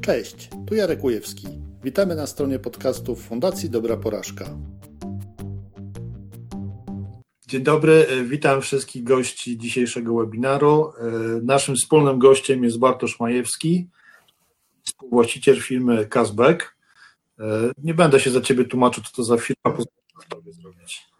Cześć, 0.00 0.50
tu 0.66 0.74
Jarek 0.74 1.04
Ujewski. 1.04 1.46
Witamy 1.84 2.14
na 2.14 2.26
stronie 2.26 2.58
podcastów 2.58 3.22
Fundacji 3.22 3.70
Dobra 3.70 3.96
Porażka. 3.96 4.44
Dzień 7.46 7.62
dobry, 7.62 8.06
e, 8.08 8.24
witam 8.24 8.60
wszystkich 8.60 9.04
gości 9.04 9.58
dzisiejszego 9.58 10.16
webinaru. 10.16 10.92
E, 10.98 11.02
naszym 11.42 11.76
wspólnym 11.76 12.18
gościem 12.18 12.64
jest 12.64 12.78
Bartosz 12.78 13.20
Majewski, 13.20 13.88
współwłaściciel 14.84 15.60
firmy 15.60 16.06
Casback. 16.06 16.76
E, 17.40 17.44
nie 17.78 17.94
będę 17.94 18.20
się 18.20 18.30
za 18.30 18.40
Ciebie 18.40 18.64
tłumaczył, 18.64 19.04
co 19.04 19.10
to 19.16 19.24
za 19.24 19.36
firma, 19.36 19.62
pozwolę 19.64 20.26
Tobie 20.28 20.52
zrobić. 20.52 21.10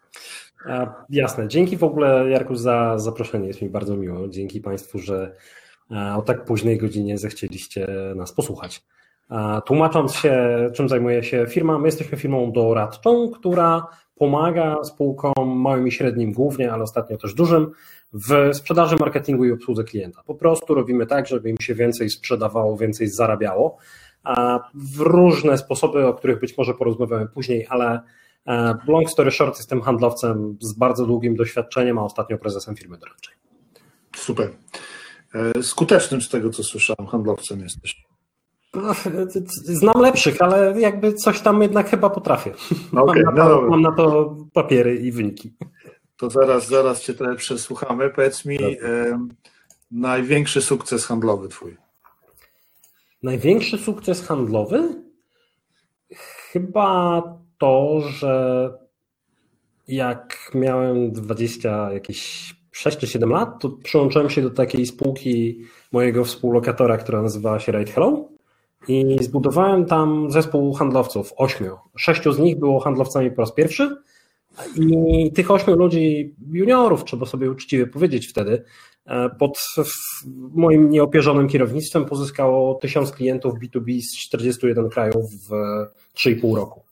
Jasne. 1.09 1.47
Dzięki 1.47 1.77
w 1.77 1.83
ogóle, 1.83 2.29
Jarku, 2.29 2.55
za 2.55 2.97
zaproszenie. 2.99 3.47
Jest 3.47 3.61
mi 3.61 3.69
bardzo 3.69 3.97
miło. 3.97 4.27
Dzięki 4.27 4.61
Państwu, 4.61 4.99
że 4.99 5.35
o 5.89 6.21
tak 6.21 6.45
późnej 6.45 6.77
godzinie 6.77 7.17
zechcieliście 7.17 7.87
nas 8.15 8.33
posłuchać. 8.33 8.83
Tłumacząc 9.65 10.15
się, 10.15 10.35
czym 10.73 10.89
zajmuje 10.89 11.23
się 11.23 11.45
firma, 11.49 11.79
my 11.79 11.87
jesteśmy 11.87 12.17
firmą 12.17 12.51
doradczą, 12.51 13.31
która 13.31 13.87
pomaga 14.15 14.83
spółkom 14.83 15.33
małym 15.59 15.87
i 15.87 15.91
średnim 15.91 16.33
głównie, 16.33 16.73
ale 16.73 16.83
ostatnio 16.83 17.17
też 17.17 17.33
dużym, 17.33 17.71
w 18.13 18.49
sprzedaży, 18.53 18.95
marketingu 18.99 19.45
i 19.45 19.51
obsłudze 19.51 19.83
klienta. 19.83 20.23
Po 20.25 20.35
prostu 20.35 20.75
robimy 20.75 21.05
tak, 21.05 21.27
żeby 21.27 21.49
im 21.49 21.57
się 21.61 21.75
więcej 21.75 22.09
sprzedawało, 22.09 22.77
więcej 22.77 23.07
zarabiało. 23.07 23.77
W 24.73 24.99
różne 24.99 25.57
sposoby, 25.57 26.07
o 26.07 26.13
których 26.13 26.39
być 26.39 26.57
może 26.57 26.73
porozmawiamy 26.73 27.27
później, 27.27 27.67
ale 27.69 28.01
e, 28.47 28.77
long 28.87 29.09
story 29.09 29.31
short, 29.31 29.57
jestem 29.57 29.81
handlowcem 29.81 30.57
z 30.59 30.73
bardzo 30.73 31.05
długim 31.05 31.35
doświadczeniem, 31.35 31.99
a 31.99 32.03
ostatnio 32.03 32.37
prezesem 32.37 32.75
firmy 32.75 32.97
doradczej. 32.97 33.35
Super. 34.15 34.49
E, 35.33 35.63
skutecznym 35.63 36.21
z 36.21 36.29
tego, 36.29 36.49
co 36.49 36.63
słyszałem, 36.63 37.07
handlowcem 37.07 37.59
jesteś. 37.59 38.05
No, 38.73 38.93
znam 39.63 40.01
lepszych, 40.01 40.41
ale 40.41 40.81
jakby 40.81 41.13
coś 41.13 41.41
tam 41.41 41.61
jednak 41.61 41.89
chyba 41.89 42.09
potrafię. 42.09 42.51
Okay, 42.95 43.23
mam, 43.23 43.35
na 43.35 43.45
to, 43.45 43.61
no 43.61 43.67
mam, 43.69 43.81
na 43.81 43.91
to, 43.91 44.35
papiery 44.53 44.95
i 44.95 45.11
wyniki. 45.11 45.53
To 46.17 46.29
zaraz, 46.29 46.67
zaraz 46.67 47.01
Cię 47.01 47.13
trochę 47.13 47.35
przesłuchamy. 47.35 48.09
Powiedz 48.09 48.45
mi, 48.45 48.57
e, 48.63 49.27
największy 49.91 50.61
sukces 50.61 51.05
handlowy 51.05 51.47
Twój. 51.47 51.77
Największy 53.23 53.77
sukces 53.77 54.27
handlowy? 54.27 55.03
Chyba 56.51 57.23
to, 57.57 58.01
że 58.01 58.73
jak 59.87 60.51
miałem 60.55 61.11
20 61.11 61.93
jakieś 61.93 62.53
6 62.71 62.97
czy 62.97 63.07
7 63.07 63.29
lat, 63.29 63.59
to 63.59 63.69
przyłączyłem 63.69 64.29
się 64.29 64.41
do 64.41 64.49
takiej 64.49 64.85
spółki 64.85 65.61
mojego 65.91 66.23
współlokatora, 66.23 66.97
która 66.97 67.21
nazywała 67.21 67.59
się 67.59 67.71
Right 67.71 67.93
Hello 67.95 68.29
i 68.87 69.17
zbudowałem 69.21 69.85
tam 69.85 70.31
zespół 70.31 70.73
handlowców, 70.73 71.33
ośmiu. 71.37 71.77
Sześciu 71.95 72.31
z 72.31 72.39
nich 72.39 72.59
było 72.59 72.79
handlowcami 72.79 73.31
po 73.31 73.41
raz 73.41 73.53
pierwszy 73.53 73.95
i 74.75 75.31
tych 75.31 75.51
ośmiu 75.51 75.75
ludzi, 75.75 76.35
juniorów, 76.51 77.03
trzeba 77.03 77.25
sobie 77.25 77.51
uczciwie 77.51 77.87
powiedzieć 77.87 78.27
wtedy, 78.27 78.63
e, 79.05 79.29
pod 79.29 79.59
moim 80.53 80.89
nieopierzonym 80.89 81.47
kierownictwem 81.47 82.05
pozyskało 82.05 82.75
tysiąc 82.75 83.11
klientów 83.11 83.53
B2B 83.53 84.01
z 84.01 84.17
41 84.17 84.89
krajów 84.89 85.25
w 85.31 85.49
3,5 86.13 86.55
roku. 86.55 86.83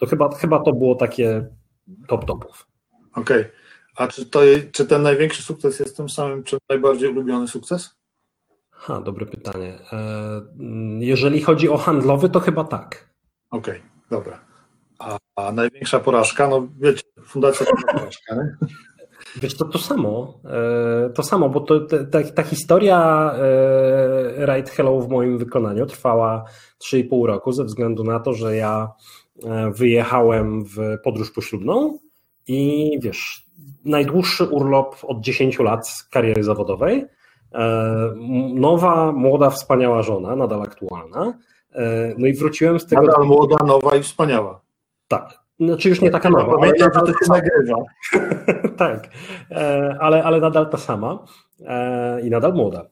To 0.00 0.06
chyba, 0.06 0.34
chyba 0.34 0.58
to 0.58 0.72
było 0.72 0.94
takie 0.94 1.46
top 2.08 2.24
topów. 2.24 2.66
Okej. 3.14 3.40
Okay. 3.40 3.61
A 3.96 4.08
czy, 4.08 4.26
to, 4.26 4.40
czy 4.72 4.86
ten 4.86 5.02
największy 5.02 5.42
sukces 5.42 5.80
jest 5.80 5.96
tym 5.96 6.08
samym, 6.08 6.44
czy 6.44 6.58
najbardziej 6.70 7.10
ulubiony 7.10 7.48
sukces? 7.48 7.96
Ha, 8.70 9.00
dobre 9.00 9.26
pytanie. 9.26 9.78
E, 9.92 10.40
jeżeli 10.98 11.40
chodzi 11.40 11.68
o 11.68 11.76
handlowy, 11.76 12.28
to 12.28 12.40
chyba 12.40 12.64
tak. 12.64 13.10
Okej, 13.50 13.78
okay, 13.78 13.90
dobra. 14.10 14.40
A, 14.98 15.18
a, 15.36 15.52
największa 15.52 16.00
porażka, 16.00 16.48
no 16.48 16.68
wiecie, 16.78 17.02
fundacja 17.24 17.66
to 17.66 17.72
porażka, 17.92 18.34
nie? 18.34 18.56
Wiesz, 19.36 19.56
to 19.56 19.64
to 19.64 19.78
samo, 19.78 20.40
e, 20.44 21.10
to 21.10 21.22
samo, 21.22 21.48
bo 21.48 21.60
to, 21.60 21.80
ta, 22.10 22.22
ta 22.34 22.42
historia 22.42 23.32
e, 23.34 24.46
Right 24.46 24.70
Hello 24.70 25.00
w 25.00 25.08
moim 25.08 25.38
wykonaniu 25.38 25.86
trwała 25.86 26.44
3,5 26.84 27.26
roku 27.26 27.52
ze 27.52 27.64
względu 27.64 28.04
na 28.04 28.20
to, 28.20 28.32
że 28.32 28.56
ja 28.56 28.92
wyjechałem 29.74 30.64
w 30.64 30.76
podróż 31.04 31.30
poślubną 31.30 31.98
i 32.48 32.90
wiesz, 33.02 33.46
najdłuższy 33.84 34.44
urlop 34.44 34.96
od 35.02 35.20
10 35.20 35.58
lat 35.58 36.04
kariery 36.10 36.44
zawodowej. 36.44 37.06
E, 37.54 38.14
nowa, 38.54 39.12
młoda, 39.12 39.50
wspaniała 39.50 40.02
żona, 40.02 40.36
nadal 40.36 40.62
aktualna. 40.62 41.38
E, 41.74 42.14
no 42.18 42.26
i 42.26 42.32
wróciłem 42.32 42.80
z 42.80 42.86
tego. 42.86 43.02
Nadal 43.02 43.26
młoda, 43.26 43.56
nowa 43.66 43.96
i 43.96 44.02
wspaniała. 44.02 44.60
Tak. 45.08 45.42
Znaczy 45.60 45.88
już 45.88 46.00
nie 46.00 46.10
taka 46.10 46.30
nowa. 46.30 46.58
Pamiętam, 46.58 46.90
że 46.94 47.00
to 47.00 47.06
się 47.06 47.28
nagrywa. 47.28 47.76
tak, 48.84 49.08
e, 49.50 49.96
ale, 50.00 50.24
ale 50.24 50.40
nadal 50.40 50.70
ta 50.70 50.78
sama 50.78 51.24
i 52.22 52.30
nadal 52.30 52.54
młoda. 52.54 52.86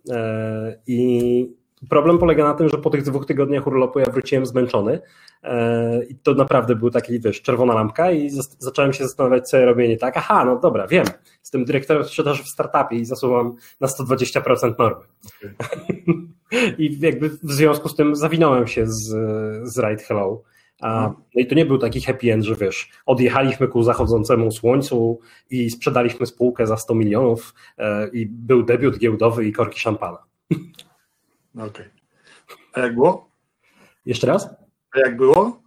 I 0.86 1.59
Problem 1.88 2.18
polega 2.18 2.44
na 2.44 2.54
tym, 2.54 2.68
że 2.68 2.78
po 2.78 2.90
tych 2.90 3.02
dwóch 3.02 3.26
tygodniach 3.26 3.66
urlopu 3.66 3.98
ja 3.98 4.06
wróciłem 4.06 4.46
zmęczony 4.46 5.00
e, 5.42 6.04
i 6.04 6.14
to 6.14 6.34
naprawdę 6.34 6.76
był 6.76 6.90
taki, 6.90 7.20
wiesz, 7.20 7.42
czerwona 7.42 7.74
lampka 7.74 8.10
i 8.10 8.30
zacząłem 8.58 8.92
się 8.92 9.04
zastanawiać, 9.04 9.48
co 9.48 9.56
ja 9.56 9.66
robię 9.66 9.88
nie 9.88 9.96
tak. 9.96 10.16
Aha, 10.16 10.44
no 10.44 10.58
dobra, 10.58 10.86
wiem, 10.86 11.04
jestem 11.40 11.64
dyrektorem 11.64 12.04
sprzedaży 12.04 12.42
w 12.42 12.48
startupie 12.48 12.96
i 12.96 13.04
zasuwam 13.04 13.56
na 13.80 13.88
120% 13.88 14.74
normy. 14.78 15.04
Okay. 15.34 15.54
I 16.78 16.98
jakby 17.00 17.28
w 17.28 17.52
związku 17.52 17.88
z 17.88 17.96
tym 17.96 18.16
zawinąłem 18.16 18.66
się 18.66 18.86
z, 18.86 19.08
z 19.68 19.78
Ride 19.78 20.02
Hello. 20.02 20.42
No 20.82 21.14
i 21.34 21.46
to 21.46 21.54
nie 21.54 21.66
był 21.66 21.78
taki 21.78 22.00
happy 22.00 22.32
end, 22.32 22.44
że 22.44 22.56
wiesz, 22.56 22.90
odjechaliśmy 23.06 23.68
ku 23.68 23.82
zachodzącemu 23.82 24.50
słońcu 24.50 25.20
i 25.50 25.70
sprzedaliśmy 25.70 26.26
spółkę 26.26 26.66
za 26.66 26.76
100 26.76 26.94
milionów 26.94 27.54
e, 27.78 28.08
i 28.08 28.26
był 28.26 28.62
debiut 28.62 28.98
giełdowy 28.98 29.44
i 29.44 29.52
korki 29.52 29.80
szampana. 29.80 30.18
Okej. 31.54 31.68
Okay. 31.68 31.90
A 32.72 32.80
jak 32.80 32.94
było? 32.94 33.30
Jeszcze 34.06 34.26
raz? 34.26 34.48
A 34.92 34.98
jak 34.98 35.16
było? 35.16 35.62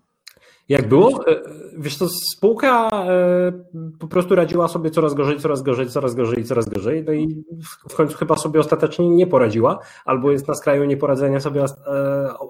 Jak 0.70 0.88
było? 0.88 1.28
E, 1.28 1.42
wiesz 1.78 1.98
to 1.98 2.08
spółka 2.10 2.90
e, 2.92 3.52
po 4.00 4.08
prostu 4.08 4.36
radziła 4.36 4.68
sobie 4.68 4.92
coraz 4.92 5.14
gorzej, 5.14 5.40
coraz 5.40 5.62
gorzej, 5.62 5.90
coraz 5.90 6.16
gorzej, 6.16 6.44
coraz 6.44 6.70
gorzej, 6.70 7.04
no 7.04 7.14
i 7.14 7.44
w 7.90 7.96
końcu 7.96 8.18
chyba 8.18 8.36
sobie 8.36 8.60
ostatecznie 8.60 9.10
nie 9.10 9.28
poradziła, 9.28 9.80
albo 10.06 10.32
jest 10.32 10.48
na 10.48 10.54
skraju 10.54 10.84
nieporadzenia 10.84 11.40
sobie 11.40 11.64
e, 11.64 11.68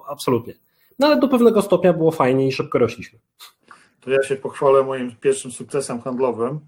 absolutnie. 0.08 0.54
No 0.98 1.06
ale 1.06 1.20
do 1.20 1.28
pewnego 1.28 1.62
stopnia 1.62 1.92
było 1.92 2.10
fajnie 2.10 2.48
i 2.48 2.52
szybko 2.52 2.78
rośliśmy. 2.78 3.18
To 4.00 4.10
ja 4.10 4.22
się 4.22 4.36
pochwalę 4.36 4.82
moim 4.82 5.16
pierwszym 5.20 5.50
sukcesem 5.50 6.00
handlowym. 6.00 6.60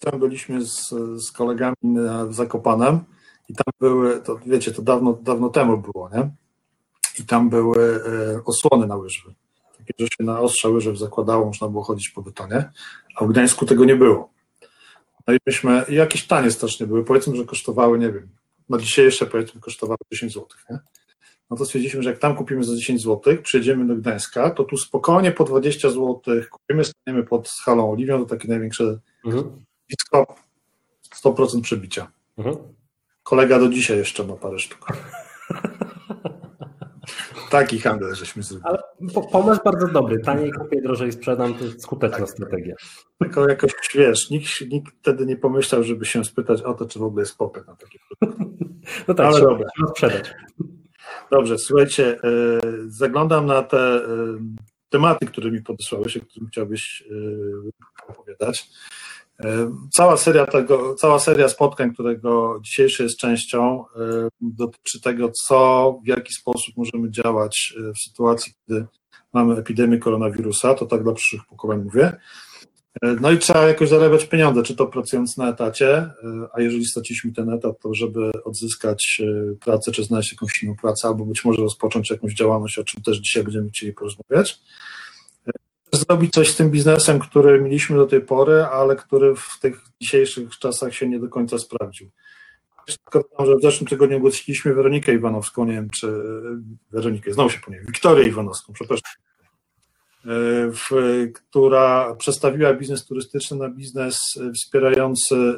Tam 0.00 0.20
byliśmy 0.20 0.64
z, 0.64 0.88
z 1.16 1.32
kolegami 1.32 1.76
w 2.28 2.34
Zakopanem 2.34 3.00
i 3.48 3.54
tam 3.54 3.72
były, 3.80 4.20
to 4.20 4.38
wiecie, 4.46 4.72
to 4.72 4.82
dawno, 4.82 5.12
dawno 5.12 5.48
temu 5.48 5.78
było, 5.78 6.10
nie? 6.14 6.30
I 7.20 7.24
tam 7.24 7.50
były 7.50 8.00
e, 8.04 8.44
osłony 8.44 8.86
na 8.86 8.96
łyżwy. 8.96 9.34
Takie, 9.78 9.92
że 9.98 10.06
się 10.06 10.24
na 10.24 10.40
ostrza 10.40 10.68
łyżew 10.68 10.98
zakładało, 10.98 11.46
można 11.46 11.68
było 11.68 11.82
chodzić 11.82 12.08
po 12.08 12.22
betonie, 12.22 12.70
a 13.16 13.24
w 13.24 13.28
Gdańsku 13.28 13.66
tego 13.66 13.84
nie 13.84 13.96
było. 13.96 14.30
No 15.26 15.34
i 15.34 15.38
myśmy, 15.46 15.84
i 15.88 15.94
jakieś 15.94 16.26
tanie 16.26 16.50
strasznie 16.50 16.86
były, 16.86 17.04
powiedzmy, 17.04 17.36
że 17.36 17.44
kosztowały, 17.44 17.98
nie 17.98 18.12
wiem, 18.12 18.28
no 18.68 18.78
dzisiaj 18.78 19.04
jeszcze 19.04 19.26
powiedzmy 19.26 19.60
kosztowały 19.60 19.98
10 20.12 20.32
zł, 20.32 20.48
nie? 20.70 20.78
No 21.50 21.56
to 21.56 21.64
stwierdziliśmy, 21.64 22.02
że 22.02 22.10
jak 22.10 22.18
tam 22.18 22.36
kupimy 22.36 22.64
za 22.64 22.76
10 22.76 23.02
zł, 23.02 23.36
przyjedziemy 23.42 23.86
do 23.86 23.96
Gdańska, 23.96 24.50
to 24.50 24.64
tu 24.64 24.76
spokojnie 24.76 25.32
po 25.32 25.44
20 25.44 25.90
zł 25.90 26.20
kupimy, 26.50 26.84
staniemy 26.84 27.24
pod 27.24 27.48
halą 27.64 27.90
Oliwią, 27.90 28.18
to 28.18 28.26
takie 28.26 28.48
największe 28.48 28.98
mhm. 29.24 29.64
100% 31.24 31.60
przebicia. 31.60 32.12
Mhm. 32.38 32.56
Kolega 33.26 33.58
do 33.58 33.68
dzisiaj 33.68 33.98
jeszcze 33.98 34.24
ma 34.24 34.34
parę 34.34 34.58
sztuk. 34.58 34.86
Taki 37.50 37.80
handel 37.80 38.14
żeśmy 38.14 38.42
zrobili. 38.42 38.68
Ale 38.68 38.82
pomysł 39.32 39.60
bardzo 39.64 39.88
dobry. 39.88 40.18
Taniej 40.20 40.52
kupię, 40.52 40.82
drożej 40.82 41.12
sprzedam, 41.12 41.54
to 41.54 41.64
jest 41.64 41.82
skuteczna 41.82 42.18
tak. 42.18 42.30
strategia. 42.30 42.74
Tylko 43.18 43.48
jakoś, 43.48 43.72
wiesz, 43.94 44.30
nikt, 44.30 44.60
nikt 44.60 44.94
wtedy 44.98 45.26
nie 45.26 45.36
pomyślał, 45.36 45.82
żeby 45.82 46.04
się 46.04 46.24
spytać 46.24 46.62
o 46.62 46.74
to, 46.74 46.86
czy 46.86 46.98
w 46.98 47.02
ogóle 47.02 47.22
jest 47.22 47.38
popyt 47.38 47.66
na 47.66 47.76
takie 47.76 47.98
produkty. 48.08 48.46
No 49.08 49.14
tak, 49.14 49.26
Ale 49.26 49.40
dobra. 49.40 49.68
sprzedać. 49.90 50.34
Dobrze, 51.30 51.58
słuchajcie, 51.58 52.18
e, 52.24 52.60
zaglądam 52.86 53.46
na 53.46 53.62
te 53.62 53.78
e, 53.78 54.00
tematy, 54.88 55.26
które 55.26 55.50
mi 55.50 55.62
podesłałeś, 55.62 56.16
o 56.16 56.20
których 56.20 56.48
chciałbyś 56.48 57.04
e, 57.10 58.12
opowiadać. 58.12 58.70
Cała 59.92 60.16
seria, 60.16 60.46
tego, 60.46 60.94
cała 60.94 61.18
seria 61.18 61.48
spotkań, 61.48 61.94
którego 61.94 62.60
dzisiejszy 62.62 63.02
jest 63.02 63.18
częścią, 63.18 63.84
e, 63.96 64.28
dotyczy 64.40 65.00
tego, 65.00 65.30
co, 65.46 65.92
w 66.04 66.08
jaki 66.08 66.34
sposób 66.34 66.76
możemy 66.76 67.10
działać 67.10 67.74
e, 67.78 67.92
w 67.92 67.98
sytuacji, 67.98 68.52
kiedy 68.66 68.86
mamy 69.32 69.56
epidemię 69.56 69.98
koronawirusa, 69.98 70.74
to 70.74 70.86
tak 70.86 71.02
dla 71.02 71.12
przyszłych 71.12 71.46
pokoleń 71.48 71.82
mówię. 71.84 72.12
No 73.20 73.30
i 73.30 73.38
trzeba 73.38 73.68
jakoś 73.68 73.88
zarabiać 73.88 74.24
pieniądze, 74.24 74.62
czy 74.62 74.76
to 74.76 74.86
pracując 74.86 75.36
na 75.36 75.48
etacie, 75.48 76.10
a 76.52 76.60
jeżeli 76.60 76.84
straciliśmy 76.84 77.32
ten 77.32 77.50
etat, 77.50 77.80
to 77.82 77.94
żeby 77.94 78.30
odzyskać 78.44 79.22
pracę, 79.60 79.92
czy 79.92 80.04
znaleźć 80.04 80.32
jakąś 80.32 80.62
inną 80.62 80.76
pracę, 80.76 81.08
albo 81.08 81.24
być 81.24 81.44
może 81.44 81.62
rozpocząć 81.62 82.10
jakąś 82.10 82.34
działalność, 82.34 82.78
o 82.78 82.84
czym 82.84 83.02
też 83.02 83.18
dzisiaj 83.18 83.42
będziemy 83.42 83.68
chcieli 83.68 83.92
porozmawiać. 83.92 84.60
Zrobić 85.96 86.32
coś 86.32 86.50
z 86.50 86.56
tym 86.56 86.70
biznesem, 86.70 87.18
który 87.18 87.60
mieliśmy 87.60 87.96
do 87.96 88.06
tej 88.06 88.20
pory, 88.20 88.64
ale 88.64 88.96
który 88.96 89.36
w 89.36 89.58
tych 89.60 89.80
dzisiejszych 90.00 90.58
czasach 90.58 90.94
się 90.94 91.08
nie 91.08 91.18
do 91.18 91.28
końca 91.28 91.58
sprawdził. 91.58 92.10
Tylko 92.86 93.46
że 93.46 93.56
w 93.56 93.62
zeszłym 93.62 93.88
tygodniu 93.88 94.20
głosiliśmy 94.20 94.74
Weronikę 94.74 95.14
Iwanowską, 95.14 95.64
nie 95.64 95.72
wiem 95.72 95.90
czy 95.90 96.22
Weronikę, 96.92 97.32
znowu 97.32 97.50
się 97.50 97.60
pomyliłem, 97.60 97.86
Wiktorię 97.86 98.28
Iwanowską, 98.28 98.72
przepraszam, 98.72 99.12
w, 100.72 100.90
która 101.34 102.14
przestawiła 102.14 102.74
biznes 102.74 103.06
turystyczny 103.06 103.56
na 103.56 103.68
biznes 103.68 104.18
wspierający, 104.54 105.56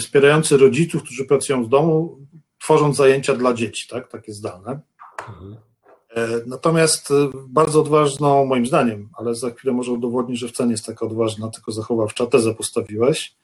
wspierający 0.00 0.56
rodziców, 0.56 1.02
którzy 1.02 1.24
pracują 1.24 1.64
z 1.64 1.68
domu, 1.68 2.18
tworząc 2.62 2.96
zajęcia 2.96 3.34
dla 3.34 3.54
dzieci, 3.54 3.88
tak, 3.88 4.08
takie 4.08 4.32
zdalne. 4.32 4.80
Mhm. 5.28 5.56
E, 6.16 6.28
natomiast 6.46 7.12
bardzo 7.48 7.80
odważną, 7.80 8.44
moim 8.44 8.66
zdaniem, 8.66 9.08
ale 9.14 9.34
za 9.34 9.50
chwilę 9.50 9.74
może 9.74 9.92
udowodnić, 9.92 10.38
że 10.40 10.48
wcale 10.48 10.66
nie 10.66 10.72
jest 10.72 10.86
taka 10.86 11.06
odważna, 11.06 11.50
tylko 11.50 11.72
zachowawcza 11.72 12.26
tezę 12.26 12.54
postawiłeś, 12.54 13.36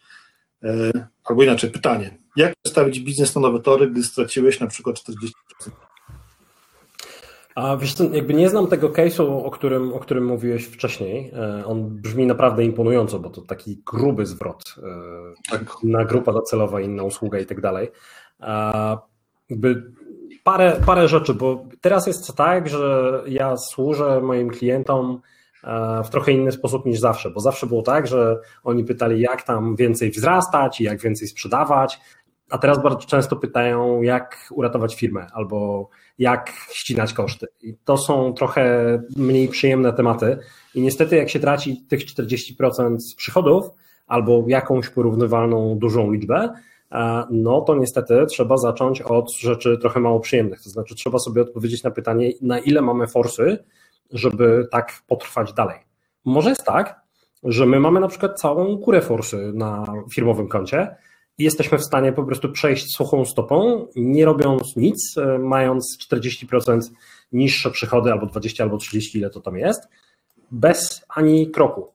albo 1.25 1.43
inaczej 1.43 1.71
pytanie, 1.71 2.19
jak 2.37 2.55
postawić 2.63 3.01
biznes 3.01 3.35
na 3.35 3.41
nowe 3.41 3.61
tory, 3.61 3.91
gdy 3.91 4.03
straciłeś 4.03 4.61
na 4.61 4.67
przykład 4.67 4.97
40%? 4.97 5.31
A 7.55 7.77
wiesz 7.77 7.95
co, 7.95 8.05
jakby 8.05 8.35
nie 8.35 8.49
znam 8.49 8.67
tego 8.67 8.89
case'u, 8.89 9.45
o 9.45 9.51
którym, 9.51 9.93
o 9.93 9.99
którym 9.99 10.27
mówiłeś 10.27 10.65
wcześniej. 10.65 11.31
E, 11.35 11.67
on 11.67 11.89
brzmi 11.91 12.27
naprawdę 12.27 12.65
imponująco, 12.65 13.19
bo 13.19 13.31
to 13.31 13.41
taki 13.41 13.83
gruby 13.93 14.27
zwrot. 14.27 14.75
E, 14.79 15.51
tak. 15.51 15.77
Na 15.83 16.05
grupa 16.05 16.33
docelowa, 16.33 16.81
inna 16.81 17.03
usługa 17.03 17.39
i 17.39 17.47
tak 17.47 17.61
dalej. 17.61 17.89
Jakby 19.51 19.93
parę, 20.43 20.81
parę 20.87 21.09
rzeczy, 21.09 21.35
bo 21.35 21.65
teraz 21.81 22.07
jest 22.07 22.37
tak, 22.37 22.69
że 22.69 23.23
ja 23.27 23.57
służę 23.57 24.21
moim 24.21 24.51
klientom 24.51 25.21
w 26.05 26.09
trochę 26.11 26.33
inny 26.33 26.53
sposób 26.53 26.87
niż 26.87 27.01
zawsze, 27.01 27.31
bo 27.31 27.41
zawsze 27.41 27.67
było 27.67 27.83
tak, 27.83 28.07
że 28.07 28.39
oni 28.65 28.85
pytali, 28.85 29.21
jak 29.21 29.43
tam 29.43 29.77
więcej 29.77 30.11
wzrastać 30.11 30.81
i 30.81 30.85
jak 30.85 31.01
więcej 31.01 31.29
sprzedawać, 31.29 32.01
a 32.51 32.59
teraz 32.59 32.83
bardzo 32.83 33.07
często 33.07 33.37
pytają, 33.37 34.03
jak 34.03 34.49
uratować 34.51 34.95
firmę 34.95 35.27
albo 35.33 35.89
jak 36.19 36.51
ścinać 36.71 37.13
koszty. 37.13 37.47
I 37.63 37.75
to 37.85 37.99
są 37.99 38.33
trochę 38.33 38.99
mniej 39.17 39.49
przyjemne 39.49 39.93
tematy. 39.93 40.39
I 40.75 40.83
niestety, 40.83 41.17
jak 41.17 41.31
się 41.31 41.41
traci 41.41 41.87
tych 41.89 42.01
40% 42.01 42.97
przychodów 43.17 43.67
albo 44.07 44.45
jakąś 44.47 44.89
porównywalną 44.89 45.79
dużą 45.79 46.11
liczbę, 46.11 46.49
no 47.31 47.61
to 47.61 47.75
niestety 47.75 48.27
trzeba 48.27 48.57
zacząć 48.57 49.03
od 49.03 49.33
rzeczy 49.33 49.79
trochę 49.79 50.01
mało 50.01 50.21
przyjemnych. 50.21 50.63
To 50.63 50.71
znaczy, 50.71 50.95
trzeba 50.95 51.19
sobie 51.19 51.43
odpowiedzieć 51.43 51.83
na 51.83 51.91
pytanie, 51.91 52.33
na 52.43 52.59
ile 52.59 52.83
mamy 52.83 53.07
forsy, 53.07 53.65
żeby 54.11 54.69
tak 54.71 54.93
potrwać 55.07 55.53
dalej. 55.53 55.79
Może 56.25 56.49
jest 56.51 56.65
tak, 56.65 57.01
że 57.45 57.67
my 57.67 57.81
mamy 57.81 58.01
na 58.01 58.09
przykład 58.09 58.41
całą 58.41 58.77
górę 58.77 59.01
forsy 59.01 59.53
na 59.55 59.85
firmowym 60.15 60.49
koncie 60.49 60.97
i 61.39 61.45
jesteśmy 61.45 61.79
w 61.79 61.85
stanie 61.85 62.13
po 62.13 62.25
prostu 62.25 62.53
przejść 62.53 62.97
suchą 62.97 63.25
stopą, 63.25 63.87
nie 63.97 64.25
robiąc 64.25 64.77
nic, 64.77 65.19
e, 65.19 65.39
mając 65.39 65.99
40% 66.01 66.93
niższe 67.33 67.71
przychody, 67.71 68.13
albo 68.13 68.27
20, 68.27 68.65
albo 68.65 68.77
30, 68.77 69.19
ile 69.19 69.31
to 69.31 69.41
tam 69.41 69.57
jest, 69.57 69.89
bez 70.51 71.05
ani 71.09 71.51
kroku. 71.51 71.93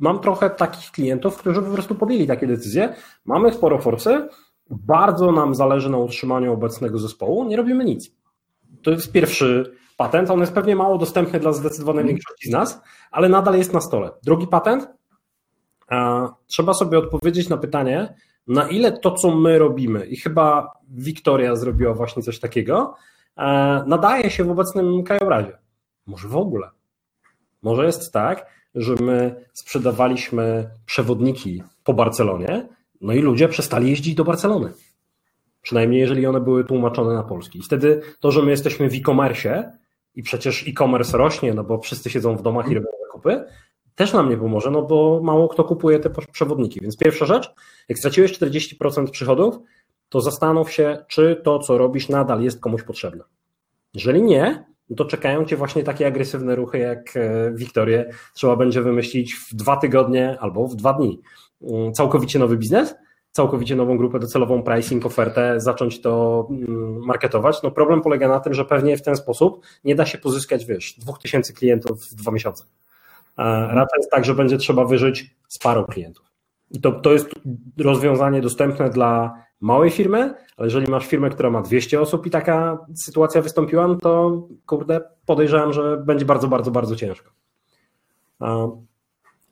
Mam 0.00 0.20
trochę 0.20 0.50
takich 0.50 0.90
klientów, 0.90 1.36
którzy 1.36 1.62
po 1.62 1.70
prostu 1.70 1.94
podjęli 1.94 2.26
takie 2.26 2.46
decyzje. 2.46 2.94
Mamy 3.24 3.52
sporo 3.52 3.78
forsy, 3.78 4.28
bardzo 4.70 5.32
nam 5.32 5.54
zależy 5.54 5.90
na 5.90 5.98
utrzymaniu 5.98 6.52
obecnego 6.52 6.98
zespołu, 6.98 7.44
nie 7.44 7.56
robimy 7.56 7.84
nic. 7.84 8.10
To 8.82 8.90
jest 8.90 9.12
pierwszy 9.12 9.76
patent. 9.96 10.30
On 10.30 10.40
jest 10.40 10.52
pewnie 10.52 10.76
mało 10.76 10.98
dostępny 10.98 11.40
dla 11.40 11.52
zdecydowanej 11.52 12.00
mhm. 12.00 12.16
większości 12.16 12.48
z 12.48 12.52
nas, 12.52 12.82
ale 13.10 13.28
nadal 13.28 13.58
jest 13.58 13.72
na 13.72 13.80
stole. 13.80 14.10
Drugi 14.22 14.46
patent. 14.46 14.88
Trzeba 16.46 16.74
sobie 16.74 16.98
odpowiedzieć 16.98 17.48
na 17.48 17.56
pytanie, 17.56 18.14
na 18.46 18.68
ile 18.68 18.92
to, 18.92 19.10
co 19.10 19.34
my 19.34 19.58
robimy, 19.58 20.06
i 20.06 20.16
chyba 20.16 20.72
Wiktoria 20.90 21.56
zrobiła 21.56 21.94
właśnie 21.94 22.22
coś 22.22 22.40
takiego, 22.40 22.94
nadaje 23.86 24.30
się 24.30 24.44
w 24.44 24.50
obecnym 24.50 25.04
krajobrazie. 25.04 25.58
Może 26.06 26.28
w 26.28 26.36
ogóle. 26.36 26.70
Może 27.62 27.86
jest 27.86 28.12
tak, 28.12 28.46
że 28.74 28.94
my 28.94 29.44
sprzedawaliśmy 29.52 30.70
przewodniki 30.86 31.62
po 31.84 31.94
Barcelonie, 31.94 32.68
no 33.00 33.12
i 33.12 33.18
ludzie 33.18 33.48
przestali 33.48 33.90
jeździć 33.90 34.14
do 34.14 34.24
Barcelony. 34.24 34.72
Przynajmniej 35.62 36.00
jeżeli 36.00 36.26
one 36.26 36.40
były 36.40 36.64
tłumaczone 36.64 37.14
na 37.14 37.22
polski. 37.22 37.58
I 37.58 37.62
wtedy 37.62 38.00
to, 38.20 38.30
że 38.30 38.42
my 38.42 38.50
jesteśmy 38.50 38.90
w 38.90 38.94
e-commerce, 38.94 39.78
i 40.14 40.22
przecież 40.22 40.68
e-commerce 40.68 41.18
rośnie, 41.18 41.54
no 41.54 41.64
bo 41.64 41.78
wszyscy 41.78 42.10
siedzą 42.10 42.36
w 42.36 42.42
domach 42.42 42.70
i 42.70 42.74
robią 42.74 42.88
zakupy, 43.06 43.44
też 43.94 44.12
nam 44.12 44.30
nie 44.30 44.36
pomoże, 44.36 44.70
no 44.70 44.82
bo 44.82 45.20
mało 45.22 45.48
kto 45.48 45.64
kupuje 45.64 45.98
te 45.98 46.10
przewodniki. 46.32 46.80
Więc 46.80 46.96
pierwsza 46.96 47.26
rzecz, 47.26 47.54
jak 47.88 47.98
straciłeś 47.98 48.32
40% 48.38 49.10
przychodów, 49.10 49.58
to 50.08 50.20
zastanów 50.20 50.72
się, 50.72 51.04
czy 51.08 51.40
to, 51.44 51.58
co 51.58 51.78
robisz, 51.78 52.08
nadal 52.08 52.42
jest 52.42 52.60
komuś 52.60 52.82
potrzebne. 52.82 53.24
Jeżeli 53.94 54.22
nie, 54.22 54.64
to 54.96 55.04
czekają 55.04 55.44
cię 55.44 55.56
właśnie 55.56 55.84
takie 55.84 56.06
agresywne 56.06 56.54
ruchy 56.54 56.78
jak 56.78 57.16
e, 57.16 57.52
Wiktorię. 57.54 58.10
Trzeba 58.34 58.56
będzie 58.56 58.82
wymyślić 58.82 59.34
w 59.34 59.54
dwa 59.54 59.76
tygodnie 59.76 60.36
albo 60.40 60.68
w 60.68 60.76
dwa 60.76 60.92
dni 60.92 61.20
mm, 61.62 61.92
całkowicie 61.92 62.38
nowy 62.38 62.56
biznes, 62.56 62.94
całkowicie 63.30 63.76
nową 63.76 63.98
grupę 63.98 64.18
docelową, 64.18 64.62
pricing, 64.62 65.06
ofertę, 65.06 65.60
zacząć 65.60 66.00
to 66.00 66.46
mm, 66.50 66.98
marketować. 67.06 67.62
No 67.62 67.70
problem 67.70 68.00
polega 68.02 68.28
na 68.28 68.40
tym, 68.40 68.54
że 68.54 68.64
pewnie 68.64 68.96
w 68.96 69.02
ten 69.02 69.16
sposób 69.16 69.66
nie 69.84 69.94
da 69.94 70.06
się 70.06 70.18
pozyskać, 70.18 70.64
wiesz, 70.64 70.94
dwóch 70.98 71.18
tysięcy 71.18 71.54
klientów 71.54 72.04
w 72.06 72.14
dwa 72.14 72.32
miesiące. 72.32 72.64
Raczej 73.68 73.98
jest 73.98 74.10
tak, 74.10 74.24
że 74.24 74.34
będzie 74.34 74.56
trzeba 74.56 74.84
wyżyć 74.84 75.34
z 75.48 75.58
parą 75.58 75.84
klientów. 75.84 76.24
I 76.70 76.80
to, 76.80 76.92
to 76.92 77.12
jest 77.12 77.30
rozwiązanie 77.78 78.40
dostępne 78.40 78.90
dla 78.90 79.43
małej 79.60 79.90
firmy, 79.90 80.34
ale 80.56 80.66
jeżeli 80.66 80.90
masz 80.90 81.06
firmę, 81.06 81.30
która 81.30 81.50
ma 81.50 81.62
200 81.62 82.00
osób 82.00 82.26
i 82.26 82.30
taka 82.30 82.86
sytuacja 82.94 83.42
wystąpiła, 83.42 83.88
no 83.88 83.94
to 83.94 84.42
kurde, 84.66 85.00
podejrzewam, 85.26 85.72
że 85.72 85.96
będzie 85.96 86.24
bardzo, 86.24 86.48
bardzo, 86.48 86.70
bardzo 86.70 86.96
ciężko. 86.96 87.30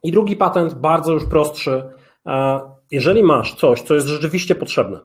I 0.03 0.13
drugi 0.13 0.37
patent, 0.37 0.75
bardzo 0.75 1.13
już 1.13 1.25
prostszy, 1.25 1.83
jeżeli 2.91 3.23
masz 3.23 3.55
coś, 3.55 3.83
co 3.83 3.95
jest 3.95 4.07
rzeczywiście 4.07 4.55
potrzebne, 4.55 5.01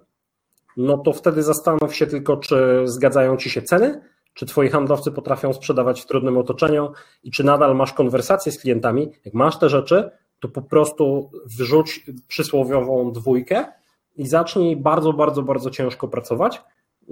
no 0.77 0.97
to 0.97 1.13
wtedy 1.13 1.43
zastanów 1.43 1.95
się 1.95 2.07
tylko, 2.07 2.37
czy 2.37 2.81
zgadzają 2.85 3.37
ci 3.37 3.49
się 3.49 3.61
ceny, 3.61 4.01
czy 4.33 4.45
twoi 4.45 4.69
handlowcy 4.69 5.11
potrafią 5.11 5.53
sprzedawać 5.53 6.01
w 6.01 6.05
trudnym 6.05 6.37
otoczeniu 6.37 6.91
i 7.23 7.31
czy 7.31 7.43
nadal 7.43 7.75
masz 7.75 7.93
konwersacje 7.93 8.51
z 8.51 8.59
klientami. 8.59 9.11
Jak 9.25 9.33
masz 9.33 9.59
te 9.59 9.69
rzeczy, 9.69 10.09
to 10.39 10.47
po 10.47 10.61
prostu 10.61 11.31
wrzuć 11.45 12.05
przysłowiową 12.27 13.11
dwójkę 13.11 13.65
i 14.17 14.27
zacznij 14.27 14.77
bardzo, 14.77 15.13
bardzo, 15.13 15.43
bardzo 15.43 15.69
ciężko 15.69 16.07
pracować, 16.07 16.61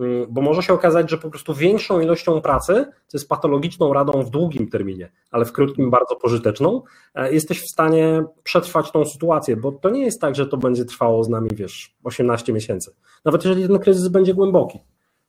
Y, 0.02 0.28
bo 0.30 0.42
może 0.42 0.64
się 0.64 0.74
okazać, 0.74 1.10
że 1.10 1.18
po 1.18 1.30
prostu 1.30 1.54
większą 1.54 2.00
ilością 2.00 2.42
pracy, 2.42 2.86
co 3.08 3.18
jest 3.18 3.30
patologiczną 3.30 3.94
radą 3.94 4.24
w 4.24 4.30
długim 4.30 4.70
terminie, 4.70 5.12
ale 5.32 5.46
w 5.46 5.52
krótkim 5.52 5.90
bardzo 5.90 6.16
pożyteczną, 6.16 6.82
e, 7.16 7.34
jesteś 7.34 7.62
w 7.62 7.70
stanie 7.70 8.24
przetrwać 8.44 8.92
tą 8.92 9.06
sytuację, 9.06 9.58
bo 9.58 9.72
to 9.72 9.90
nie 9.90 10.06
jest 10.06 10.22
tak, 10.22 10.36
że 10.36 10.48
to 10.48 10.58
będzie 10.58 10.86
trwało 10.86 11.24
z 11.24 11.30
nami, 11.30 11.50
wiesz, 11.54 11.96
18 12.04 12.54
miesięcy. 12.54 12.92
Nawet 13.26 13.46
jeżeli 13.46 13.68
ten 13.68 13.80
kryzys 13.80 14.08
będzie 14.08 14.34
głęboki, 14.34 14.80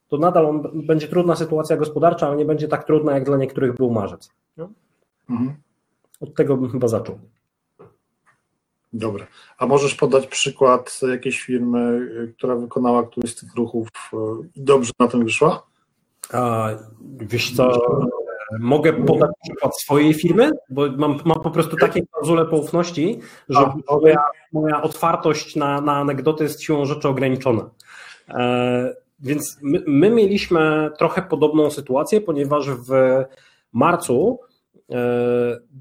to 0.08 0.16
nadal 0.18 0.46
on, 0.46 0.62
będzie 0.86 1.08
trudna 1.08 1.36
sytuacja 1.36 1.76
gospodarcza, 1.76 2.26
ale 2.26 2.36
nie 2.36 2.44
będzie 2.44 2.68
tak 2.68 2.84
trudna, 2.84 3.14
jak 3.14 3.24
dla 3.24 3.36
niektórych 3.36 3.74
był 3.74 3.90
marzec. 3.90 4.30
Mhm. 5.30 5.56
Od 6.20 6.34
tego 6.34 6.56
bym 6.56 6.70
chyba 6.70 6.88
zaczął. 6.88 7.18
Dobra. 8.98 9.26
A 9.58 9.66
możesz 9.66 9.94
podać 9.94 10.26
przykład 10.26 11.00
jakiejś 11.10 11.40
firmy, 11.40 12.10
która 12.38 12.56
wykonała 12.56 13.06
któryś 13.06 13.32
z 13.32 13.40
tych 13.40 13.54
ruchów 13.54 13.88
e, 14.12 14.16
i 14.54 14.62
dobrze 14.62 14.92
na 14.98 15.08
tym 15.08 15.24
wyszła? 15.24 15.66
A, 16.32 16.68
wiesz 17.20 17.56
co, 17.56 17.80
mogę 18.60 18.92
podać 18.92 19.30
przykład 19.42 19.80
swojej 19.80 20.14
firmy, 20.14 20.50
bo 20.70 20.82
mam, 20.96 21.18
mam 21.24 21.40
po 21.40 21.50
prostu 21.50 21.76
takie 21.76 22.06
klauzule 22.06 22.46
poufności, 22.46 23.20
że 23.48 23.58
A, 23.58 23.74
moja, 23.90 24.24
moja 24.52 24.82
otwartość 24.82 25.56
na, 25.56 25.80
na 25.80 25.96
anegdoty 25.96 26.44
jest 26.44 26.62
siłą 26.62 26.84
rzeczy 26.84 27.08
ograniczona. 27.08 27.70
E, 28.28 28.94
więc 29.20 29.58
my, 29.62 29.82
my 29.86 30.10
mieliśmy 30.10 30.90
trochę 30.98 31.22
podobną 31.22 31.70
sytuację, 31.70 32.20
ponieważ 32.20 32.70
w 32.70 32.90
marcu 33.72 34.38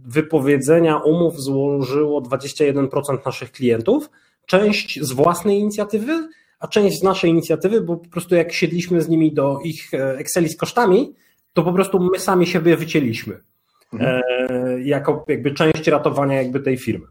wypowiedzenia 0.06 0.98
umów 0.98 1.42
złożyło 1.42 2.22
21% 2.22 3.26
naszych 3.26 3.52
klientów, 3.52 4.10
część 4.46 5.02
z 5.02 5.12
własnej 5.12 5.60
inicjatywy, 5.60 6.28
a 6.60 6.68
część 6.68 7.00
z 7.00 7.04
naszej 7.04 7.32
inicjatywy, 7.32 7.82
bo 7.82 7.98
po 7.98 8.10
prostu 8.10 8.36
jak 8.36 8.54
siedliśmy 8.54 9.02
z 9.02 9.10
nimi 9.10 9.34
do 9.34 9.60
ich 9.64 9.94
e, 9.94 10.18
Exceli 10.18 10.50
z 10.50 10.58
kosztami, 10.58 11.14
to 11.54 11.64
po 11.64 11.74
prostu 11.74 12.00
my 12.00 12.20
sami 12.20 12.48
siebie 12.48 12.78
wycięliśmy. 12.78 13.40
Mhm. 13.94 14.22
E, 14.50 14.82
jako 14.82 15.26
jakby 15.28 15.52
część 15.52 15.88
ratowania 15.88 16.42
jakby 16.42 16.60
tej 16.60 16.78
firmy. 16.78 17.06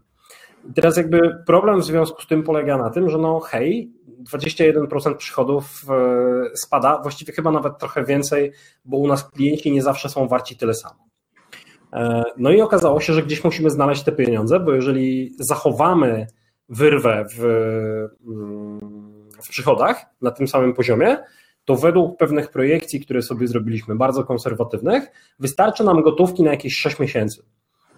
I 0.69 0.73
teraz 0.73 0.97
jakby 0.97 1.37
problem 1.45 1.81
w 1.81 1.85
związku 1.85 2.21
z 2.21 2.27
tym 2.27 2.43
polega 2.43 2.77
na 2.77 2.89
tym, 2.89 3.09
że 3.09 3.17
no 3.17 3.39
hej, 3.39 3.91
21% 4.33 5.15
przychodów 5.15 5.85
e, 5.89 6.57
spada, 6.57 6.99
właściwie 7.01 7.33
chyba 7.33 7.51
nawet 7.51 7.77
trochę 7.77 8.03
więcej, 8.03 8.51
bo 8.85 8.97
u 8.97 9.07
nas 9.07 9.29
klienci 9.29 9.71
nie 9.71 9.81
zawsze 9.81 10.09
są 10.09 10.27
warci 10.27 10.57
tyle 10.57 10.73
samo. 10.73 11.04
E, 11.95 12.23
no 12.37 12.51
i 12.51 12.61
okazało 12.61 12.99
się, 12.99 13.13
że 13.13 13.23
gdzieś 13.23 13.43
musimy 13.43 13.69
znaleźć 13.69 14.03
te 14.03 14.11
pieniądze, 14.11 14.59
bo 14.59 14.73
jeżeli 14.73 15.35
zachowamy 15.39 16.27
wyrwę 16.69 17.25
w, 17.37 17.43
mm, 18.27 18.79
w 19.41 19.49
przychodach 19.49 20.05
na 20.21 20.31
tym 20.31 20.47
samym 20.47 20.73
poziomie, 20.73 21.17
to 21.65 21.75
według 21.75 22.17
pewnych 22.17 22.49
projekcji, 22.49 22.99
które 22.99 23.21
sobie 23.21 23.47
zrobiliśmy, 23.47 23.95
bardzo 23.95 24.23
konserwatywnych, 24.23 25.11
wystarczy 25.39 25.83
nam 25.83 26.01
gotówki 26.01 26.43
na 26.43 26.51
jakieś 26.51 26.75
6 26.75 26.99
miesięcy. 26.99 27.43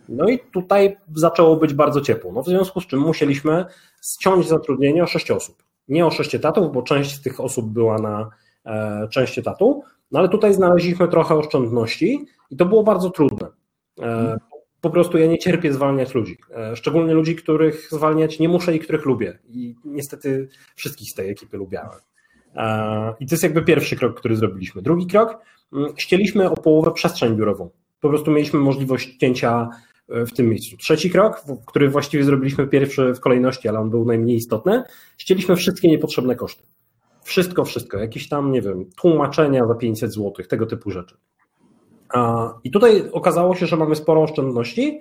No 0.10 0.30
i 0.30 0.39
tutaj 0.39 0.98
zaczęło 1.16 1.56
być 1.56 1.74
bardzo 1.74 2.01
ciepło. 2.01 2.32
No 2.32 2.44
w 2.44 2.46
związku 2.46 2.82
z 2.82 2.88
czym 2.88 3.00
musieliśmy 3.00 3.66
ściąć 4.04 4.48
zatrudnienie 4.48 5.04
o 5.04 5.08
6 5.08 5.32
osób. 5.32 5.63
Nie 5.88 6.06
o 6.06 6.12
6 6.12 6.36
etatów, 6.36 6.72
bo 6.74 6.82
część 6.82 7.16
z 7.16 7.22
tych 7.22 7.39
osób 7.39 7.66
była 7.66 7.98
na 7.98 8.30
e, 8.66 9.08
część 9.12 9.39
etatu, 9.39 9.84
no 10.12 10.20
ale 10.20 10.30
tutaj 10.30 10.54
znaleźliśmy 10.54 11.08
trochę 11.08 11.36
oszczędności 11.36 12.25
i 12.50 12.58
to 12.58 12.66
było 12.66 12.84
bardzo 12.84 13.10
trudne. 13.10 13.48
E, 14.01 14.38
po 14.82 14.89
prostu 14.89 15.18
ja 15.18 15.27
nie 15.27 15.38
cierpię 15.38 15.74
zwalniać 15.74 16.13
ludzi. 16.13 16.38
E, 16.56 16.75
szczególnie 16.75 17.13
ludzi, 17.13 17.36
których 17.36 17.88
zwalniać 17.92 18.39
nie 18.39 18.50
muszę 18.50 18.75
i 18.75 18.80
których 18.80 19.06
lubię. 19.06 19.39
I 19.50 19.75
niestety 19.86 20.48
wszystkich 20.75 21.12
z 21.12 21.13
tej 21.13 21.30
ekipy 21.30 21.58
lubiałem. 21.58 22.00
E, 22.56 23.13
I 23.20 23.25
to 23.25 23.34
jest 23.36 23.44
jakby 23.44 23.62
pierwszy 23.62 23.96
krok, 23.96 24.20
który 24.20 24.36
zrobiliśmy. 24.36 24.82
Drugi 24.82 25.08
krok, 25.08 25.38
mm, 25.74 25.89
ścieliśmy 25.98 26.50
o 26.50 26.56
połowę 26.56 26.92
przestrzeń 26.92 27.36
biurową. 27.36 27.70
Po 28.01 28.10
prostu 28.10 28.32
mieliśmy 28.32 28.60
możliwość 28.60 29.18
cięcia 29.18 29.70
w 30.10 30.32
tym 30.32 30.50
miejscu. 30.50 30.77
Trzeci 30.77 31.10
krok, 31.10 31.44
który 31.66 31.89
właściwie 31.89 32.24
zrobiliśmy 32.24 32.68
pierwszy 32.68 33.13
w 33.13 33.20
kolejności, 33.20 33.68
ale 33.68 33.80
on 33.80 33.89
był 33.89 34.06
najmniej 34.06 34.38
istotny, 34.38 34.84
ścieliśmy 35.18 35.56
wszystkie 35.56 35.88
niepotrzebne 35.88 36.36
koszty. 36.36 36.63
Wszystko, 37.24 37.66
wszystko. 37.66 37.98
Jakieś 37.98 38.30
tam, 38.30 38.51
nie 38.51 38.62
wiem, 38.62 38.86
tłumaczenia 39.01 39.68
za 39.68 39.75
500 39.75 40.13
zł, 40.13 40.46
tego 40.50 40.66
typu 40.66 40.92
rzeczy. 40.92 41.18
I 42.63 42.71
tutaj 42.71 43.11
okazało 43.11 43.55
się, 43.55 43.65
że 43.65 43.77
mamy 43.77 43.95
sporo 43.95 44.23
oszczędności, 44.23 44.99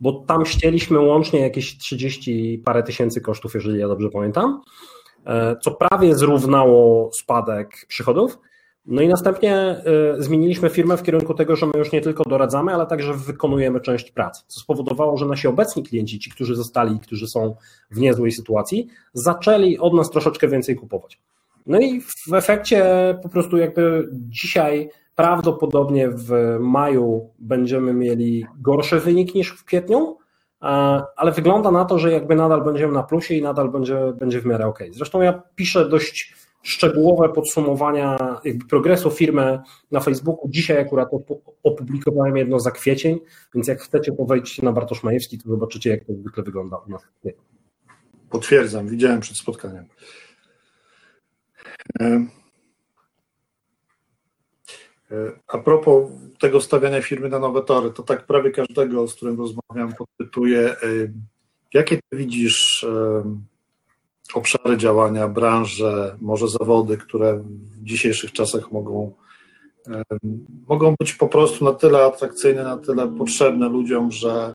bo 0.00 0.12
tam 0.12 0.46
ścieliśmy 0.46 1.00
łącznie 1.00 1.40
jakieś 1.40 1.78
30 1.78 2.62
parę 2.64 2.82
tysięcy 2.82 3.20
kosztów, 3.20 3.54
jeżeli 3.54 3.78
ja 3.78 3.88
dobrze 3.88 4.10
pamiętam, 4.10 4.62
e, 5.26 5.56
co 5.62 5.70
prawie 5.70 6.14
zrównało 6.14 7.10
spadek 7.12 7.86
przychodów. 7.88 8.38
No 8.86 9.02
i 9.02 9.08
następnie 9.08 9.56
e, 9.56 9.82
zmieniliśmy 10.18 10.70
firmę 10.70 10.96
w 10.96 11.02
kierunku 11.02 11.34
tego, 11.34 11.56
że 11.56 11.66
my 11.66 11.72
już 11.78 11.92
nie 11.92 12.00
tylko 12.00 12.24
doradzamy, 12.24 12.74
ale 12.74 12.86
także 12.86 13.14
wykonujemy 13.14 13.80
część 13.80 14.10
pracy, 14.10 14.42
co 14.46 14.60
spowodowało, 14.60 15.16
że 15.16 15.26
nasi 15.26 15.48
obecni 15.48 15.82
klienci, 15.82 16.18
ci, 16.18 16.30
którzy 16.30 16.56
zostali, 16.56 17.00
którzy 17.00 17.28
są 17.28 17.56
w 17.90 17.98
niezłej 17.98 18.32
sytuacji, 18.32 18.86
zaczęli 19.12 19.78
od 19.78 19.94
nas 19.94 20.10
troszeczkę 20.10 20.48
więcej 20.48 20.76
kupować. 20.76 21.20
No 21.66 21.80
i 21.80 22.00
w 22.00 22.32
efekcie 22.32 22.84
po 23.22 23.28
prostu 23.28 23.56
jakby 23.56 24.08
dzisiaj 24.12 24.90
Prawdopodobnie 25.18 26.08
w 26.08 26.56
maju 26.60 27.30
będziemy 27.38 27.94
mieli 27.94 28.46
gorszy 28.60 29.00
wynik 29.00 29.34
niż 29.34 29.48
w 29.48 29.64
kwietniu, 29.64 30.18
ale 31.16 31.32
wygląda 31.32 31.70
na 31.70 31.84
to, 31.84 31.98
że 31.98 32.12
jakby 32.12 32.36
nadal 32.36 32.64
będziemy 32.64 32.92
na 32.92 33.02
plusie 33.02 33.34
i 33.34 33.42
nadal 33.42 33.70
będzie, 33.70 34.12
będzie 34.18 34.40
w 34.40 34.46
miarę 34.46 34.66
ok. 34.66 34.78
Zresztą 34.90 35.20
ja 35.20 35.42
piszę 35.54 35.88
dość 35.88 36.34
szczegółowe 36.62 37.28
podsumowania 37.28 38.16
jakby 38.44 38.64
progresu 38.64 39.10
firmy 39.10 39.60
na 39.90 40.00
Facebooku. 40.00 40.48
Dzisiaj 40.50 40.80
akurat 40.80 41.08
opublikowałem 41.62 42.36
jedno 42.36 42.60
za 42.60 42.70
kwiecień, 42.70 43.18
więc 43.54 43.68
jak 43.68 43.80
chcecie, 43.80 44.12
to 44.12 44.24
wejdźcie 44.24 44.62
na 44.62 44.72
Bartosz 44.72 45.02
Majewski, 45.02 45.38
to 45.38 45.48
zobaczycie, 45.48 45.90
jak 45.90 46.04
to 46.04 46.12
zwykle 46.14 46.42
wygląda 46.42 46.76
u 46.76 46.90
nas. 46.90 47.02
Potwierdzam, 48.30 48.88
widziałem 48.88 49.20
przed 49.20 49.36
spotkaniem. 49.36 49.84
A 55.46 55.58
propos 55.58 56.10
tego 56.38 56.60
stawiania 56.60 57.02
firmy 57.02 57.28
na 57.28 57.38
nowe 57.38 57.62
tory, 57.62 57.90
to 57.90 58.02
tak 58.02 58.26
prawie 58.26 58.50
każdego, 58.50 59.08
z 59.08 59.14
którym 59.14 59.38
rozmawiam, 59.38 59.94
podpytuję, 59.98 60.76
jakie 61.74 61.96
ty 61.96 62.16
widzisz 62.16 62.86
obszary 64.34 64.76
działania, 64.76 65.28
branże, 65.28 66.16
może 66.20 66.48
zawody, 66.48 66.96
które 66.96 67.38
w 67.38 67.84
dzisiejszych 67.84 68.32
czasach 68.32 68.72
mogą, 68.72 69.12
mogą 70.68 70.94
być 71.00 71.14
po 71.14 71.28
prostu 71.28 71.64
na 71.64 71.72
tyle 71.72 72.04
atrakcyjne, 72.04 72.64
na 72.64 72.76
tyle 72.76 73.08
potrzebne 73.08 73.68
ludziom, 73.68 74.10
że, 74.10 74.54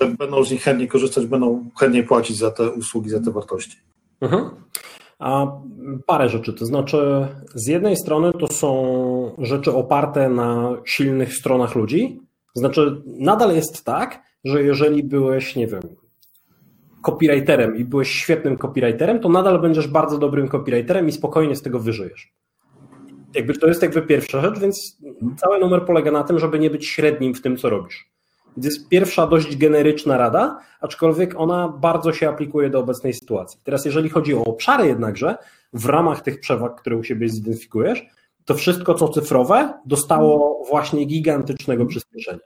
że 0.00 0.08
będą 0.18 0.44
z 0.44 0.50
nich 0.50 0.62
chętnie 0.62 0.88
korzystać, 0.88 1.26
będą 1.26 1.70
chętnie 1.80 2.02
płacić 2.02 2.36
za 2.38 2.50
te 2.50 2.70
usługi, 2.70 3.10
za 3.10 3.20
te 3.20 3.30
wartości. 3.30 3.76
Mhm. 4.20 4.50
A 5.20 5.46
parę 6.06 6.28
rzeczy, 6.28 6.52
to 6.52 6.66
znaczy 6.66 7.26
z 7.54 7.66
jednej 7.66 7.96
strony 7.96 8.32
to 8.32 8.46
są 8.46 9.34
rzeczy 9.38 9.72
oparte 9.72 10.28
na 10.28 10.76
silnych 10.84 11.34
stronach 11.34 11.74
ludzi, 11.74 12.20
znaczy 12.54 13.02
nadal 13.06 13.54
jest 13.54 13.84
tak, 13.84 14.22
że 14.44 14.62
jeżeli 14.62 15.02
byłeś, 15.02 15.56
nie 15.56 15.66
wiem, 15.66 15.82
copywriterem 17.02 17.76
i 17.76 17.84
byłeś 17.84 18.10
świetnym 18.10 18.56
copywriterem, 18.56 19.20
to 19.20 19.28
nadal 19.28 19.60
będziesz 19.60 19.88
bardzo 19.88 20.18
dobrym 20.18 20.48
copywriterem 20.48 21.08
i 21.08 21.12
spokojnie 21.12 21.56
z 21.56 21.62
tego 21.62 21.80
wyżyjesz. 21.80 22.32
Jakby 23.34 23.54
to 23.54 23.66
jest 23.66 23.82
jakby 23.82 24.02
pierwsza 24.02 24.40
rzecz, 24.40 24.58
więc 24.58 24.98
cały 25.36 25.60
numer 25.60 25.84
polega 25.86 26.10
na 26.10 26.24
tym, 26.24 26.38
żeby 26.38 26.58
nie 26.58 26.70
być 26.70 26.86
średnim 26.86 27.34
w 27.34 27.42
tym, 27.42 27.56
co 27.56 27.70
robisz. 27.70 28.10
To 28.54 28.66
jest 28.66 28.88
pierwsza 28.88 29.26
dość 29.26 29.56
generyczna 29.56 30.18
rada, 30.18 30.58
aczkolwiek 30.80 31.34
ona 31.36 31.68
bardzo 31.68 32.12
się 32.12 32.28
aplikuje 32.28 32.70
do 32.70 32.78
obecnej 32.78 33.14
sytuacji. 33.14 33.60
Teraz, 33.64 33.84
jeżeli 33.84 34.08
chodzi 34.08 34.34
o 34.34 34.44
obszary 34.44 34.86
jednakże, 34.86 35.36
w 35.72 35.86
ramach 35.86 36.22
tych 36.22 36.40
przewag, 36.40 36.80
które 36.80 36.96
u 36.96 37.04
siebie 37.04 37.28
zidentyfikujesz, 37.28 38.06
to 38.44 38.54
wszystko, 38.54 38.94
co 38.94 39.08
cyfrowe, 39.08 39.74
dostało 39.86 40.64
właśnie 40.68 41.04
gigantycznego 41.04 41.86
przyspieszenia. 41.86 42.38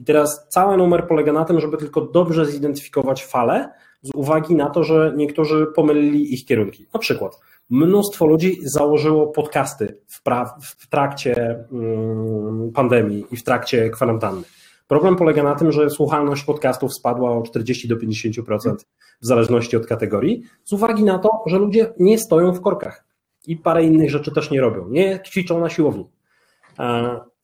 I 0.00 0.04
teraz 0.04 0.48
cały 0.48 0.76
numer 0.76 1.06
polega 1.08 1.32
na 1.32 1.44
tym, 1.44 1.60
żeby 1.60 1.76
tylko 1.76 2.00
dobrze 2.00 2.46
zidentyfikować 2.46 3.24
fale, 3.24 3.72
z 4.02 4.10
uwagi 4.14 4.54
na 4.54 4.70
to, 4.70 4.84
że 4.84 5.12
niektórzy 5.16 5.66
pomylili 5.74 6.34
ich 6.34 6.44
kierunki. 6.44 6.86
Na 6.94 7.00
przykład 7.00 7.40
mnóstwo 7.70 8.26
ludzi 8.26 8.58
założyło 8.62 9.26
podcasty 9.26 9.98
w, 10.06 10.24
pra- 10.24 10.50
w 10.60 10.86
trakcie 10.88 11.64
mm, 11.72 12.72
pandemii 12.72 13.26
i 13.30 13.36
w 13.36 13.42
trakcie 13.42 13.90
kwarantanny. 13.90 14.42
Problem 14.92 15.16
polega 15.16 15.42
na 15.42 15.54
tym, 15.54 15.72
że 15.72 15.90
słuchalność 15.90 16.44
podcastów 16.44 16.94
spadła 16.94 17.30
o 17.30 17.42
40 17.42 17.88
do 17.88 17.96
50% 17.96 18.76
w 19.20 19.26
zależności 19.26 19.76
od 19.76 19.86
kategorii, 19.86 20.42
z 20.64 20.72
uwagi 20.72 21.04
na 21.04 21.18
to, 21.18 21.30
że 21.46 21.58
ludzie 21.58 21.94
nie 21.98 22.18
stoją 22.18 22.52
w 22.52 22.60
korkach 22.60 23.04
i 23.46 23.56
parę 23.56 23.84
innych 23.84 24.10
rzeczy 24.10 24.32
też 24.32 24.50
nie 24.50 24.60
robią, 24.60 24.88
nie 24.88 25.20
ćwiczą 25.26 25.60
na 25.60 25.70
siłowni. 25.70 26.04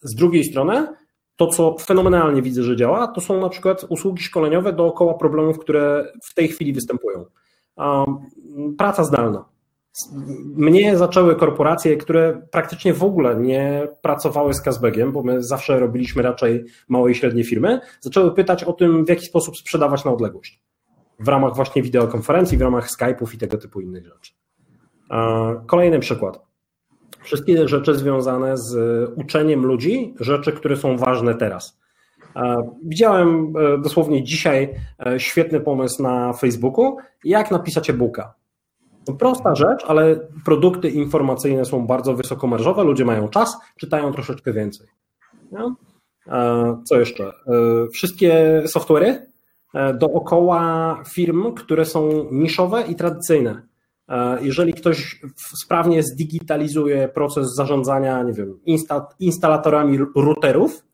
Z 0.01 0.15
drugiej 0.15 0.45
strony, 0.45 0.87
to 1.37 1.47
co 1.47 1.77
fenomenalnie 1.81 2.43
widzę, 2.43 2.63
że 2.63 2.77
działa, 2.77 3.07
to 3.07 3.21
są 3.21 3.41
na 3.41 3.49
przykład 3.49 3.87
usługi 3.89 4.23
szkoleniowe 4.23 4.73
dookoła 4.73 5.15
problemów, 5.15 5.59
które 5.59 6.13
w 6.23 6.35
tej 6.35 6.49
chwili 6.49 6.73
występują. 6.73 7.25
Praca 8.79 9.05
zdalna 9.05 9.45
mnie 10.57 10.97
zaczęły 10.97 11.37
korporacje, 11.37 11.97
które 11.97 12.43
praktycznie 12.51 12.95
w 12.95 13.05
ogóle 13.05 13.37
nie 13.37 13.89
pracowały 14.03 14.55
z 14.55 14.61
Kazbegiem, 14.61 15.13
bo 15.13 15.23
my 15.23 15.43
zawsze 15.43 15.81
robiliśmy 15.81 16.23
raczej 16.23 16.65
małe 16.89 17.11
i 17.11 17.15
średnie 17.15 17.45
firmy, 17.45 17.81
zaczęły 18.01 18.35
pytać 18.35 18.65
o 18.65 18.73
tym, 18.73 19.05
w 19.05 19.09
jaki 19.09 19.27
sposób 19.27 19.57
sprzedawać 19.57 20.05
na 20.05 20.13
odległość. 20.13 20.61
W 21.21 21.29
ramach 21.29 21.57
właśnie 21.57 21.83
wideokonferencji, 21.83 22.59
w 22.59 22.63
ramach 22.63 22.89
Skype'ów 22.91 23.35
i 23.35 23.39
tego 23.39 23.59
typu 23.59 23.81
innych 23.81 24.07
rzeczy. 24.07 24.33
Kolejny 25.67 25.99
przykład. 25.99 26.41
Wszystkie 27.23 27.69
rzeczy 27.69 27.95
związane 27.95 28.57
z 28.57 28.75
uczeniem 29.17 29.67
ludzi, 29.67 30.15
rzeczy, 30.21 30.53
które 30.53 30.77
są 30.77 30.97
ważne 30.97 31.35
teraz. 31.35 31.79
Widziałem 32.85 33.53
e, 33.57 33.79
dosłownie 33.79 34.25
dzisiaj 34.25 34.75
e, 35.07 35.21
świetny 35.21 35.61
pomysł 35.61 36.03
na 36.03 36.33
Facebooku, 36.33 36.97
jak 37.25 37.51
napisać 37.51 37.91
e-booka. 37.91 38.35
No 39.09 39.15
prosta 39.15 39.55
rzecz, 39.55 39.85
ale 39.87 40.21
produkty 40.45 40.89
informacyjne 40.89 41.65
są 41.65 41.87
bardzo 41.87 42.15
wysokomarżowe, 42.15 42.85
ludzie 42.85 43.05
mają 43.05 43.29
czas, 43.29 43.57
czytają 43.77 44.13
troszeczkę 44.13 44.53
więcej. 44.53 44.87
No? 45.53 45.77
Co 46.85 47.01
jeszcze? 47.01 47.25
E, 47.25 47.33
wszystkie 47.93 48.63
software'y 48.67 49.17
e, 49.75 49.95
dookoła 49.95 51.03
firm, 51.09 51.55
które 51.55 51.85
są 51.85 52.29
niszowe 52.31 52.83
i 52.83 52.95
tradycyjne. 52.95 53.63
E, 54.09 54.39
jeżeli 54.43 54.73
ktoś 54.75 55.21
sprawnie 55.37 56.03
zdigitalizuje 56.03 57.09
proces 57.09 57.55
zarządzania, 57.55 58.23
nie 58.23 58.33
wiem, 58.33 58.61
instalatorami 59.21 59.99
routerów, 60.17 60.85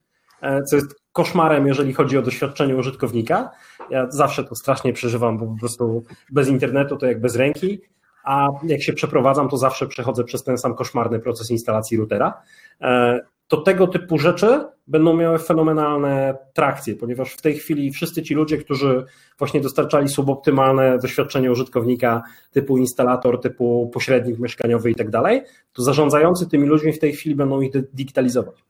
co 0.70 0.76
jest 0.76 1.04
koszmarem, 1.12 1.66
jeżeli 1.66 1.92
chodzi 1.92 2.18
o 2.18 2.22
doświadczenie 2.22 2.76
użytkownika. 2.76 3.50
Ja 3.90 4.10
zawsze 4.10 4.44
to 4.44 4.54
strasznie 4.54 4.92
przeżywam, 4.92 5.38
bo 5.38 5.46
po 5.46 5.58
prostu 5.60 6.02
bez 6.32 6.48
internetu 6.48 6.96
to 6.96 7.06
jak 7.06 7.20
bez 7.20 7.36
ręki 7.36 7.80
a 8.24 8.48
jak 8.62 8.82
się 8.82 8.92
przeprowadzam, 8.92 9.48
to 9.48 9.56
zawsze 9.56 9.86
przechodzę 9.86 10.24
przez 10.24 10.44
ten 10.44 10.58
sam 10.58 10.74
koszmarny 10.74 11.20
proces 11.20 11.50
instalacji 11.50 11.96
routera. 11.96 12.42
E, 12.80 13.20
to 13.48 13.56
tego 13.56 13.86
typu 13.86 14.18
rzeczy 14.18 14.64
będą 14.86 15.16
miały 15.16 15.38
fenomenalne 15.38 16.36
trakcje, 16.52 16.96
ponieważ 16.96 17.32
w 17.32 17.42
tej 17.42 17.54
chwili 17.54 17.92
wszyscy 17.92 18.22
ci 18.22 18.34
ludzie, 18.34 18.58
którzy 18.58 19.04
właśnie 19.38 19.60
dostarczali 19.60 20.08
suboptymalne 20.08 20.98
doświadczenie 20.98 21.50
użytkownika 21.52 22.22
typu 22.50 22.78
instalator, 22.78 23.40
typu 23.40 23.90
pośrednik 23.94 24.38
mieszkaniowy 24.38 24.90
i 24.90 24.94
tak 24.94 25.10
dalej, 25.10 25.42
to 25.72 25.82
zarządzający 25.82 26.48
tymi 26.48 26.66
ludźmi 26.66 26.92
w 26.92 26.98
tej 26.98 27.12
chwili 27.12 27.34
będą 27.34 27.60
ich 27.60 27.72
digitalizować. 27.94 28.64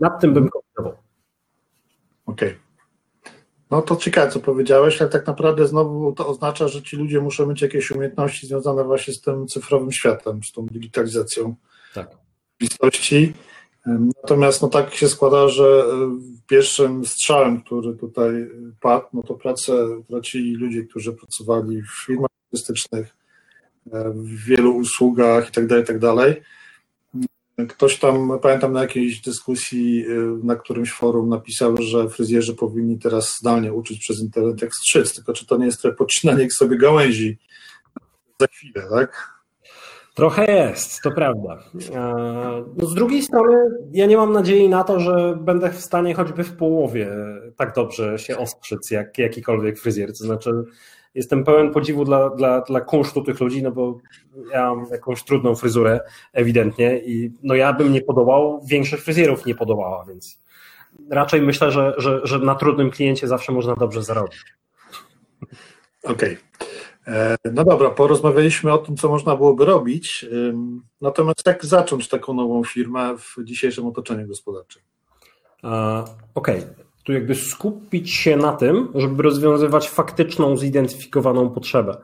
Nad 0.00 0.20
tym 0.20 0.34
bym 0.34 0.48
komentował. 0.48 1.02
Okej. 2.26 2.48
Okay. 2.48 2.65
No 3.70 3.82
to 3.82 3.96
ciekawe, 3.96 4.30
co 4.30 4.40
powiedziałeś, 4.40 5.00
ale 5.00 5.10
tak 5.10 5.26
naprawdę 5.26 5.66
znowu 5.66 6.12
to 6.12 6.28
oznacza, 6.28 6.68
że 6.68 6.82
ci 6.82 6.96
ludzie 6.96 7.20
muszą 7.20 7.46
mieć 7.46 7.62
jakieś 7.62 7.90
umiejętności 7.90 8.46
związane 8.46 8.84
właśnie 8.84 9.14
z 9.14 9.20
tym 9.20 9.46
cyfrowym 9.46 9.92
światem, 9.92 10.42
z 10.42 10.52
tą 10.52 10.66
digitalizacją 10.66 11.54
tak. 11.94 12.10
rzeczywistości. 12.60 13.32
Natomiast 14.22 14.62
no 14.62 14.68
tak 14.68 14.94
się 14.94 15.08
składa, 15.08 15.48
że 15.48 15.64
e, 15.64 16.18
pierwszym 16.48 17.04
strzałem, 17.04 17.62
który 17.62 17.94
tutaj 17.94 18.32
padł, 18.80 19.06
no 19.12 19.22
to 19.22 19.34
pracę 19.34 19.72
tracili 20.08 20.54
ludzie, 20.54 20.84
którzy 20.84 21.12
pracowali 21.12 21.82
w 21.82 22.06
firmach 22.06 22.30
turystycznych, 22.50 23.16
e, 23.92 24.10
w 24.10 24.44
wielu 24.44 24.76
usługach 24.76 25.46
itd., 25.46 25.82
tak 25.82 25.96
itd. 25.96 26.36
Ktoś 27.68 27.98
tam, 27.98 28.38
pamiętam 28.42 28.72
na 28.72 28.80
jakiejś 28.80 29.20
dyskusji 29.20 30.06
y, 30.08 30.44
na 30.44 30.56
którymś 30.56 30.92
forum 30.92 31.28
napisał, 31.28 31.76
że 31.76 32.08
fryzjerzy 32.08 32.54
powinni 32.54 32.98
teraz 32.98 33.36
zdalnie 33.40 33.72
uczyć 33.72 33.98
przez 33.98 34.20
internet 34.20 34.62
jak 34.62 34.74
strzyc, 34.74 35.14
tylko 35.14 35.32
czy 35.32 35.46
to 35.46 35.56
nie 35.56 35.66
jest 35.66 35.80
trochę 35.82 35.96
podcinanie 35.96 36.50
sobie 36.50 36.78
gałęzi 36.78 37.38
za 38.40 38.46
chwilę, 38.46 38.82
tak? 38.90 39.36
Trochę 40.14 40.52
jest, 40.52 41.02
to 41.02 41.10
prawda. 41.10 41.58
No 42.76 42.86
z 42.86 42.94
drugiej 42.94 43.22
strony, 43.22 43.56
ja 43.92 44.06
nie 44.06 44.16
mam 44.16 44.32
nadziei 44.32 44.68
na 44.68 44.84
to, 44.84 45.00
że 45.00 45.38
będę 45.40 45.70
w 45.70 45.80
stanie 45.80 46.14
choćby 46.14 46.44
w 46.44 46.56
połowie 46.56 47.10
tak 47.56 47.74
dobrze 47.74 48.18
się 48.18 48.38
ostrzyc 48.38 48.90
jak 48.90 49.18
jakikolwiek 49.18 49.78
fryzjer. 49.78 50.08
To 50.08 50.24
znaczy, 50.24 50.50
jestem 51.16 51.44
pełen 51.44 51.72
podziwu 51.72 52.04
dla, 52.04 52.30
dla, 52.30 52.60
dla 52.60 52.80
kunsztu 52.80 53.22
tych 53.22 53.40
ludzi, 53.40 53.62
no 53.62 53.72
bo 53.72 53.98
ja 54.52 54.74
mam 54.74 54.86
jakąś 54.90 55.24
trudną 55.24 55.54
fryzurę 55.54 56.00
ewidentnie 56.32 56.98
i 56.98 57.32
no 57.42 57.54
ja 57.54 57.72
bym 57.72 57.92
nie 57.92 58.02
podołał, 58.02 58.60
większość 58.66 59.02
fryzjerów 59.02 59.46
nie 59.46 59.54
podołała, 59.54 60.04
więc 60.08 60.42
raczej 61.10 61.42
myślę, 61.42 61.72
że, 61.72 61.94
że, 61.98 62.20
że 62.24 62.38
na 62.38 62.54
trudnym 62.54 62.90
kliencie 62.90 63.28
zawsze 63.28 63.52
można 63.52 63.74
dobrze 63.74 64.02
zarobić. 64.02 64.44
Okej. 66.04 66.38
Okay. 67.04 67.16
E, 67.16 67.36
no 67.52 67.64
dobra, 67.64 67.90
porozmawialiśmy 67.90 68.72
o 68.72 68.78
tym, 68.78 68.96
co 68.96 69.08
można 69.08 69.36
byłoby 69.36 69.64
robić. 69.64 70.26
Natomiast 71.00 71.46
jak 71.46 71.64
zacząć 71.64 72.08
taką 72.08 72.34
nową 72.34 72.64
firmę 72.64 73.16
w 73.18 73.44
dzisiejszym 73.44 73.86
otoczeniu 73.86 74.26
gospodarczym? 74.26 74.82
Okej. 76.34 76.58
Okay 76.58 76.85
tu 77.06 77.12
jakby 77.12 77.34
skupić 77.34 78.14
się 78.14 78.36
na 78.36 78.52
tym, 78.52 78.88
żeby 78.94 79.22
rozwiązywać 79.22 79.88
faktyczną, 79.88 80.56
zidentyfikowaną 80.56 81.50
potrzebę. 81.50 81.96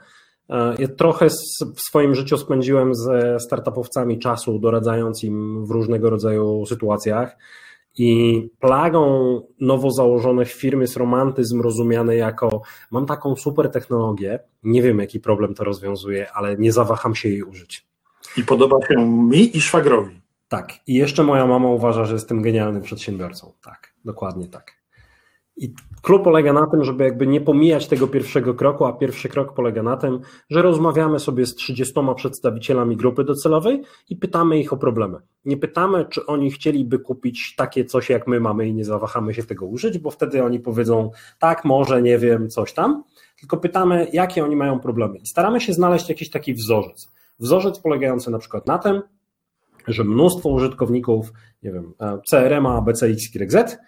E, 0.51 0.75
ja 0.79 0.89
trochę 0.89 1.29
w 1.77 1.81
swoim 1.81 2.15
życiu 2.15 2.39
spędziłem 2.39 2.95
ze 2.95 3.41
startupowcami 3.41 4.19
czasu, 4.19 4.59
doradzając 4.59 5.25
im 5.25 5.67
w 5.67 5.71
różnego 5.71 6.11
rodzaju 6.11 6.67
sytuacjach. 6.67 7.37
I 7.99 8.41
plagą 8.61 9.41
nowo 9.61 9.91
założonych 9.91 10.53
firm 10.53 10.81
jest 10.81 10.97
romantyzm 10.97 11.61
rozumiany 11.61 12.17
jako 12.17 12.63
mam 12.91 13.07
taką 13.07 13.37
super 13.37 13.71
technologię, 13.71 14.39
nie 14.63 14.83
wiem 14.83 14.99
jaki 14.99 15.21
problem 15.21 15.55
to 15.55 15.65
rozwiązuje, 15.65 16.33
ale 16.33 16.57
nie 16.57 16.73
zawaham 16.73 17.15
się 17.15 17.29
jej 17.29 17.43
użyć. 17.43 17.87
I 18.37 18.45
podoba 18.45 18.87
się 18.87 19.07
mi 19.07 19.57
i 19.57 19.61
szwagrowi. 19.61 20.21
Tak. 20.49 20.73
I 20.87 20.95
jeszcze 20.95 21.23
moja 21.23 21.47
mama 21.47 21.69
uważa, 21.69 22.05
że 22.05 22.15
jestem 22.15 22.43
genialnym 22.43 22.83
przedsiębiorcą. 22.83 23.53
Tak, 23.63 23.95
dokładnie 24.05 24.49
tak. 24.49 24.82
I 25.57 25.75
klub 26.03 26.25
polega 26.25 26.53
na 26.53 26.67
tym, 26.67 26.85
żeby 26.85 27.05
jakby 27.05 27.27
nie 27.27 27.41
pomijać 27.41 27.87
tego 27.87 28.09
pierwszego 28.09 28.55
kroku, 28.55 28.85
a 28.85 28.93
pierwszy 28.93 29.29
krok 29.29 29.55
polega 29.55 29.83
na 29.83 29.97
tym, 29.97 30.21
że 30.51 30.63
rozmawiamy 30.63 31.19
sobie 31.19 31.47
z 31.47 31.55
30 31.55 31.95
przedstawicielami 32.17 32.97
grupy 32.97 33.25
docelowej 33.25 33.83
i 34.11 34.17
pytamy 34.17 34.59
ich 34.59 34.73
o 34.73 34.77
problemy. 34.77 35.19
Nie 35.45 35.57
pytamy, 35.57 36.07
czy 36.11 36.27
oni 36.27 36.51
chcieliby 36.51 36.99
kupić 36.99 37.55
takie 37.57 37.85
coś, 37.85 38.11
jak 38.11 38.27
my 38.27 38.41
mamy 38.41 38.69
i 38.69 38.75
nie 38.75 38.85
zawahamy 38.85 39.35
się 39.35 39.43
tego 39.43 39.67
użyć, 39.67 39.99
bo 39.99 40.11
wtedy 40.11 40.45
oni 40.45 40.61
powiedzą, 40.61 41.11
tak, 41.39 41.65
może, 41.65 42.03
nie 42.03 42.19
wiem, 42.19 42.51
coś 42.51 42.73
tam, 42.73 43.05
tylko 43.41 43.57
pytamy, 43.57 44.07
jakie 44.13 44.45
oni 44.45 44.57
mają 44.57 44.81
problemy. 44.81 45.19
I 45.19 45.27
staramy 45.27 45.61
się 45.61 45.73
znaleźć 45.73 46.09
jakiś 46.09 46.31
taki 46.31 46.55
wzorzec. 46.55 47.13
Wzorzec 47.39 47.79
polegający 47.79 48.31
na 48.31 48.39
przykład 48.39 48.67
na 48.67 48.79
tym, 48.79 49.03
że 49.89 50.05
mnóstwo 50.05 50.49
użytkowników, 50.49 51.33
nie 51.63 51.73
wiem, 51.73 51.93
CRM, 52.31 52.67
ABCX, 52.67 53.35
YZ 53.35 53.55
E, 53.55 53.79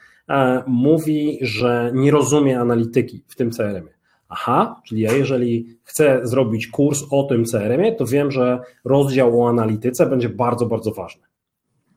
mówi, 0.66 1.38
że 1.40 1.90
nie 1.94 2.10
rozumie 2.10 2.60
analityki 2.60 3.24
w 3.28 3.36
tym 3.36 3.50
CRM-ie. 3.50 3.94
Aha, 4.28 4.80
czyli 4.86 5.00
ja 5.00 5.12
jeżeli 5.12 5.78
chcę 5.82 6.20
zrobić 6.22 6.66
kurs 6.66 7.02
o 7.10 7.22
tym 7.22 7.44
CRM-ie, 7.44 7.92
to 7.92 8.06
wiem, 8.06 8.30
że 8.30 8.60
rozdział 8.84 9.42
o 9.42 9.48
analityce 9.48 10.06
będzie 10.06 10.28
bardzo, 10.28 10.66
bardzo 10.66 10.90
ważny. 10.90 11.22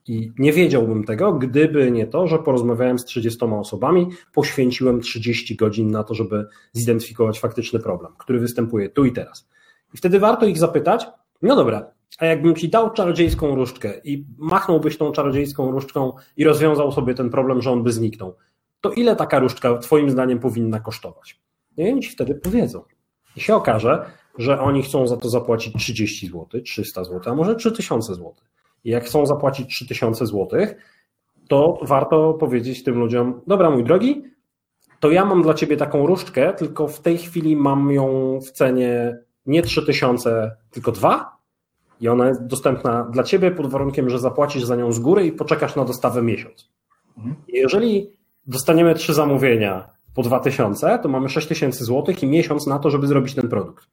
I 0.07 0.31
nie 0.39 0.53
wiedziałbym 0.53 1.03
tego, 1.03 1.33
gdyby 1.33 1.91
nie 1.91 2.07
to, 2.07 2.27
że 2.27 2.39
porozmawiałem 2.39 2.99
z 2.99 3.05
30 3.05 3.45
osobami, 3.45 4.07
poświęciłem 4.33 5.01
30 5.01 5.55
godzin 5.55 5.91
na 5.91 6.03
to, 6.03 6.13
żeby 6.13 6.45
zidentyfikować 6.73 7.39
faktyczny 7.39 7.79
problem, 7.79 8.11
który 8.17 8.39
występuje 8.39 8.89
tu 8.89 9.05
i 9.05 9.11
teraz. 9.11 9.47
I 9.93 9.97
wtedy 9.97 10.19
warto 10.19 10.45
ich 10.45 10.57
zapytać, 10.57 11.07
no 11.41 11.55
dobra, 11.55 11.91
a 12.19 12.25
jakbym 12.25 12.55
ci 12.55 12.69
dał 12.69 12.89
czarodziejską 12.89 13.55
różdżkę 13.55 13.93
i 14.03 14.25
machnąłbyś 14.37 14.97
tą 14.97 15.11
czarodziejską 15.11 15.71
różdżką 15.71 16.13
i 16.37 16.43
rozwiązał 16.43 16.91
sobie 16.91 17.13
ten 17.13 17.29
problem, 17.29 17.61
że 17.61 17.71
on 17.71 17.83
by 17.83 17.91
zniknął, 17.91 18.35
to 18.81 18.91
ile 18.91 19.15
taka 19.15 19.39
różdżka 19.39 19.77
Twoim 19.77 20.09
zdaniem 20.09 20.39
powinna 20.39 20.79
kosztować? 20.79 21.39
No 21.77 21.83
I 21.83 21.91
oni 21.91 22.01
ci 22.01 22.09
wtedy 22.09 22.35
powiedzą. 22.35 22.81
I 23.35 23.41
się 23.41 23.55
okaże, 23.55 24.05
że 24.37 24.59
oni 24.59 24.83
chcą 24.83 25.07
za 25.07 25.17
to 25.17 25.29
zapłacić 25.29 25.75
30 25.75 26.27
zł, 26.27 26.61
300 26.61 27.03
zł, 27.03 27.21
a 27.25 27.35
może 27.35 27.55
3000 27.55 28.15
zł. 28.15 28.33
I 28.83 28.89
jak 28.89 29.03
chcą 29.03 29.25
zapłacić 29.25 29.75
3000 29.75 30.25
zł, 30.25 30.47
to 31.47 31.79
warto 31.81 32.33
powiedzieć 32.33 32.83
tym 32.83 32.99
ludziom: 32.99 33.41
Dobra, 33.47 33.69
mój 33.69 33.83
drogi, 33.83 34.23
to 34.99 35.11
ja 35.11 35.25
mam 35.25 35.43
dla 35.43 35.53
ciebie 35.53 35.77
taką 35.77 36.07
różdżkę, 36.07 36.53
tylko 36.53 36.87
w 36.87 36.99
tej 36.99 37.17
chwili 37.17 37.55
mam 37.55 37.91
ją 37.91 38.39
w 38.41 38.51
cenie 38.51 39.17
nie 39.45 39.61
3000, 39.61 40.55
tylko 40.71 40.91
2, 40.91 41.36
i 42.01 42.07
ona 42.07 42.27
jest 42.27 42.45
dostępna 42.45 43.03
dla 43.03 43.23
ciebie 43.23 43.51
pod 43.51 43.67
warunkiem, 43.67 44.09
że 44.09 44.19
zapłacisz 44.19 44.63
za 44.63 44.75
nią 44.75 44.91
z 44.91 44.99
góry 44.99 45.25
i 45.25 45.31
poczekasz 45.31 45.75
na 45.75 45.85
dostawę 45.85 46.21
miesiąc. 46.21 46.69
Mhm. 47.17 47.35
Jeżeli 47.47 48.11
dostaniemy 48.47 48.95
trzy 48.95 49.13
zamówienia 49.13 49.89
po 50.15 50.23
2000, 50.23 50.99
to 51.03 51.09
mamy 51.09 51.29
6000 51.29 51.85
zł 51.85 52.15
i 52.21 52.27
miesiąc 52.27 52.67
na 52.67 52.79
to, 52.79 52.89
żeby 52.89 53.07
zrobić 53.07 53.35
ten 53.35 53.49
produkt. 53.49 53.85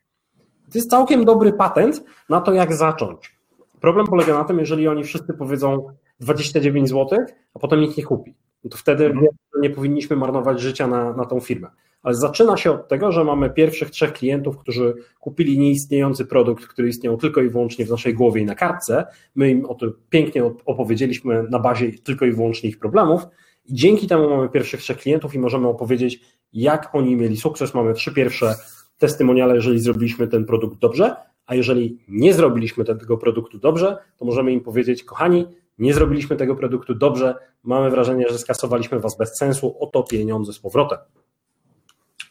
To 0.73 0.79
jest 0.79 0.91
całkiem 0.91 1.25
dobry 1.25 1.53
patent 1.53 2.05
na 2.29 2.41
to, 2.41 2.53
jak 2.53 2.75
zacząć. 2.75 3.37
Problem 3.81 4.07
polega 4.07 4.39
na 4.39 4.45
tym, 4.45 4.59
jeżeli 4.59 4.89
oni 4.89 5.05
wszyscy 5.05 5.35
powiedzą 5.35 5.87
29 6.21 6.89
zł, 6.89 7.19
a 7.55 7.59
potem 7.59 7.81
nikt 7.81 7.97
nie 7.97 8.05
kupi. 8.05 8.35
No 8.65 8.71
to 8.71 8.77
wtedy 8.77 9.07
mhm. 9.07 9.27
nie 9.61 9.71
powinniśmy 9.71 10.17
marnować 10.17 10.61
życia 10.61 10.87
na, 10.87 11.13
na 11.13 11.25
tą 11.25 11.41
firmę 11.41 11.69
ale 12.05 12.15
zaczyna 12.15 12.57
się 12.57 12.73
od 12.73 12.89
tego, 12.89 13.13
że 13.13 13.25
mamy 13.25 13.51
pierwszych 13.51 13.91
trzech 13.91 14.13
klientów, 14.13 14.59
którzy 14.59 14.95
kupili 15.21 15.59
nieistniejący 15.59 16.27
produkt, 16.27 16.67
który 16.67 16.89
istniał 16.89 17.17
tylko 17.17 17.43
i 17.43 17.49
wyłącznie 17.49 17.87
w 17.87 17.91
naszej 17.91 18.15
głowie 18.15 18.41
i 18.41 18.45
na 18.45 18.55
kartce. 18.55 19.07
My 19.35 19.51
im 19.51 19.67
o 19.67 19.75
tym 19.75 19.93
pięknie 20.11 20.45
opowiedzieliśmy 20.45 21.43
na 21.51 21.59
bazie 21.59 21.93
tylko 21.93 22.27
i 22.27 22.33
wyłącznie 22.33 22.69
ich 22.69 22.79
problemów. 22.79 23.23
I 23.65 23.75
dzięki 23.75 24.07
temu 24.07 24.31
mamy 24.31 24.49
pierwszych 24.49 24.81
trzech 24.81 24.99
klientów 24.99 25.35
i 25.35 25.39
możemy 25.39 25.69
opowiedzieć, 25.69 26.21
jak 26.53 26.95
oni 26.95 27.17
mieli 27.17 27.37
sukces. 27.37 27.75
Mamy 27.75 27.95
trzy 27.95 28.15
pierwsze 28.15 28.55
testymoniale, 28.99 29.55
jeżeli 29.55 29.79
zrobiliśmy 29.79 30.29
ten 30.29 30.45
produkt 30.45 30.79
dobrze, 30.79 31.17
a 31.47 31.55
jeżeli 31.55 31.99
nie 32.09 32.35
zrobiliśmy 32.35 32.85
tego 32.85 33.19
produktu 33.19 33.59
dobrze, 33.59 33.97
to 34.17 34.25
możemy 34.25 34.53
im 34.53 34.61
powiedzieć, 34.61 35.05
kochani, 35.05 35.47
nie 35.79 35.95
zrobiliśmy 35.95 36.37
tego 36.37 36.57
produktu 36.57 36.95
dobrze, 36.95 37.35
mamy 37.63 37.91
wrażenie, 37.91 38.25
że 38.31 38.39
skasowaliśmy 38.39 39.01
was 39.01 39.17
bez 39.17 39.37
sensu, 39.39 39.77
oto 39.81 40.03
pieniądze 40.03 40.53
z 40.53 40.59
powrotem 40.59 40.99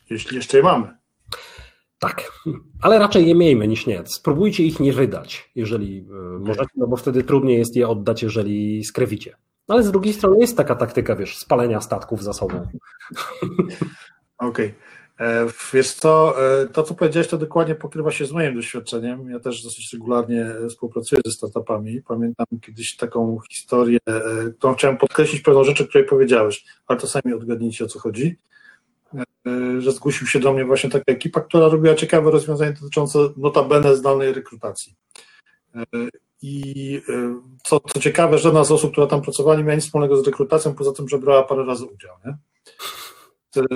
jeśli 0.10 0.36
jeszcze 0.36 0.58
je 0.58 0.64
mamy. 0.64 0.98
Tak, 2.00 2.32
ale 2.82 3.00
raczej 3.00 3.28
je 3.28 3.36
miejmy 3.36 3.68
niż 3.68 3.88
nie. 3.88 4.04
Spróbujcie 4.06 4.64
ich 4.64 4.80
nie 4.80 4.94
wydać, 4.94 5.52
jeżeli 5.56 6.08
e, 6.10 6.40
możecie, 6.40 6.72
no 6.76 6.88
bo 6.88 6.96
wtedy 6.96 7.24
trudniej 7.24 7.58
jest 7.58 7.76
je 7.76 7.88
oddać, 7.88 8.24
jeżeli 8.24 8.84
skrewicie. 8.84 9.36
Ale 9.68 9.84
z 9.84 9.92
drugiej 9.92 10.14
strony 10.14 10.40
jest 10.40 10.58
taka 10.58 10.76
taktyka, 10.76 11.16
wiesz, 11.16 11.38
spalenia 11.38 11.82
statków 11.82 12.24
za 12.24 12.34
sobą. 12.34 12.56
Okej. 14.38 14.48
Okay. 14.48 14.74
E, 15.20 15.48
wiesz 15.74 15.92
co, 15.92 16.36
e, 16.62 16.68
to 16.68 16.84
co 16.84 16.94
powiedziałeś, 16.94 17.28
to 17.28 17.38
dokładnie 17.38 17.76
pokrywa 17.76 18.12
się 18.12 18.26
z 18.26 18.32
moim 18.32 18.56
doświadczeniem. 18.56 19.30
Ja 19.30 19.40
też 19.40 19.64
dosyć 19.64 19.94
regularnie 19.94 20.46
współpracuję 20.70 21.22
ze 21.26 21.32
startupami. 21.32 22.02
Pamiętam 22.02 22.46
kiedyś 22.62 22.98
taką 22.98 23.40
historię, 23.52 24.00
którą 24.58 24.74
chciałem 24.74 24.98
podkreślić 24.98 25.42
pewną 25.42 25.64
rzecz, 25.64 25.82
o 25.82 25.86
której 25.86 26.08
powiedziałeś, 26.08 26.66
ale 26.88 27.00
to 27.00 27.08
sami 27.08 27.34
odgadnijcie 27.34 27.86
o 27.86 27.88
co 27.88 28.00
chodzi. 28.00 28.38
E, 29.48 29.82
że 29.82 29.92
zgłosił 29.92 30.28
się 30.28 30.40
do 30.40 30.54
mnie 30.54 30.66
właśnie 30.66 30.90
taka 30.90 31.12
ekipa, 31.12 31.42
która 31.42 31.68
robiła 31.68 31.96
ciekawe 31.96 32.32
rozwiązanie 32.32 32.74
dotyczące 32.74 33.20
notabene 33.38 33.96
zdalnej 33.96 34.34
rekrutacji. 34.34 34.96
E, 35.76 35.84
I 36.42 37.02
co, 37.64 37.80
co 37.80 38.00
ciekawe, 38.00 38.38
żadna 38.38 38.64
z 38.64 38.72
osób, 38.72 38.92
która 38.92 39.08
tam 39.08 39.22
pracowała, 39.22 39.58
nie 39.58 39.64
miała 39.64 39.76
nic 39.76 39.86
wspólnego 39.86 40.18
z 40.18 40.26
rekrutacją, 40.28 40.76
poza 40.76 40.92
tym, 40.92 41.10
że 41.10 41.18
brała 41.18 41.44
parę 41.44 41.66
razy 41.66 41.86
udział. 41.86 42.16
Nie? 42.26 42.38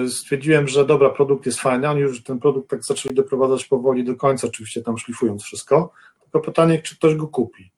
Stwierdziłem, 0.10 0.68
że 0.68 0.86
dobra, 0.86 1.10
produkt 1.10 1.46
jest 1.46 1.60
fajny, 1.60 1.90
oni 1.90 2.02
już 2.02 2.24
ten 2.24 2.40
produkt 2.40 2.70
tak 2.70 2.84
zaczęli 2.84 3.16
doprowadzać 3.16 3.66
powoli 3.66 4.04
do 4.04 4.16
końca, 4.16 4.48
oczywiście 4.48 4.82
tam 4.82 4.98
szlifując 4.98 5.44
wszystko. 5.44 5.92
Tylko 6.22 6.40
pytanie, 6.40 6.82
czy 6.82 6.96
ktoś 6.96 7.16
go 7.16 7.28
kupi. 7.28 7.72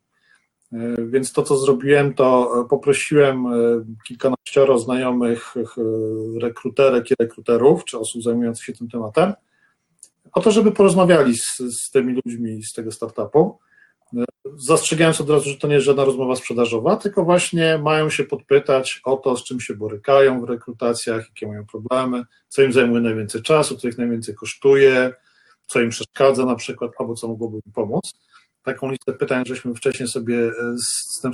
Więc 1.08 1.34
to, 1.34 1.43
co 1.43 1.58
zrobiłem, 1.58 2.13
to 2.13 2.51
poprosiłem 2.69 3.45
kilkanaścioro 4.08 4.79
znajomych 4.79 5.55
rekruterek 6.41 7.12
i 7.12 7.13
rekruterów, 7.19 7.86
czy 7.86 7.99
osób 7.99 8.23
zajmujących 8.23 8.65
się 8.65 8.73
tym 8.73 8.89
tematem, 8.89 9.34
o 10.34 10.41
to, 10.41 10.51
żeby 10.51 10.71
porozmawiali 10.71 11.38
z, 11.38 11.58
z 11.58 11.91
tymi 11.91 12.21
ludźmi 12.25 12.63
z 12.63 12.73
tego 12.73 12.91
startupu. 12.91 13.60
Zastrzegając 14.55 15.21
od 15.21 15.29
razu, 15.29 15.49
że 15.49 15.58
to 15.58 15.67
nie 15.67 15.73
jest 15.73 15.86
żadna 15.86 16.05
rozmowa 16.05 16.36
sprzedażowa, 16.36 16.95
tylko 16.95 17.23
właśnie 17.23 17.77
mają 17.77 18.10
się 18.10 18.23
podpytać 18.23 19.01
o 19.03 19.17
to, 19.17 19.38
z 19.38 19.43
czym 19.43 19.60
się 19.60 19.75
borykają 19.75 20.41
w 20.41 20.49
rekrutacjach, 20.49 21.25
jakie 21.29 21.47
mają 21.47 21.65
problemy, 21.65 22.23
co 22.47 22.62
im 22.62 22.73
zajmuje 22.73 23.01
najwięcej 23.01 23.41
czasu, 23.41 23.77
co 23.77 23.88
ich 23.88 23.97
najwięcej 23.97 24.36
kosztuje, 24.36 25.13
co 25.67 25.82
im 25.82 25.89
przeszkadza 25.89 26.45
na 26.45 26.55
przykład, 26.55 26.91
albo 26.99 27.13
co 27.13 27.27
mogłoby 27.27 27.58
im 27.65 27.71
pomóc. 27.73 28.13
Taką 28.63 28.91
listę 28.91 29.13
pytań 29.13 29.43
żeśmy 29.47 29.75
wcześniej 29.75 30.07
sobie 30.07 30.51
z 30.77 31.21
tym 31.21 31.31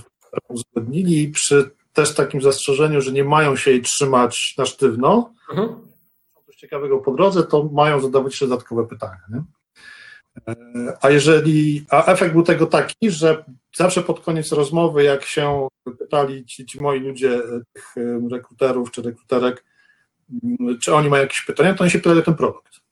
uzgodnili 0.48 1.28
przy 1.30 1.72
też 1.94 2.16
takim 2.16 2.42
zastrzeżeniu, 2.42 3.02
że 3.02 3.12
nie 3.12 3.24
mają 3.24 3.56
się 3.56 3.72
jej 3.72 3.82
trzymać 3.82 4.56
na 4.58 4.66
sztywno, 4.66 5.34
mhm 5.50 5.86
coś 6.56 6.62
ciekawego 6.62 6.98
po 6.98 7.12
drodze, 7.12 7.44
to 7.44 7.64
mają 7.64 8.00
zadawać 8.00 8.34
jeszcze 8.34 8.48
dodatkowe 8.48 8.88
pytania. 8.88 9.22
Nie? 9.30 9.44
E, 10.48 10.98
a 11.02 11.10
jeżeli, 11.10 11.86
a 11.90 12.06
efekt 12.06 12.34
był 12.34 12.44
tego 12.44 12.66
taki, 12.66 13.12
że 13.12 13.44
zawsze 13.76 14.02
pod 14.02 14.20
koniec 14.20 14.52
rozmowy, 14.52 15.04
jak 15.04 15.26
się 15.26 15.68
pytali 16.00 16.46
ci, 16.46 16.66
ci 16.66 16.82
moi 16.82 17.00
ludzie, 17.00 17.36
e, 17.36 17.62
tych 17.74 17.98
e, 17.98 18.30
rekruterów 18.32 18.92
czy 18.92 19.02
rekruterek, 19.02 19.66
mm, 20.44 20.80
czy 20.80 20.96
oni 20.96 21.10
mają 21.10 21.24
jakieś 21.24 21.42
pytania, 21.42 21.74
to 21.74 21.82
oni 21.82 21.92
się 21.92 22.00
pytali 22.00 22.20
o 22.20 22.24
ten 22.24 22.36
produkt. 22.36 22.85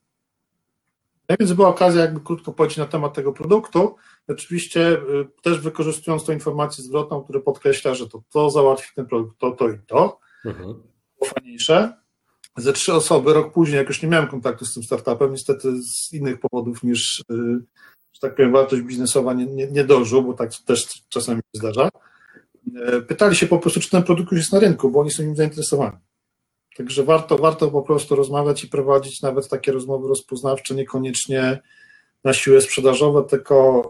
No 1.34 1.38
więc 1.40 1.54
była 1.54 1.68
okazja 1.68 2.02
jakby 2.02 2.20
krótko 2.20 2.54
powiedzieć 2.54 2.78
na 2.78 2.86
temat 2.86 3.14
tego 3.14 3.34
produktu. 3.34 3.96
Oczywiście 4.28 4.98
też 5.42 5.60
wykorzystując 5.60 6.26
tą 6.26 6.34
informację 6.34 6.84
zwrotną, 6.84 7.24
która 7.24 7.40
podkreśla, 7.40 7.96
że 7.96 8.10
to, 8.10 8.24
to 8.30 8.50
załatwi 8.50 8.92
ten 8.96 9.06
produkt, 9.06 9.40
to, 9.40 9.52
to 9.52 9.70
i 9.70 9.80
to. 9.88 10.20
Mhm. 10.46 10.84
Fajniejsze 11.26 12.04
ze 12.58 12.74
trzy 12.74 12.94
osoby, 12.94 13.34
rok 13.34 13.54
później, 13.54 13.78
jak 13.78 13.88
już 13.88 14.02
nie 14.02 14.10
miałem 14.10 14.28
kontaktu 14.28 14.66
z 14.66 14.74
tym 14.74 14.84
startupem, 14.84 15.32
niestety 15.32 15.82
z 15.84 16.14
innych 16.14 16.40
powodów 16.40 16.84
niż, 16.84 17.20
y, 17.20 17.24
że 18.14 18.20
tak 18.22 18.36
powiem, 18.36 18.52
wartość 18.52 18.82
biznesowa 18.82 19.34
nie, 19.34 19.46
nie, 19.46 19.68
nie 19.68 19.84
dożył, 19.84 20.24
bo 20.24 20.34
tak 20.34 20.52
też 20.66 21.04
czasami 21.10 21.38
się 21.38 21.60
zdarza, 21.60 21.90
e, 22.86 23.02
pytali 23.02 23.36
się 23.36 23.48
po 23.48 23.60
prostu, 23.60 23.80
czy 23.80 23.90
ten 23.90 24.04
produkt 24.04 24.32
już 24.32 24.40
jest 24.40 24.54
na 24.54 24.60
rynku, 24.60 24.92
bo 24.92 25.00
oni 25.00 25.12
są 25.12 25.24
nim 25.24 25.36
zainteresowani. 25.36 25.98
Także 26.78 27.04
warto, 27.04 27.38
warto 27.38 27.72
po 27.72 27.82
prostu 27.82 28.16
rozmawiać 28.16 28.64
i 28.64 28.68
prowadzić 28.68 29.22
nawet 29.22 29.50
takie 29.50 29.72
rozmowy 29.72 30.08
rozpoznawcze, 30.08 30.76
niekoniecznie 30.76 31.60
na 32.24 32.34
siłę 32.34 32.62
sprzedażowe, 32.62 33.24
tylko 33.24 33.90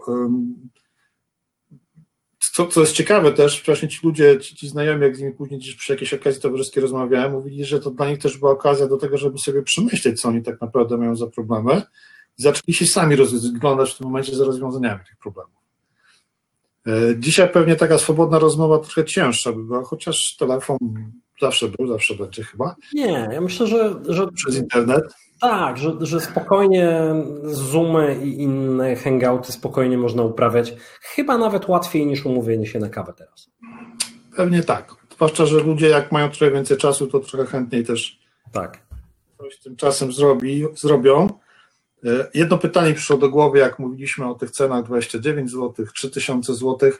co, 2.54 2.66
co 2.66 2.80
jest 2.80 2.92
ciekawe 2.92 3.32
też, 3.32 3.62
właśnie 3.66 3.88
ci 3.88 3.98
ludzie, 4.06 4.40
ci, 4.40 4.56
ci 4.56 4.68
znajomi, 4.68 5.02
jak 5.02 5.16
z 5.16 5.20
nimi 5.20 5.32
później 5.32 5.60
gdzieś 5.60 5.74
przy 5.74 5.92
jakiejś 5.92 6.14
okazji 6.14 6.42
towarzyskiej 6.42 6.80
rozmawiałem, 6.80 7.32
mówili, 7.32 7.64
że 7.64 7.80
to 7.80 7.90
dla 7.90 8.10
nich 8.10 8.18
też 8.18 8.38
była 8.38 8.50
okazja 8.50 8.86
do 8.86 8.96
tego, 8.96 9.18
żeby 9.18 9.38
sobie 9.38 9.62
przemyśleć, 9.62 10.20
co 10.20 10.28
oni 10.28 10.42
tak 10.42 10.60
naprawdę 10.60 10.98
mają 10.98 11.16
za 11.16 11.26
problemy 11.26 11.82
i 12.38 12.42
zaczęli 12.42 12.74
się 12.74 12.86
sami 12.86 13.16
rozglądać 13.16 13.94
w 13.94 13.98
tym 13.98 14.06
momencie 14.06 14.36
za 14.36 14.44
rozwiązaniami 14.44 15.00
tych 15.08 15.16
problemów. 15.16 15.54
E, 16.86 16.90
dzisiaj 17.18 17.52
pewnie 17.52 17.76
taka 17.76 17.98
swobodna 17.98 18.38
rozmowa 18.38 18.78
trochę 18.78 19.04
cięższa 19.04 19.52
by 19.52 19.64
była, 19.64 19.84
chociaż 19.84 20.36
telefon 20.38 20.78
zawsze 21.40 21.68
był, 21.68 21.86
zawsze 21.86 22.14
będzie 22.14 22.44
chyba. 22.44 22.76
Nie, 22.92 23.28
ja 23.32 23.40
myślę, 23.40 23.66
że. 23.66 23.94
że... 24.08 24.28
Przez 24.28 24.56
internet. 24.56 25.04
Tak, 25.40 25.78
że, 25.78 25.92
że 26.00 26.20
spokojnie 26.20 26.98
Zoomy 27.44 28.20
i 28.24 28.42
inne 28.42 28.96
hangouty 28.96 29.52
spokojnie 29.52 29.98
można 29.98 30.22
uprawiać. 30.22 30.74
Chyba 31.00 31.38
nawet 31.38 31.68
łatwiej 31.68 32.06
niż 32.06 32.26
umówienie 32.26 32.66
się 32.66 32.78
na 32.78 32.88
kawę 32.88 33.12
teraz. 33.16 33.50
Pewnie 34.36 34.62
tak. 34.62 34.94
Zwłaszcza, 35.14 35.46
że 35.46 35.60
ludzie 35.60 35.88
jak 35.88 36.12
mają 36.12 36.30
trochę 36.30 36.50
więcej 36.50 36.76
czasu, 36.76 37.06
to 37.06 37.20
trochę 37.20 37.46
chętniej 37.46 37.84
też 37.84 38.18
tak. 38.52 38.78
coś 39.38 39.58
tym 39.58 39.76
czasem 39.76 40.12
zrobi, 40.12 40.64
zrobią. 40.74 41.28
E, 42.04 42.30
jedno 42.34 42.58
pytanie 42.58 42.94
przyszło 42.94 43.16
do 43.16 43.28
głowy, 43.28 43.58
jak 43.58 43.78
mówiliśmy 43.78 44.26
o 44.26 44.34
tych 44.34 44.50
cenach 44.50 44.84
29 44.84 45.50
zł, 45.50 45.86
3000 45.94 46.54
zł. 46.54 46.90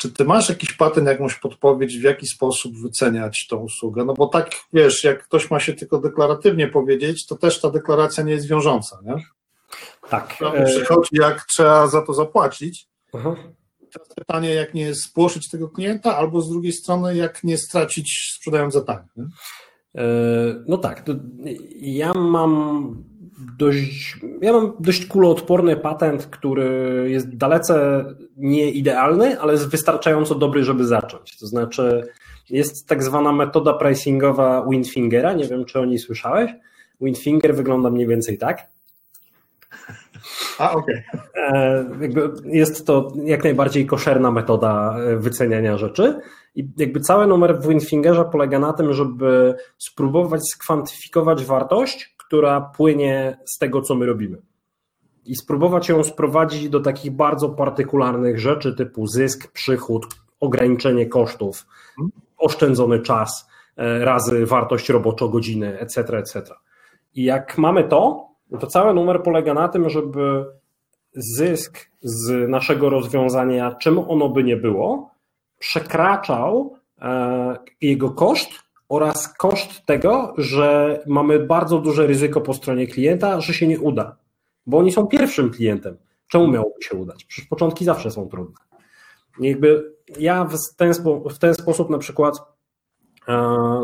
Czy 0.00 0.12
ty 0.12 0.24
masz 0.24 0.48
jakiś 0.48 0.72
patent, 0.72 1.06
jakąś 1.06 1.34
podpowiedź, 1.34 1.98
w 1.98 2.02
jaki 2.02 2.26
sposób 2.26 2.78
wyceniać 2.78 3.46
tą 3.50 3.56
usługę? 3.56 4.04
No 4.04 4.14
bo 4.14 4.26
tak, 4.26 4.50
wiesz, 4.72 5.04
jak 5.04 5.24
ktoś 5.24 5.50
ma 5.50 5.60
się 5.60 5.72
tylko 5.72 5.98
deklaratywnie 5.98 6.68
powiedzieć, 6.68 7.26
to 7.26 7.36
też 7.36 7.60
ta 7.60 7.70
deklaracja 7.70 8.24
nie 8.24 8.32
jest 8.32 8.48
wiążąca, 8.48 8.98
nie? 9.04 9.14
Tak. 10.08 10.36
E, 10.54 10.64
przychodzi, 10.64 11.10
jak 11.12 11.44
trzeba 11.44 11.86
za 11.86 12.02
to 12.02 12.14
zapłacić. 12.14 12.88
Aha. 13.12 13.36
Teraz 13.92 14.08
pytanie, 14.08 14.54
jak 14.54 14.74
nie 14.74 14.94
spłoszyć 14.94 15.50
tego 15.50 15.68
klienta, 15.68 16.16
albo 16.16 16.40
z 16.40 16.50
drugiej 16.50 16.72
strony, 16.72 17.16
jak 17.16 17.44
nie 17.44 17.58
stracić 17.58 18.34
sprzedając 18.36 18.74
za 18.74 18.80
tanie. 18.80 19.28
E, 19.94 20.04
no 20.68 20.78
tak, 20.78 21.04
ja 21.80 22.14
mam 22.14 23.04
dość, 23.58 24.20
ja 24.42 24.52
mam 24.52 24.72
dość 24.80 25.06
kuloodporny 25.06 25.76
patent, 25.76 26.26
który 26.26 27.06
jest 27.10 27.36
dalece 27.36 28.04
nie 28.36 28.70
idealny, 28.70 29.40
ale 29.40 29.52
jest 29.52 29.68
wystarczająco 29.68 30.34
dobry, 30.34 30.64
żeby 30.64 30.84
zacząć. 30.84 31.38
To 31.38 31.46
znaczy, 31.46 32.02
jest 32.50 32.86
tak 32.86 33.02
zwana 33.02 33.32
metoda 33.32 33.74
pricingowa 33.74 34.66
Windfingera. 34.70 35.32
Nie 35.32 35.44
wiem, 35.44 35.64
czy 35.64 35.80
o 35.80 35.84
niej 35.84 35.98
słyszałeś. 35.98 36.50
Windfinger 37.00 37.54
wygląda 37.54 37.90
mniej 37.90 38.06
więcej 38.06 38.38
tak. 38.38 38.66
A, 40.58 40.72
okej. 40.72 41.04
Okay. 41.14 41.20
E, 41.36 41.84
jest 42.44 42.86
to 42.86 43.12
jak 43.24 43.44
najbardziej 43.44 43.86
koszerna 43.86 44.30
metoda 44.30 44.96
e, 44.98 45.16
wyceniania 45.16 45.78
rzeczy. 45.78 46.20
I 46.54 46.68
jakby 46.76 47.00
cały 47.00 47.26
numer 47.26 47.58
w 47.58 47.68
Windfingerze 47.68 48.24
polega 48.24 48.58
na 48.58 48.72
tym, 48.72 48.92
żeby 48.92 49.54
spróbować 49.78 50.40
skwantyfikować 50.52 51.44
wartość, 51.44 52.14
która 52.18 52.60
płynie 52.60 53.38
z 53.44 53.58
tego, 53.58 53.82
co 53.82 53.94
my 53.94 54.06
robimy. 54.06 54.38
I 55.26 55.36
spróbować 55.36 55.88
ją 55.88 56.04
sprowadzić 56.04 56.68
do 56.68 56.80
takich 56.80 57.10
bardzo 57.12 57.48
partykularnych 57.48 58.40
rzeczy 58.40 58.74
typu 58.74 59.06
zysk, 59.06 59.52
przychód, 59.52 60.06
ograniczenie 60.40 61.06
kosztów, 61.06 61.66
oszczędzony 62.38 63.00
czas 63.00 63.48
e, 63.76 64.04
razy 64.04 64.46
wartość 64.46 64.88
roboczo-godziny, 64.88 65.78
etc., 65.78 66.18
etc. 66.18 66.42
I 67.14 67.24
jak 67.24 67.58
mamy 67.58 67.84
to, 67.84 68.29
to 68.58 68.66
cały 68.66 68.94
numer 68.94 69.22
polega 69.22 69.54
na 69.54 69.68
tym, 69.68 69.90
żeby 69.90 70.44
zysk 71.14 71.90
z 72.02 72.48
naszego 72.48 72.90
rozwiązania, 72.90 73.74
czym 73.74 73.98
ono 73.98 74.28
by 74.28 74.44
nie 74.44 74.56
było, 74.56 75.10
przekraczał 75.58 76.76
e, 77.00 77.56
jego 77.80 78.10
koszt 78.10 78.50
oraz 78.88 79.34
koszt 79.36 79.86
tego, 79.86 80.34
że 80.38 81.00
mamy 81.06 81.38
bardzo 81.38 81.78
duże 81.78 82.06
ryzyko 82.06 82.40
po 82.40 82.54
stronie 82.54 82.86
klienta, 82.86 83.40
że 83.40 83.54
się 83.54 83.66
nie 83.66 83.80
uda, 83.80 84.16
bo 84.66 84.78
oni 84.78 84.92
są 84.92 85.06
pierwszym 85.06 85.50
klientem. 85.50 85.96
Czemu 86.28 86.48
miałoby 86.48 86.82
się 86.82 86.96
udać? 86.96 87.24
Przecież 87.24 87.48
początki 87.48 87.84
zawsze 87.84 88.10
są 88.10 88.28
trudne. 88.28 88.56
Jakby 89.40 89.94
ja 90.18 90.44
w 90.44 90.74
ten, 90.76 90.92
w 91.30 91.38
ten 91.38 91.54
sposób 91.54 91.90
na 91.90 91.98
przykład 91.98 92.42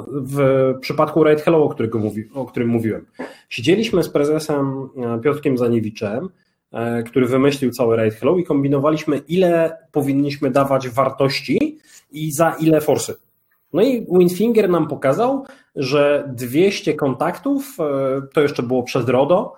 w 0.08 0.74
przypadku 0.80 1.24
Raid 1.24 1.40
Hello, 1.40 1.64
o, 1.64 1.68
którego 1.68 1.98
mówi, 1.98 2.28
o 2.34 2.44
którym 2.44 2.68
mówiłem, 2.68 3.06
siedzieliśmy 3.48 4.02
z 4.02 4.08
prezesem 4.08 4.88
e, 4.96 5.20
Piotrkiem 5.20 5.58
Zaniewiczem, 5.58 6.28
e, 6.72 7.02
który 7.02 7.26
wymyślił 7.26 7.70
cały 7.70 7.96
Raid 7.96 8.14
Hello 8.14 8.36
i 8.36 8.44
kombinowaliśmy, 8.44 9.18
ile 9.28 9.78
powinniśmy 9.92 10.50
dawać 10.50 10.88
wartości 10.88 11.78
i 12.12 12.32
za 12.32 12.56
ile 12.60 12.80
forsy. 12.80 13.14
No 13.72 13.82
i 13.82 14.06
Windfinger 14.18 14.70
nam 14.70 14.88
pokazał, 14.88 15.44
że 15.76 16.32
200 16.34 16.94
kontaktów, 16.94 17.76
e, 17.80 18.22
to 18.34 18.40
jeszcze 18.40 18.62
było 18.62 18.82
przez 18.82 19.08
RODO, 19.08 19.54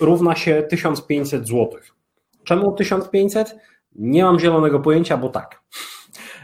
równa 0.00 0.36
się 0.36 0.62
1500 0.70 1.48
zł. 1.48 1.70
Czemu 2.44 2.72
1500? 2.72 3.56
Nie 3.94 4.24
mam 4.24 4.38
zielonego 4.38 4.80
pojęcia, 4.80 5.16
bo 5.16 5.28
tak. 5.28 5.62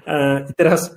E, 0.06 0.46
I 0.50 0.54
teraz, 0.54 0.96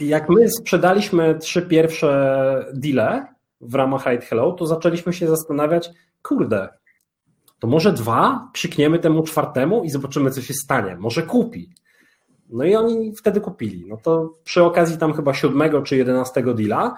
jak 0.00 0.28
my 0.28 0.50
sprzedaliśmy 0.50 1.38
trzy 1.38 1.62
pierwsze 1.62 2.66
deale 2.74 3.26
w 3.60 3.74
ramach 3.74 4.06
Ride 4.06 4.26
Hello, 4.26 4.52
to 4.52 4.66
zaczęliśmy 4.66 5.12
się 5.12 5.28
zastanawiać, 5.28 5.90
kurde, 6.22 6.68
to 7.58 7.66
może 7.66 7.92
dwa 7.92 8.48
psikniemy 8.52 8.98
temu 8.98 9.22
czwartemu 9.22 9.84
i 9.84 9.90
zobaczymy, 9.90 10.30
co 10.30 10.42
się 10.42 10.54
stanie. 10.54 10.96
Może 10.96 11.22
kupi. 11.22 11.70
No 12.50 12.64
i 12.64 12.74
oni 12.74 13.16
wtedy 13.16 13.40
kupili. 13.40 13.84
No 13.88 13.96
to 13.96 14.34
przy 14.44 14.62
okazji 14.62 14.98
tam 14.98 15.12
chyba 15.12 15.34
siódmego 15.34 15.82
czy 15.82 15.96
jedenastego 15.96 16.54
deala 16.54 16.96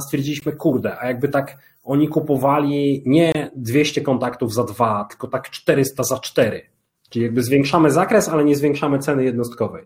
stwierdziliśmy, 0.00 0.52
kurde, 0.52 0.98
a 1.00 1.06
jakby 1.06 1.28
tak 1.28 1.56
oni 1.82 2.08
kupowali 2.08 3.02
nie 3.06 3.50
200 3.56 4.00
kontaktów 4.00 4.54
za 4.54 4.64
dwa, 4.64 5.04
tylko 5.04 5.28
tak 5.28 5.50
400 5.50 6.04
za 6.04 6.18
cztery, 6.18 6.70
Czyli 7.10 7.24
jakby 7.24 7.42
zwiększamy 7.42 7.90
zakres, 7.90 8.28
ale 8.28 8.44
nie 8.44 8.56
zwiększamy 8.56 8.98
ceny 8.98 9.24
jednostkowej. 9.24 9.84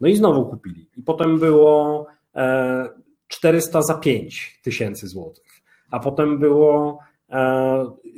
No 0.00 0.08
i 0.08 0.16
znowu 0.16 0.46
kupili. 0.46 0.90
I 0.96 1.02
potem 1.02 1.38
było 1.38 2.06
400 3.28 3.78
e, 3.78 3.82
za 3.82 3.94
5 3.94 4.60
tysięcy 4.62 5.08
złotych, 5.08 5.62
a 5.90 6.00
potem 6.00 6.38
było 6.38 6.98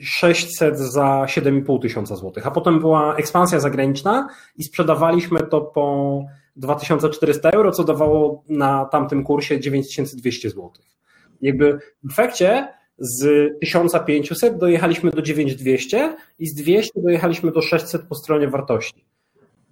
600 0.03 0.75
e, 0.75 0.77
za 0.77 1.27
7,5 1.29 1.83
tysiąca 1.83 2.17
złotych, 2.17 2.47
a 2.47 2.51
potem 2.51 2.81
była 2.81 3.17
ekspansja 3.17 3.61
zagraniczna 3.61 4.29
i 4.57 4.65
sprzedawaliśmy 4.65 5.41
to 5.41 5.61
po 5.61 6.25
2400 6.57 7.51
euro, 7.51 7.73
co 7.73 7.85
dawało 7.85 8.45
na 8.49 8.85
tamtym 8.85 9.25
kursie 9.25 9.61
9200 9.61 10.51
złotych. 10.51 10.85
Jakby 11.41 11.79
w 12.05 12.11
efekcie 12.11 12.69
z 12.99 13.51
1500 13.61 14.59
dojechaliśmy 14.59 15.11
do 15.11 15.23
9200 15.23 16.17
i 16.39 16.47
z 16.47 16.55
200 16.55 17.01
dojechaliśmy 17.01 17.53
do 17.53 17.63
600 17.63 18.03
po 18.03 18.15
stronie 18.15 18.49
wartości. 18.49 19.05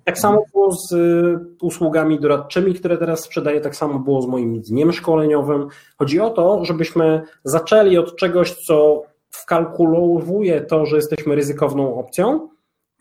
Tak 0.06 0.18
samo 0.18 0.42
było 0.52 0.72
z 0.72 0.92
y, 0.92 1.38
usługami 1.62 2.20
doradczymi, 2.20 2.74
które 2.74 2.98
teraz 2.98 3.20
sprzedaję, 3.20 3.60
tak 3.60 3.76
samo 3.76 3.98
było 3.98 4.22
z 4.22 4.26
moim 4.26 4.60
dniem 4.60 4.92
szkoleniowym. 4.92 5.68
Chodzi 5.98 6.20
o 6.20 6.30
to, 6.30 6.64
żebyśmy 6.64 7.22
zaczęli 7.44 7.98
od 7.98 8.16
czegoś, 8.16 8.54
co 8.54 9.02
wkalkulowuje 9.30 10.60
to, 10.60 10.86
że 10.86 10.96
jesteśmy 10.96 11.34
ryzykowną 11.34 11.98
opcją 11.98 12.48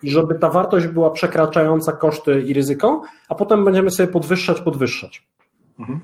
i 0.04 0.10
żeby 0.10 0.36
ta 0.36 0.50
wartość 0.50 0.88
była 0.88 1.12
przekraczająca 1.12 1.91
koszty 1.91 2.41
i 2.41 2.54
ryzyko, 2.54 3.02
a 3.30 3.36
potem 3.36 3.65
będziemy 3.65 3.91
sobie 3.91 4.08
podwyższać, 4.08 4.62
podwyższać. 4.62 5.28
Mhm. 5.80 6.00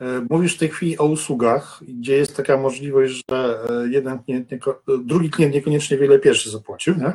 E, 0.00 0.26
mówisz 0.30 0.56
w 0.56 0.58
tej 0.58 0.68
chwili 0.68 0.98
o 0.98 1.04
usługach, 1.04 1.80
gdzie 1.88 2.16
jest 2.16 2.36
taka 2.36 2.56
możliwość, 2.56 3.22
że 3.30 3.58
e, 3.68 3.88
jeden 3.88 4.18
klient, 4.18 4.50
nie, 4.50 4.58
drugi 5.04 5.30
klient 5.30 5.54
niekoniecznie 5.54 5.96
wiele 5.96 6.18
pierwszy 6.18 6.50
zapłacił, 6.50 6.94
nie? 6.94 7.12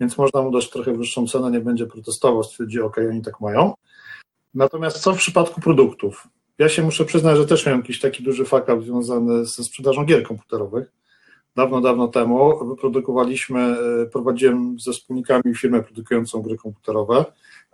Więc 0.00 0.18
można 0.18 0.42
mu 0.42 0.50
dać 0.50 0.70
trochę 0.70 0.92
wyższą 0.92 1.26
cenę, 1.26 1.50
nie 1.50 1.60
będzie 1.60 1.86
protestował, 1.86 2.44
stwierdzi, 2.44 2.80
ok, 2.80 2.96
oni 3.10 3.22
tak 3.22 3.40
mają. 3.40 3.74
Natomiast 4.54 4.98
co 4.98 5.14
w 5.14 5.18
przypadku 5.18 5.60
produktów? 5.60 6.28
Ja 6.58 6.68
się 6.68 6.82
muszę 6.82 7.04
przyznać, 7.04 7.36
że 7.36 7.46
też 7.46 7.66
miałem 7.66 7.80
jakiś 7.80 8.00
taki 8.00 8.22
duży 8.22 8.44
fakap 8.44 8.82
związany 8.82 9.44
ze 9.44 9.64
sprzedażą 9.64 10.04
gier 10.04 10.22
komputerowych. 10.22 10.92
Dawno, 11.56 11.80
dawno 11.80 12.08
temu 12.08 12.68
wyprodukowaliśmy, 12.68 13.60
e, 13.60 14.06
prowadziłem 14.06 14.80
ze 14.80 14.92
wspólnikami 14.92 15.54
firmę 15.56 15.82
produkującą 15.82 16.42
gry 16.42 16.56
komputerowe 16.56 17.24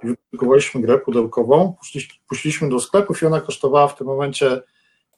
i 0.04 0.06
wyprodukowaliśmy 0.06 0.80
grę 0.80 0.98
pudełkową, 0.98 1.74
puściliśmy 2.28 2.68
do 2.68 2.80
sklepów 2.80 3.22
i 3.22 3.26
ona 3.26 3.40
kosztowała 3.40 3.88
w 3.88 3.96
tym 3.96 4.06
momencie, 4.06 4.62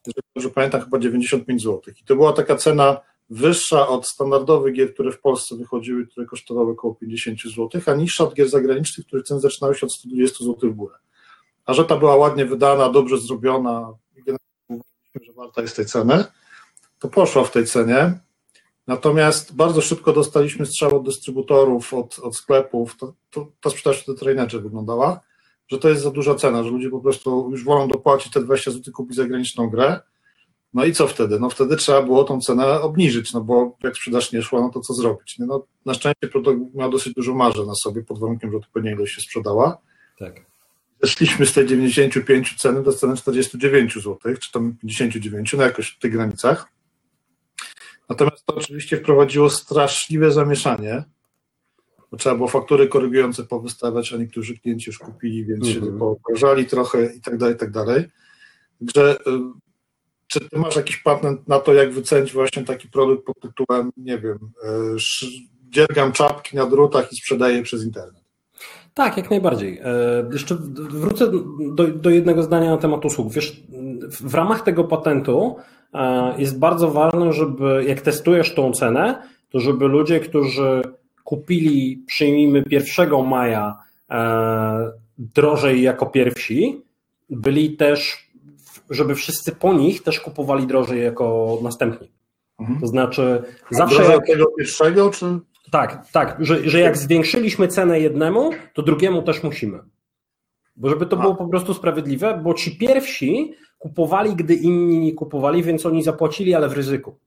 jeżeli 0.06 0.22
dobrze 0.34 0.50
pamiętam, 0.50 0.80
chyba 0.80 0.98
95 0.98 1.62
zł. 1.62 1.80
I 2.00 2.04
to 2.04 2.16
była 2.16 2.32
taka 2.32 2.56
cena 2.56 3.00
wyższa 3.30 3.88
od 3.88 4.06
standardowych 4.06 4.74
gier, 4.74 4.94
które 4.94 5.12
w 5.12 5.20
Polsce 5.20 5.56
wychodziły, 5.56 6.06
które 6.06 6.26
kosztowały 6.26 6.72
około 6.72 6.94
50 6.94 7.40
zł, 7.42 7.80
a 7.86 7.94
niższa 7.94 8.24
od 8.24 8.34
gier 8.34 8.48
zagranicznych, 8.48 9.06
których 9.06 9.26
ceny 9.26 9.40
zaczynały 9.40 9.74
się 9.74 9.86
od 9.86 9.92
120 9.92 10.44
zł 10.44 10.70
w 10.70 10.74
górę. 10.74 10.94
A 11.66 11.74
że 11.74 11.84
ta 11.84 11.96
była 11.96 12.16
ładnie 12.16 12.46
wydana, 12.46 12.88
dobrze 12.88 13.18
zrobiona 13.18 13.94
że 15.22 15.32
warta 15.32 15.62
jest 15.62 15.76
tej 15.76 15.86
ceny, 15.86 16.24
to 16.98 17.08
poszła 17.08 17.44
w 17.44 17.50
tej 17.50 17.66
cenie. 17.66 18.20
Natomiast 18.86 19.54
bardzo 19.56 19.80
szybko 19.80 20.12
dostaliśmy 20.12 20.66
strzał 20.66 20.96
od 20.96 21.04
dystrybutorów, 21.04 21.94
od, 21.94 22.18
od 22.18 22.36
sklepów. 22.36 22.96
To, 22.96 23.12
to, 23.30 23.46
ta 23.60 23.70
sprzedaż 23.70 24.02
wtedy 24.02 24.18
trainerze 24.18 24.60
wyglądała, 24.60 25.20
że 25.68 25.78
to 25.78 25.88
jest 25.88 26.02
za 26.02 26.10
duża 26.10 26.34
cena, 26.34 26.64
że 26.64 26.70
ludzie 26.70 26.90
po 26.90 27.00
prostu 27.00 27.48
już 27.50 27.64
wolą 27.64 27.88
dopłacić 27.88 28.32
te 28.32 28.40
20 28.40 28.70
zł 28.70 28.92
kupić 28.92 29.16
zagraniczną 29.16 29.70
grę, 29.70 30.00
no 30.74 30.84
i 30.84 30.92
co 30.92 31.06
wtedy? 31.06 31.40
No 31.40 31.50
wtedy 31.50 31.76
trzeba 31.76 32.02
było 32.02 32.24
tą 32.24 32.40
cenę 32.40 32.80
obniżyć, 32.80 33.32
no 33.32 33.40
bo 33.40 33.76
jak 33.82 33.96
sprzedaż 33.96 34.32
nie 34.32 34.42
szła, 34.42 34.60
no 34.60 34.70
to 34.70 34.80
co 34.80 34.94
zrobić? 34.94 35.36
No, 35.38 35.66
na 35.86 35.94
szczęście 35.94 36.28
produkt 36.32 36.74
miał 36.74 36.90
dosyć 36.90 37.14
dużo 37.14 37.34
marży 37.34 37.66
na 37.66 37.74
sobie, 37.74 38.02
pod 38.02 38.20
warunkiem, 38.20 38.50
że 38.50 38.56
odpowiednia 38.56 38.92
ilość 38.92 39.14
się 39.14 39.20
sprzedała. 39.20 39.78
Tak. 40.18 40.50
Zeszliśmy 41.02 41.46
z 41.46 41.52
tej 41.52 41.66
95 41.66 42.56
ceny 42.58 42.82
do 42.82 42.92
ceny 42.92 43.16
49 43.16 43.94
zł, 43.94 44.18
czy 44.40 44.52
tam 44.52 44.76
59, 44.76 45.52
no 45.52 45.62
jakoś 45.62 45.88
w 45.88 45.98
tych 45.98 46.12
granicach. 46.12 46.68
Natomiast 48.08 48.44
to 48.46 48.54
oczywiście 48.54 48.96
wprowadziło 48.96 49.50
straszliwe 49.50 50.32
zamieszanie, 50.32 51.04
bo 52.10 52.16
trzeba 52.16 52.36
było 52.36 52.48
faktury 52.48 52.88
korygujące 52.88 53.44
powystawiać, 53.44 54.12
a 54.12 54.16
niektórzy 54.16 54.58
klienci 54.58 54.90
już 54.90 54.98
kupili, 54.98 55.44
więc 55.44 55.64
mm 55.64 55.70
-hmm. 55.70 55.74
się 55.74 55.80
mhm. 55.80 55.98
poobrażali 55.98 56.66
trochę 56.66 57.14
i 57.14 57.20
tak 57.20 57.36
dalej, 57.36 57.54
i 57.54 57.58
tak 57.58 57.70
dalej. 57.70 58.04
Także 58.78 59.20
y, 59.20 59.69
czy 60.30 60.40
ty 60.40 60.58
masz 60.58 60.76
jakiś 60.76 60.96
patent 60.96 61.48
na 61.48 61.58
to, 61.58 61.74
jak 61.74 61.92
wycenić 61.92 62.32
właśnie 62.32 62.64
taki 62.64 62.88
produkt 62.88 63.24
pod 63.24 63.40
tytułem, 63.40 63.90
nie 63.96 64.18
wiem, 64.18 64.38
e, 64.64 64.96
dziergam 65.68 66.12
czapki 66.12 66.56
na 66.56 66.66
drutach 66.66 67.12
i 67.12 67.16
sprzedaję 67.16 67.62
przez 67.62 67.84
internet? 67.84 68.22
Tak, 68.94 69.16
jak 69.16 69.30
najbardziej. 69.30 69.78
E, 69.78 70.28
jeszcze 70.32 70.56
wrócę 70.74 71.30
do, 71.74 71.86
do 71.86 72.10
jednego 72.10 72.42
zdania 72.42 72.70
na 72.70 72.76
temat 72.76 73.04
usług. 73.04 73.32
Wiesz, 73.32 73.62
w 74.20 74.34
ramach 74.34 74.62
tego 74.62 74.84
patentu 74.84 75.56
e, 75.94 76.34
jest 76.38 76.58
bardzo 76.58 76.90
ważne, 76.90 77.32
żeby 77.32 77.84
jak 77.86 78.00
testujesz 78.00 78.54
tą 78.54 78.72
cenę, 78.72 79.22
to 79.50 79.60
żeby 79.60 79.88
ludzie, 79.88 80.20
którzy 80.20 80.82
kupili, 81.24 82.04
przyjmijmy 82.06 82.64
1 82.70 83.26
maja 83.26 83.76
drożej 85.18 85.82
jako 85.82 86.06
pierwsi, 86.06 86.82
byli 87.30 87.76
też 87.76 88.29
żeby 88.90 89.14
wszyscy 89.14 89.52
po 89.52 89.72
nich 89.72 90.02
też 90.02 90.20
kupowali 90.20 90.66
drożej 90.66 91.02
jako 91.02 91.58
następni. 91.62 92.10
Mhm. 92.58 92.80
To 92.80 92.86
znaczy, 92.86 93.42
A 93.72 93.74
zawsze. 93.74 94.02
Jak... 94.02 94.26
tego 94.26 94.46
pierwszego, 94.58 95.10
czy. 95.10 95.38
Tak, 95.70 96.10
tak, 96.12 96.36
że, 96.40 96.68
że 96.68 96.80
jak 96.80 96.98
zwiększyliśmy 96.98 97.68
cenę 97.68 98.00
jednemu, 98.00 98.50
to 98.74 98.82
drugiemu 98.82 99.22
też 99.22 99.42
musimy. 99.42 99.78
Bo 100.76 100.88
żeby 100.88 101.06
to 101.06 101.16
było 101.16 101.34
po 101.34 101.48
prostu 101.48 101.74
sprawiedliwe, 101.74 102.40
bo 102.44 102.54
ci 102.54 102.78
pierwsi 102.78 103.54
kupowali, 103.78 104.36
gdy 104.36 104.54
inni 104.54 104.98
nie 104.98 105.12
kupowali, 105.12 105.62
więc 105.62 105.86
oni 105.86 106.02
zapłacili, 106.02 106.54
ale 106.54 106.68
w 106.68 106.72
ryzyku. 106.72 107.18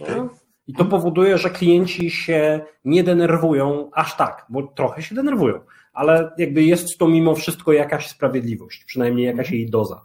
Okay. 0.00 0.28
I 0.66 0.74
to 0.74 0.84
powoduje, 0.84 1.38
że 1.38 1.50
klienci 1.50 2.10
się 2.10 2.60
nie 2.84 3.04
denerwują 3.04 3.90
aż 3.92 4.16
tak, 4.16 4.46
bo 4.48 4.62
trochę 4.62 5.02
się 5.02 5.14
denerwują, 5.14 5.60
ale 5.92 6.30
jakby 6.38 6.62
jest 6.62 6.98
to 6.98 7.08
mimo 7.08 7.34
wszystko 7.34 7.72
jakaś 7.72 8.08
sprawiedliwość, 8.08 8.84
przynajmniej 8.84 9.26
jakaś 9.26 9.50
jej 9.50 9.70
doza. 9.70 10.00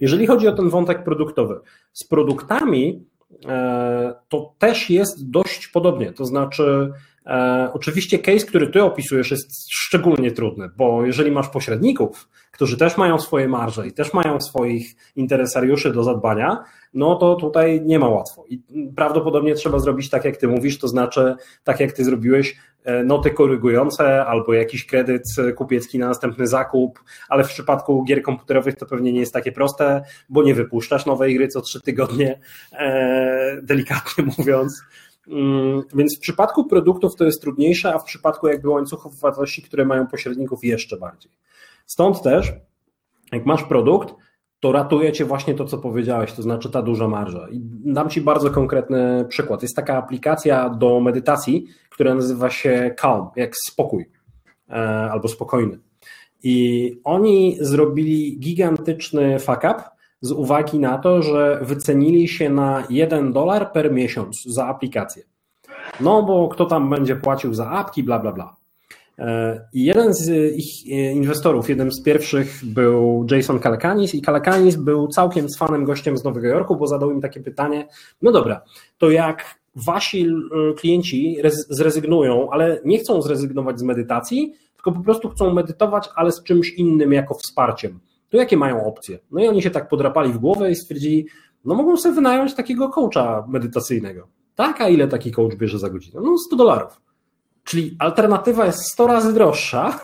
Jeżeli 0.00 0.26
chodzi 0.26 0.48
o 0.48 0.52
ten 0.52 0.68
wątek 0.68 1.04
produktowy, 1.04 1.60
z 1.92 2.04
produktami 2.04 3.04
e, 3.46 4.14
to 4.28 4.54
też 4.58 4.90
jest 4.90 5.30
dość 5.30 5.68
podobnie. 5.68 6.12
To 6.12 6.24
znaczy, 6.24 6.92
e, 7.26 7.70
oczywiście 7.72 8.18
case, 8.18 8.46
który 8.46 8.66
ty 8.66 8.82
opisujesz, 8.82 9.30
jest 9.30 9.72
szczególnie 9.72 10.32
trudny, 10.32 10.70
bo 10.76 11.06
jeżeli 11.06 11.30
masz 11.30 11.48
pośredników, 11.48 12.28
którzy 12.58 12.76
też 12.76 12.96
mają 12.96 13.18
swoje 13.18 13.48
marże 13.48 13.86
i 13.86 13.92
też 13.92 14.12
mają 14.12 14.40
swoich 14.40 14.96
interesariuszy 15.16 15.92
do 15.92 16.02
zadbania, 16.02 16.64
no 16.94 17.16
to 17.16 17.34
tutaj 17.34 17.82
nie 17.84 17.98
ma 17.98 18.08
łatwo. 18.08 18.44
I 18.48 18.62
prawdopodobnie 18.96 19.54
trzeba 19.54 19.78
zrobić 19.78 20.10
tak, 20.10 20.24
jak 20.24 20.36
ty 20.36 20.48
mówisz, 20.48 20.78
to 20.78 20.88
znaczy 20.88 21.34
tak, 21.64 21.80
jak 21.80 21.92
ty 21.92 22.04
zrobiłeś, 22.04 22.56
e, 22.84 23.04
noty 23.04 23.30
korygujące 23.30 24.26
albo 24.26 24.52
jakiś 24.52 24.86
kredyt 24.86 25.22
kupiecki 25.56 25.98
na 25.98 26.06
następny 26.06 26.46
zakup, 26.46 27.00
ale 27.28 27.44
w 27.44 27.48
przypadku 27.48 28.04
gier 28.04 28.22
komputerowych 28.22 28.76
to 28.76 28.86
pewnie 28.86 29.12
nie 29.12 29.20
jest 29.20 29.32
takie 29.32 29.52
proste, 29.52 30.02
bo 30.28 30.42
nie 30.42 30.54
wypuszczasz 30.54 31.06
nowej 31.06 31.34
gry 31.34 31.48
co 31.48 31.60
trzy 31.60 31.80
tygodnie, 31.80 32.40
e, 32.72 33.60
delikatnie 33.62 34.24
mówiąc. 34.38 34.82
Mm, 35.28 35.82
więc 35.94 36.16
w 36.16 36.20
przypadku 36.20 36.64
produktów 36.64 37.16
to 37.16 37.24
jest 37.24 37.42
trudniejsze, 37.42 37.94
a 37.94 37.98
w 37.98 38.04
przypadku 38.04 38.48
jakby 38.48 38.68
łańcuchów 38.68 39.20
wartości, 39.20 39.62
które 39.62 39.84
mają 39.84 40.06
pośredników 40.06 40.64
jeszcze 40.64 40.96
bardziej. 40.96 41.32
Stąd 41.88 42.22
też, 42.22 42.52
jak 43.32 43.46
masz 43.46 43.64
produkt, 43.64 44.14
to 44.60 44.72
ratuje 44.72 45.12
cię 45.12 45.24
właśnie 45.24 45.54
to, 45.54 45.64
co 45.64 45.78
powiedziałeś, 45.78 46.32
to 46.32 46.42
znaczy 46.42 46.70
ta 46.70 46.82
duża 46.82 47.08
marża. 47.08 47.48
I 47.50 47.60
dam 47.84 48.10
ci 48.10 48.20
bardzo 48.20 48.50
konkretny 48.50 49.24
przykład. 49.28 49.62
Jest 49.62 49.76
taka 49.76 49.96
aplikacja 49.96 50.70
do 50.70 51.00
medytacji, 51.00 51.66
która 51.90 52.14
nazywa 52.14 52.50
się 52.50 52.94
Calm, 53.00 53.28
jak 53.36 53.56
spokój 53.56 54.10
e, 54.70 54.74
albo 55.12 55.28
spokojny. 55.28 55.78
I 56.42 57.00
oni 57.04 57.56
zrobili 57.60 58.38
gigantyczny 58.38 59.38
fuck 59.38 59.58
up 59.58 59.82
z 60.20 60.32
uwagi 60.32 60.78
na 60.78 60.98
to, 60.98 61.22
że 61.22 61.58
wycenili 61.62 62.28
się 62.28 62.50
na 62.50 62.84
1 62.90 63.32
dolar 63.32 63.72
per 63.72 63.92
miesiąc 63.92 64.42
za 64.46 64.66
aplikację. 64.66 65.22
No 66.00 66.22
bo 66.22 66.48
kto 66.48 66.66
tam 66.66 66.90
będzie 66.90 67.16
płacił 67.16 67.54
za 67.54 67.70
apki, 67.70 68.02
bla, 68.02 68.18
bla, 68.18 68.32
bla. 68.32 68.56
I 69.72 69.84
jeden 69.84 70.14
z 70.14 70.28
ich 70.56 70.86
inwestorów, 70.86 71.68
jeden 71.68 71.90
z 71.90 72.02
pierwszych 72.02 72.64
był 72.64 73.26
Jason 73.30 73.60
Calacanis 73.60 74.14
i 74.14 74.22
Calacanis 74.22 74.76
był 74.76 75.08
całkiem 75.08 75.46
fanem 75.58 75.84
gościem 75.84 76.18
z 76.18 76.24
Nowego 76.24 76.46
Jorku, 76.46 76.76
bo 76.76 76.86
zadał 76.86 77.10
im 77.10 77.20
takie 77.20 77.40
pytanie, 77.40 77.88
no 78.22 78.32
dobra, 78.32 78.60
to 78.98 79.10
jak 79.10 79.58
wasi 79.76 80.26
klienci 80.76 81.36
zrezygnują, 81.68 82.50
ale 82.50 82.80
nie 82.84 82.98
chcą 82.98 83.22
zrezygnować 83.22 83.78
z 83.78 83.82
medytacji, 83.82 84.52
tylko 84.74 84.92
po 84.92 85.00
prostu 85.00 85.28
chcą 85.28 85.54
medytować, 85.54 86.08
ale 86.16 86.32
z 86.32 86.42
czymś 86.42 86.72
innym 86.72 87.12
jako 87.12 87.34
wsparciem, 87.34 88.00
to 88.30 88.36
jakie 88.36 88.56
mają 88.56 88.84
opcje? 88.84 89.18
No 89.30 89.40
i 89.40 89.48
oni 89.48 89.62
się 89.62 89.70
tak 89.70 89.88
podrapali 89.88 90.32
w 90.32 90.38
głowę 90.38 90.70
i 90.70 90.76
stwierdzili, 90.76 91.26
no 91.64 91.74
mogą 91.74 91.96
sobie 91.96 92.14
wynająć 92.14 92.54
takiego 92.54 92.88
coacha 92.88 93.44
medytacyjnego. 93.48 94.28
Tak, 94.54 94.80
a 94.80 94.88
ile 94.88 95.08
taki 95.08 95.32
coach 95.32 95.56
bierze 95.56 95.78
za 95.78 95.90
godzinę? 95.90 96.20
No 96.24 96.38
100 96.38 96.56
dolarów. 96.56 97.07
Czyli 97.68 97.96
alternatywa 97.98 98.66
jest 98.66 98.92
100 98.92 99.06
razy 99.06 99.32
droższa 99.32 100.00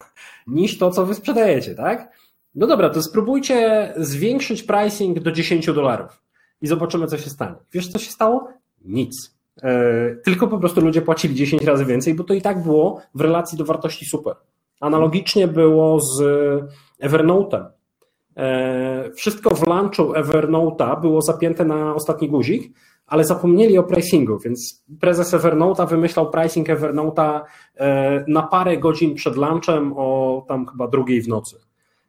niż 0.47 0.79
to, 0.79 0.91
co 0.91 1.07
wy 1.07 1.15
sprzedajecie, 1.15 1.75
tak? 1.75 2.19
No 2.55 2.67
dobra, 2.67 2.91
to 2.91 3.03
spróbujcie 3.03 3.93
zwiększyć 3.97 4.63
pricing 4.63 5.21
do 5.21 5.33
10 5.33 5.67
dolarów 5.67 6.23
i 6.63 6.67
zobaczymy, 6.67 7.07
co 7.07 7.19
się 7.19 7.31
stanie. 7.31 7.55
Wiesz, 7.73 7.89
co 7.89 7.99
się 7.99 8.11
stało? 8.11 8.49
Nic. 8.85 9.37
E, 9.63 10.17
tylko 10.25 10.49
po 10.49 10.59
prostu 10.59 10.81
ludzie 10.81 11.03
płacili 11.03 11.35
10 11.35 11.65
razy 11.65 11.85
więcej, 11.85 12.15
bo 12.15 12.25
to 12.25 12.35
i 12.35 12.43
tak 12.43 12.63
było 12.63 13.03
w 13.15 13.21
relacji 13.21 13.59
do 13.59 13.65
wartości 13.65 14.07
super. 14.07 14.35
Analogicznie 14.81 15.49
było 15.49 16.01
z 16.01 16.23
Evernote'em. 17.03 17.65
E, 18.37 19.11
wszystko 19.17 19.55
w 19.55 19.67
launchu 19.67 20.13
Evernote'a 20.13 21.01
było 21.01 21.23
zapięte 21.23 21.65
na 21.65 21.95
ostatni 21.95 22.29
guzik, 22.29 22.73
ale 23.15 23.25
zapomnieli 23.25 23.79
o 23.79 23.83
pricingu, 23.83 24.39
więc 24.39 24.85
prezes 25.01 25.35
Evernote'a 25.35 25.89
wymyślał 25.89 26.31
pricing 26.31 26.69
Evernote'a 26.69 27.41
e, 27.77 28.25
na 28.29 28.43
parę 28.43 28.77
godzin 28.77 29.15
przed 29.15 29.37
lunchem 29.37 29.93
o 29.97 30.45
tam 30.49 30.67
chyba 30.67 30.89
drugiej 30.89 31.23
w 31.23 31.29
nocy. 31.29 31.57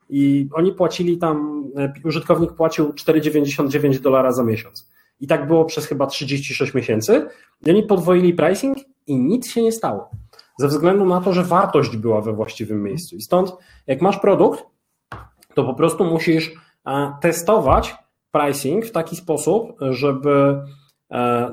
I 0.10 0.50
oni 0.54 0.72
płacili 0.72 1.18
tam, 1.18 1.64
e, 1.78 1.94
użytkownik 2.04 2.54
płacił 2.54 2.94
4,99 2.94 4.00
dolara 4.00 4.32
za 4.32 4.44
miesiąc. 4.44 4.92
I 5.20 5.28
tak 5.28 5.48
było 5.48 5.66
przez 5.66 5.86
chyba 5.86 6.08
36 6.08 6.74
miesięcy. 6.74 7.28
I 7.66 7.72
oni 7.72 7.84
podwoili 7.84 8.34
pricing 8.34 8.78
i 9.08 9.16
nic 9.16 9.48
się 9.48 9.62
nie 9.62 9.72
stało. 9.72 10.10
Ze 10.60 10.68
względu 10.68 11.06
na 11.06 11.22
to, 11.22 11.34
że 11.34 11.44
wartość 11.44 11.98
była 11.98 12.22
we 12.22 12.34
właściwym 12.34 12.84
miejscu. 12.84 13.16
I 13.16 13.22
stąd, 13.22 13.54
jak 13.88 14.02
masz 14.02 14.20
produkt, 14.20 14.66
to 15.54 15.64
po 15.64 15.74
prostu 15.74 16.06
musisz 16.06 16.54
e, 16.88 17.14
testować 17.22 17.96
pricing 18.32 18.86
w 18.86 18.92
taki 18.92 19.16
sposób, 19.16 19.72
żeby 19.90 20.62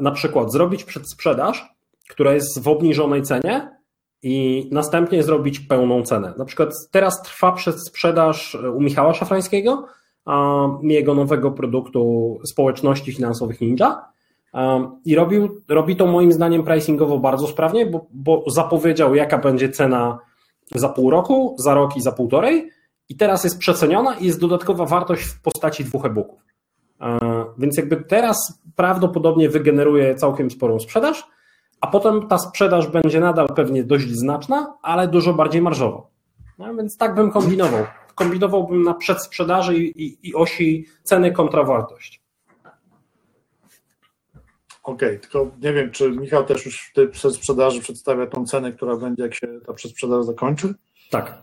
na 0.01 0.11
przykład 0.11 0.53
zrobić 0.53 0.85
przedsprzedaż, 0.85 1.75
która 2.09 2.33
jest 2.33 2.63
w 2.63 2.69
obniżonej 2.69 3.23
cenie 3.23 3.77
i 4.23 4.69
następnie 4.73 5.23
zrobić 5.23 5.61
pełną 5.61 6.03
cenę. 6.03 6.35
Na 6.39 6.45
przykład 6.45 6.75
teraz 6.91 7.23
trwa 7.23 7.53
przedsprzedaż 7.53 8.59
u 8.75 8.81
Michała 8.81 9.15
Szafrańskiego, 9.15 9.87
jego 10.83 11.15
nowego 11.15 11.51
produktu 11.51 12.39
społeczności 12.45 13.13
finansowych 13.13 13.61
Ninja. 13.61 14.05
I 15.05 15.15
robił, 15.15 15.63
robi 15.69 15.97
to 15.97 16.07
moim 16.07 16.33
zdaniem 16.33 16.63
pricingowo 16.63 17.19
bardzo 17.19 17.47
sprawnie, 17.47 17.87
bo, 17.87 18.07
bo 18.13 18.45
zapowiedział, 18.47 19.15
jaka 19.15 19.39
będzie 19.39 19.69
cena 19.69 20.19
za 20.75 20.89
pół 20.89 21.11
roku, 21.11 21.57
za 21.59 21.75
rok 21.75 21.97
i 21.97 22.01
za 22.01 22.13
półtorej. 22.13 22.71
I 23.09 23.17
teraz 23.17 23.45
jest 23.45 23.59
przeceniona 23.59 24.15
i 24.15 24.27
jest 24.27 24.41
dodatkowa 24.41 24.87
wartość 24.87 25.23
w 25.23 25.43
postaci 25.43 25.85
dwóch 25.85 26.07
e-booków. 26.07 26.42
Więc 27.59 27.77
jakby 27.77 27.97
teraz 27.97 28.63
prawdopodobnie 28.77 29.49
wygeneruje 29.49 30.15
całkiem 30.15 30.51
sporą 30.51 30.81
sprzedaż, 30.81 31.27
a 31.81 31.87
potem 31.87 32.29
ta 32.29 32.39
sprzedaż 32.39 32.87
będzie 32.87 33.21
nadal 33.21 33.49
pewnie 33.57 33.85
dość 33.85 34.11
znaczna, 34.11 34.75
ale 34.83 35.09
dużo 35.09 35.35
bardziej 35.35 35.63
marżowa. 35.63 36.03
No, 36.59 36.75
więc 36.75 36.97
tak 36.97 37.15
bym 37.15 37.31
kombinował 37.31 37.85
kombinowałbym 38.15 38.83
na 38.83 38.95
przedsprzedaży 38.95 39.79
i, 39.79 40.05
i, 40.05 40.29
i 40.29 40.35
osi 40.35 40.87
ceny 41.03 41.33
kontra 41.33 41.65
wartość. 41.65 42.23
Okej, 44.83 45.09
okay, 45.09 45.19
tylko 45.19 45.51
nie 45.63 45.73
wiem, 45.73 45.91
czy 45.91 46.11
Michał 46.11 46.45
też 46.45 46.67
już 46.67 46.89
w 46.91 46.93
tej 46.93 47.09
przedsprzedaży 47.09 47.81
przedstawia 47.81 48.27
tą 48.27 48.47
cenę, 48.47 48.73
która 48.73 48.97
będzie, 48.97 49.23
jak 49.23 49.35
się 49.35 49.47
ta 49.67 49.73
przedsprzedaż 49.73 50.25
zakończy? 50.25 50.75
Tak. 51.11 51.39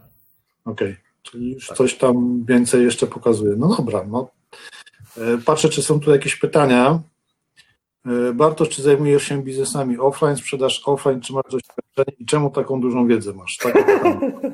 Okej, 0.66 0.92
okay, 0.92 0.98
czyli 1.22 1.54
już 1.54 1.68
tak. 1.68 1.78
coś 1.78 1.96
tam 1.96 2.46
więcej 2.46 2.84
jeszcze 2.84 3.08
pokazuje. 3.08 3.56
No 3.58 3.76
dobra, 3.76 4.06
no. 4.08 4.30
E, 5.20 5.38
patrzę, 5.46 5.70
czy 5.70 5.82
są 5.82 6.00
tu 6.00 6.12
jakieś 6.12 6.36
pytania. 6.36 7.00
E, 8.06 8.34
Bartosz, 8.34 8.70
czy 8.70 8.82
zajmujesz 8.82 9.24
się 9.24 9.44
biznesami 9.44 9.98
offline, 9.98 10.36
sprzedaż 10.36 10.82
offline, 10.86 11.22
czy 11.22 11.34
masz 11.34 11.52
doświadczenie 11.52 12.18
i 12.20 12.26
czemu 12.26 12.50
taką 12.50 12.82
dużą 12.82 13.08
wiedzę 13.08 13.34
masz? 13.34 13.58
Tak 13.58 13.74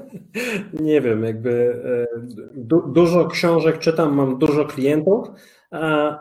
Nie 0.89 1.01
wiem, 1.01 1.23
jakby 1.23 1.81
e, 1.85 2.19
du 2.55 2.81
dużo 2.87 3.27
książek 3.27 3.79
czytam, 3.79 4.15
mam 4.15 4.37
dużo 4.37 4.65
klientów 4.65 5.27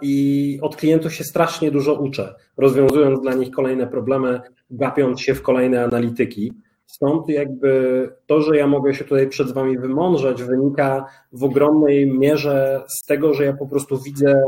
i 0.03 0.59
od 0.63 0.77
klientów 0.77 1.15
się 1.15 1.25
strasznie 1.25 1.71
dużo 1.71 1.95
uczę, 1.95 2.35
rozwiązując 2.57 3.21
dla 3.21 3.35
nich 3.35 3.51
kolejne 3.51 3.87
problemy, 3.87 4.41
gapiąc 4.71 5.21
się 5.21 5.35
w 5.35 5.43
kolejne 5.43 5.85
analityki. 5.85 6.53
Stąd 6.87 7.29
jakby 7.29 8.09
to, 8.27 8.41
że 8.41 8.57
ja 8.57 8.67
mogę 8.67 8.95
się 8.95 9.05
tutaj 9.05 9.29
przed 9.29 9.53
Wami 9.53 9.79
wymądrzeć, 9.79 10.43
wynika 10.43 11.07
w 11.33 11.45
ogromnej 11.45 12.11
mierze 12.11 12.83
z 12.89 13.07
tego, 13.07 13.35
że 13.35 13.45
ja 13.45 13.53
po 13.53 13.67
prostu 13.67 13.99
widzę 13.99 14.43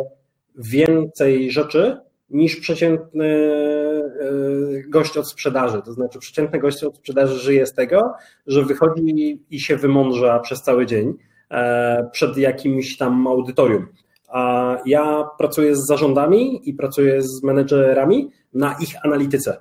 więcej 0.58 1.50
rzeczy 1.50 1.96
niż 2.30 2.56
przeciętny 2.56 3.26
e, 3.26 4.88
gość 4.88 5.18
od 5.18 5.28
sprzedaży. 5.28 5.82
To 5.84 5.92
znaczy, 5.92 6.18
przeciętny 6.18 6.58
gość 6.58 6.84
od 6.84 6.96
sprzedaży 6.96 7.38
żyje 7.38 7.66
z 7.66 7.74
tego, 7.74 8.12
że 8.46 8.64
wychodzi 8.64 9.44
i 9.50 9.60
się 9.60 9.76
wymądrza 9.76 10.40
przez 10.40 10.62
cały 10.62 10.86
dzień 10.86 11.14
e, 11.50 12.08
przed 12.12 12.36
jakimś 12.36 12.96
tam 12.96 13.26
audytorium. 13.26 13.86
A 14.28 14.76
ja 14.86 15.24
pracuję 15.38 15.76
z 15.76 15.86
zarządami 15.86 16.68
i 16.68 16.74
pracuję 16.74 17.22
z 17.22 17.42
menedżerami 17.42 18.30
na 18.54 18.76
ich 18.80 19.04
analityce. 19.04 19.56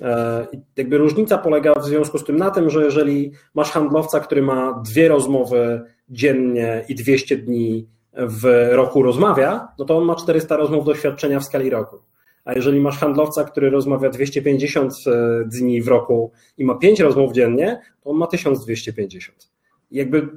E, 0.00 0.46
jakby 0.76 0.98
różnica 0.98 1.38
polega 1.38 1.74
w 1.74 1.84
związku 1.84 2.18
z 2.18 2.24
tym 2.24 2.36
na 2.36 2.50
tym, 2.50 2.70
że 2.70 2.84
jeżeli 2.84 3.32
masz 3.54 3.70
handlowca, 3.70 4.20
który 4.20 4.42
ma 4.42 4.82
dwie 4.86 5.08
rozmowy 5.08 5.82
dziennie 6.08 6.84
i 6.88 6.94
200 6.94 7.36
dni 7.36 7.88
w 8.16 8.68
roku 8.70 9.02
rozmawia, 9.02 9.68
no 9.78 9.84
to 9.84 9.98
on 9.98 10.04
ma 10.04 10.14
400 10.14 10.56
rozmów 10.56 10.84
doświadczenia 10.84 11.40
w 11.40 11.44
skali 11.44 11.70
roku. 11.70 11.96
A 12.44 12.52
jeżeli 12.52 12.80
masz 12.80 12.98
handlowca, 12.98 13.44
który 13.44 13.70
rozmawia 13.70 14.10
250 14.10 14.92
e, 15.06 15.44
dni 15.46 15.82
w 15.82 15.88
roku 15.88 16.32
i 16.58 16.64
ma 16.64 16.74
5 16.74 17.00
rozmów 17.00 17.32
dziennie, 17.32 17.80
to 18.00 18.10
on 18.10 18.16
ma 18.16 18.26
1250. 18.26 19.50
I 19.90 19.96
jakby 19.96 20.28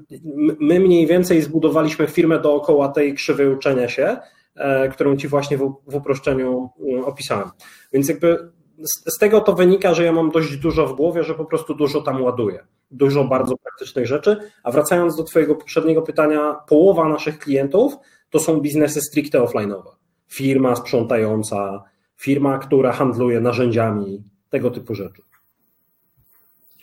my 0.60 0.80
mniej 0.80 1.08
więcej 1.08 1.42
zbudowaliśmy 1.42 2.08
firmę 2.08 2.40
dookoła 2.40 2.90
tej 2.90 3.14
krzywej 3.14 3.50
uczenia 3.50 3.90
się, 3.90 4.18
e, 4.56 4.90
którą 4.90 5.18
ci 5.18 5.28
właśnie 5.28 5.58
w, 5.58 5.96
uproszczeniu 5.96 6.70
e, 6.98 7.06
opisałem. 7.06 7.50
Więc 7.94 8.10
jakby 8.10 8.52
z 8.86 9.18
tego 9.18 9.42
to 9.42 9.54
wynika, 9.54 9.94
że 9.94 10.04
ja 10.04 10.12
mam 10.12 10.32
dość 10.32 10.58
dużo 10.58 10.88
w 10.88 10.96
głowie, 10.96 11.24
że 11.24 11.36
po 11.36 11.46
prostu 11.46 11.76
dużo 11.76 12.02
tam 12.02 12.22
ładuję. 12.24 12.66
Dużo 12.92 13.24
bardzo 13.24 13.58
praktycznych 13.58 14.08
rzeczy. 14.08 14.38
A 14.64 14.72
wracając 14.72 15.16
do 15.16 15.24
Twojego 15.24 15.56
poprzedniego 15.56 16.02
pytania, 16.02 16.54
połowa 16.68 17.10
naszych 17.10 17.40
klientów 17.40 17.94
to 18.30 18.40
są 18.40 18.60
biznesy 18.60 19.02
stricte 19.02 19.40
offline'owe. 19.40 19.92
Firma 20.28 20.76
sprzątająca, 20.76 21.84
firma, 22.18 22.58
która 22.58 22.92
handluje 22.92 23.40
narzędziami, 23.40 24.24
tego 24.50 24.72
typu 24.72 24.96
rzeczy. 24.96 25.22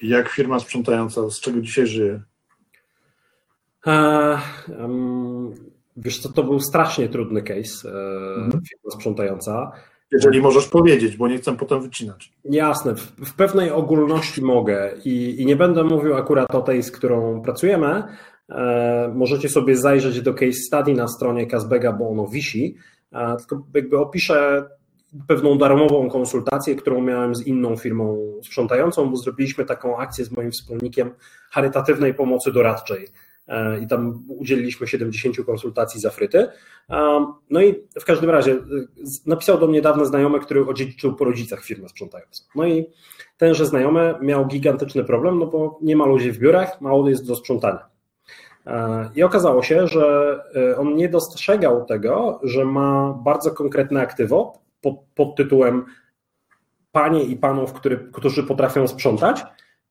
Jak 0.03 0.29
firma 0.29 0.61
sprzątająca, 0.61 1.31
z 1.31 1.41
czego 1.41 1.61
dzisiaj 1.61 1.87
żyje? 1.87 2.23
E, 3.87 4.39
um, 4.79 5.55
wiesz 5.97 6.19
co, 6.19 6.33
to 6.33 6.43
był 6.43 6.61
strasznie 6.61 7.09
trudny 7.09 7.43
case, 7.43 7.89
e, 7.89 8.35
mhm. 8.35 8.51
firma 8.51 8.91
sprzątająca. 8.91 9.73
Jeżeli 10.13 10.41
możesz 10.41 10.69
powiedzieć, 10.69 11.17
bo 11.17 11.29
nie 11.29 11.39
chcę 11.39 11.57
potem 11.57 11.83
wycinać. 11.83 12.33
Jasne, 12.45 12.95
w, 12.95 13.01
w 13.01 13.35
pewnej 13.35 13.71
ogólności 13.71 14.43
mogę 14.43 14.93
i, 15.05 15.43
i, 15.43 15.47
nie 15.47 15.57
będę 15.57 15.85
mówił 15.85 16.15
akurat 16.15 16.55
o 16.55 16.61
tej, 16.61 16.83
z 16.83 16.91
którą 16.91 17.43
pracujemy. 17.43 18.03
E, 18.51 19.13
możecie 19.15 19.49
sobie 19.49 19.77
zajrzeć 19.77 20.21
do 20.21 20.35
case 20.35 20.53
study 20.53 20.95
na 20.95 21.09
stronie 21.09 21.47
Kazbega, 21.47 21.93
bo 21.93 22.09
ono 22.09 22.27
wisi. 22.27 22.77
E, 23.13 23.37
tylko 23.37 23.67
jakby 23.75 23.99
opiszę 23.99 24.69
pewną 25.29 25.59
darmową 25.59 26.11
konsultację, 26.11 26.77
którą 26.77 27.03
miałem 27.03 27.35
z 27.35 27.47
inną 27.47 27.77
firmą 27.77 28.33
sprzątającą, 28.43 29.11
bo 29.11 29.17
zrobiliśmy 29.17 29.65
taką 29.65 29.99
akcję 29.99 30.25
z 30.25 30.31
moim 30.31 30.51
wspólnikiem 30.51 31.11
charytatywnej 31.51 32.15
pomocy 32.15 32.53
doradczej. 32.53 33.07
E, 33.49 33.81
i 33.81 33.87
tam 33.87 34.25
udzieliliśmy 34.29 34.87
70 34.87 35.37
konsultacji 35.47 36.01
za 36.01 36.11
fryty. 36.11 36.49
No 37.51 37.63
i 37.63 37.75
w 38.01 38.05
każdym 38.05 38.31
razie 38.31 38.53
e, 38.53 38.57
napisał 39.27 39.59
do 39.59 39.67
mnie 39.67 39.83
dawny 39.83 40.07
znajomy, 40.07 40.41
który 40.41 40.67
odziedziczył 40.67 41.15
po 41.15 41.25
rodzicach 41.25 41.65
firmę 41.65 41.89
sprzątającą. 41.89 42.45
No 42.55 42.67
i 42.67 42.87
tenże 43.37 43.67
znajomy 43.67 44.15
miał 44.21 44.47
gigantyczny 44.47 45.05
problem, 45.05 45.39
no 45.39 45.47
bo 45.47 45.79
nie 45.83 45.97
ma 45.97 46.07
ludzi 46.07 46.33
w 46.33 46.39
biurach, 46.39 46.81
mało 46.81 47.09
jest 47.09 47.27
do 47.27 47.37
sprzątania. 47.37 47.87
E, 48.67 49.11
I 49.15 49.23
okazało 49.23 49.63
się, 49.63 49.87
że 49.87 50.39
on 50.79 50.97
nie 50.97 51.09
dostrzegał 51.09 51.85
tego, 51.85 52.41
że 52.43 52.65
ma 52.65 53.19
bardzo 53.25 53.51
konkretne 53.51 54.01
aktywo 54.01 54.59
pod, 54.81 54.95
pod 55.15 55.37
tytułem 55.37 55.85
panie 56.93 57.25
i 57.25 57.37
panów, 57.37 57.73
który, 57.73 58.09
którzy 58.13 58.43
potrafią 58.43 58.89
sprzątać, 58.89 59.45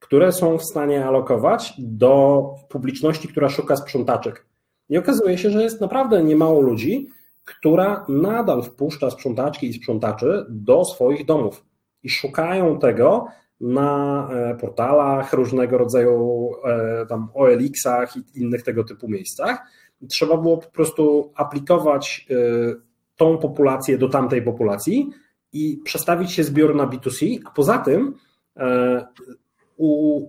które 0.03 0.31
są 0.31 0.57
w 0.57 0.63
stanie 0.63 1.05
alokować 1.05 1.73
do 1.77 2.43
publiczności, 2.69 3.27
która 3.27 3.49
szuka 3.49 3.75
sprzątaczek. 3.75 4.45
I 4.89 4.97
okazuje 4.97 5.37
się, 5.37 5.49
że 5.49 5.63
jest 5.63 5.81
naprawdę 5.81 6.23
niemało 6.23 6.61
ludzi, 6.61 7.09
która 7.43 8.05
nadal 8.09 8.63
wpuszcza 8.63 9.09
sprzątaczki 9.09 9.67
i 9.67 9.73
sprzątaczy 9.73 10.45
do 10.49 10.85
swoich 10.85 11.25
domów 11.25 11.65
i 12.03 12.09
szukają 12.09 12.79
tego 12.79 13.27
na 13.61 14.29
e, 14.31 14.55
portalach 14.55 15.33
różnego 15.33 15.77
rodzaju 15.77 16.49
e, 16.65 17.05
tam 17.05 17.29
OLX-ach 17.33 18.17
i 18.17 18.41
innych 18.41 18.63
tego 18.63 18.83
typu 18.83 19.09
miejscach. 19.09 19.61
Trzeba 20.09 20.37
było 20.37 20.57
po 20.57 20.69
prostu 20.69 21.31
aplikować 21.35 22.27
e, 22.29 22.35
tą 23.15 23.37
populację 23.37 23.97
do 23.97 24.09
tamtej 24.09 24.41
populacji 24.41 25.09
i 25.53 25.81
przestawić 25.83 26.31
się 26.31 26.43
zbiór 26.43 26.75
na 26.75 26.87
B2C, 26.87 27.39
a 27.45 27.51
poza 27.51 27.77
tym 27.77 28.13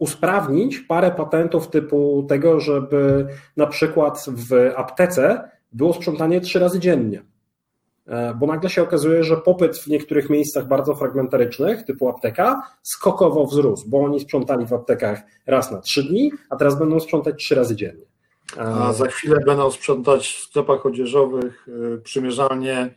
usprawnić 0.01 0.79
parę 0.79 1.11
patentów 1.11 1.69
typu 1.69 2.27
tego, 2.29 2.61
żeby 2.61 3.27
na 3.57 3.67
przykład 3.67 4.25
w 4.29 4.73
aptece 4.77 5.49
było 5.73 5.95
sprzątanie 5.95 6.41
trzy 6.41 6.59
razy 6.59 6.81
dziennie. 6.81 7.23
E, 8.07 8.35
bo 8.35 8.47
nagle 8.47 8.71
się 8.71 8.83
okazuje, 8.83 9.25
że 9.25 9.37
popyt 9.37 9.79
w 9.79 9.87
niektórych 9.87 10.31
miejscach 10.31 10.69
bardzo 10.69 10.95
fragmentarycznych, 10.95 11.85
typu 11.85 12.09
apteka, 12.09 12.63
skokowo 12.83 13.47
wzrósł, 13.47 13.89
bo 13.89 14.05
oni 14.05 14.21
sprzątali 14.21 14.67
w 14.67 14.73
aptekach 14.73 15.23
raz 15.47 15.71
na 15.71 15.81
trzy 15.81 16.03
dni, 16.03 16.33
a 16.51 16.57
teraz 16.57 16.79
będą 16.79 17.01
sprzątać 17.01 17.37
trzy 17.37 17.55
razy 17.55 17.77
dziennie. 17.77 18.07
A 18.57 18.93
za 18.93 19.07
chwilę 19.07 19.37
będą 19.47 19.71
sprzątać 19.71 20.29
w 20.29 20.43
sklepach 20.43 20.87
odzieżowych 20.87 21.67
e, 21.95 21.99
przymierzalnie. 21.99 22.95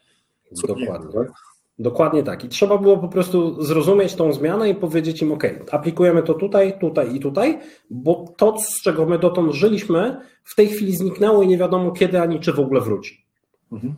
Dokładnie. 0.67 1.13
Tak? 1.13 1.46
Dokładnie 1.79 2.23
tak. 2.23 2.43
I 2.43 2.49
trzeba 2.49 2.77
było 2.77 2.97
po 2.97 3.07
prostu 3.07 3.63
zrozumieć 3.63 4.15
tą 4.15 4.33
zmianę 4.33 4.69
i 4.69 4.75
powiedzieć 4.75 5.21
im, 5.21 5.31
OK, 5.31 5.43
aplikujemy 5.71 6.23
to 6.23 6.33
tutaj, 6.33 6.79
tutaj 6.79 7.15
i 7.15 7.19
tutaj, 7.19 7.59
bo 7.89 8.25
to, 8.37 8.55
z 8.59 8.81
czego 8.81 9.05
my 9.05 9.19
dotąd 9.19 9.53
żyliśmy, 9.53 10.21
w 10.43 10.55
tej 10.55 10.67
chwili 10.67 10.95
zniknęło 10.95 11.43
i 11.43 11.47
nie 11.47 11.57
wiadomo 11.57 11.91
kiedy 11.91 12.21
ani 12.21 12.39
czy 12.39 12.53
w 12.53 12.59
ogóle 12.59 12.81
wróci. 12.81 13.25
Mhm. 13.71 13.93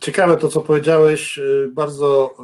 Ciekawe 0.00 0.36
to, 0.36 0.48
co 0.48 0.60
powiedziałeś, 0.60 1.38
y, 1.38 1.70
bardzo 1.74 2.34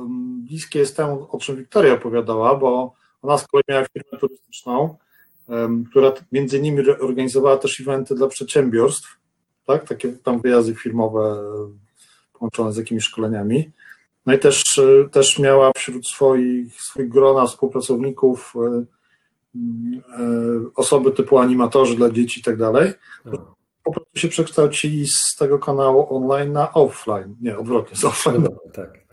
bliskie 0.49 0.79
jest 0.79 0.97
temu, 0.97 1.26
o 1.31 1.39
czym 1.39 1.57
Wiktoria 1.57 1.95
opowiadała, 1.95 2.55
bo 2.55 2.95
ona 3.22 3.39
z 3.39 3.47
kolei 3.47 3.64
miała 3.68 3.85
firmę 3.85 4.18
turystyczną, 4.20 4.97
która 5.91 6.12
między 6.33 6.59
innymi 6.59 6.91
organizowała 7.01 7.57
też 7.57 7.81
eventy 7.81 8.14
dla 8.14 8.29
przedsiębiorstw, 8.29 9.18
tak? 9.66 9.89
takie 9.89 10.12
tam 10.12 10.41
wyjazdy 10.41 10.74
firmowe 10.74 11.20
e, 11.20 12.39
połączone 12.39 12.72
z 12.72 12.76
jakimiś 12.76 13.05
szkoleniami. 13.05 13.70
No 14.29 14.35
i 14.35 14.39
też, 14.39 14.79
e, 14.79 15.09
też 15.09 15.39
miała 15.39 15.72
wśród 15.76 16.09
swoich, 16.09 16.83
swoich 16.83 17.09
grona 17.09 17.47
współpracowników 17.47 18.55
e, 18.57 18.85
osoby 20.76 21.12
typu 21.12 21.39
animatorzy 21.39 21.97
dla 21.97 22.11
dzieci 22.11 22.41
i 22.41 22.43
tak 22.43 22.57
dalej. 22.57 22.93
Tak 23.24 23.41
po 23.89 23.93
prostu 23.93 24.18
się 24.18 24.29
przekształcili 24.29 25.07
z 25.07 25.37
tego 25.39 25.59
kanału 25.59 26.16
online 26.16 26.53
na 26.53 26.72
offline. 26.72 27.37
Nie, 27.41 27.59
odwrotnie, 27.59 27.97
z 27.97 28.05
offline. 28.05 28.43
No, 28.43 28.72
tak. 28.72 29.08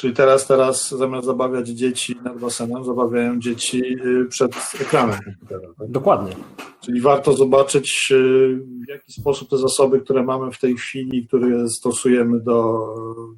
Czyli 0.00 0.14
teraz, 0.14 0.46
teraz 0.46 0.90
zamiast 0.90 1.26
zabawiać 1.26 1.68
dzieci 1.68 2.16
nad 2.24 2.38
basenem, 2.38 2.84
zabawiają 2.84 3.40
dzieci 3.40 3.82
y, 4.06 4.26
przed 4.28 4.52
ekranem 4.80 5.20
komputera. 5.24 5.68
Tak? 5.78 5.90
Dokładnie. 5.90 6.36
Czyli 6.80 7.00
warto 7.00 7.32
zobaczyć, 7.32 8.08
y, 8.10 8.58
w 8.86 8.88
jaki 8.88 9.12
sposób 9.12 9.50
te 9.50 9.58
zasoby, 9.58 10.00
które 10.00 10.22
mamy 10.22 10.52
w 10.52 10.58
tej 10.58 10.76
chwili, 10.76 11.26
które 11.26 11.68
stosujemy 11.68 12.40
do, 12.40 12.88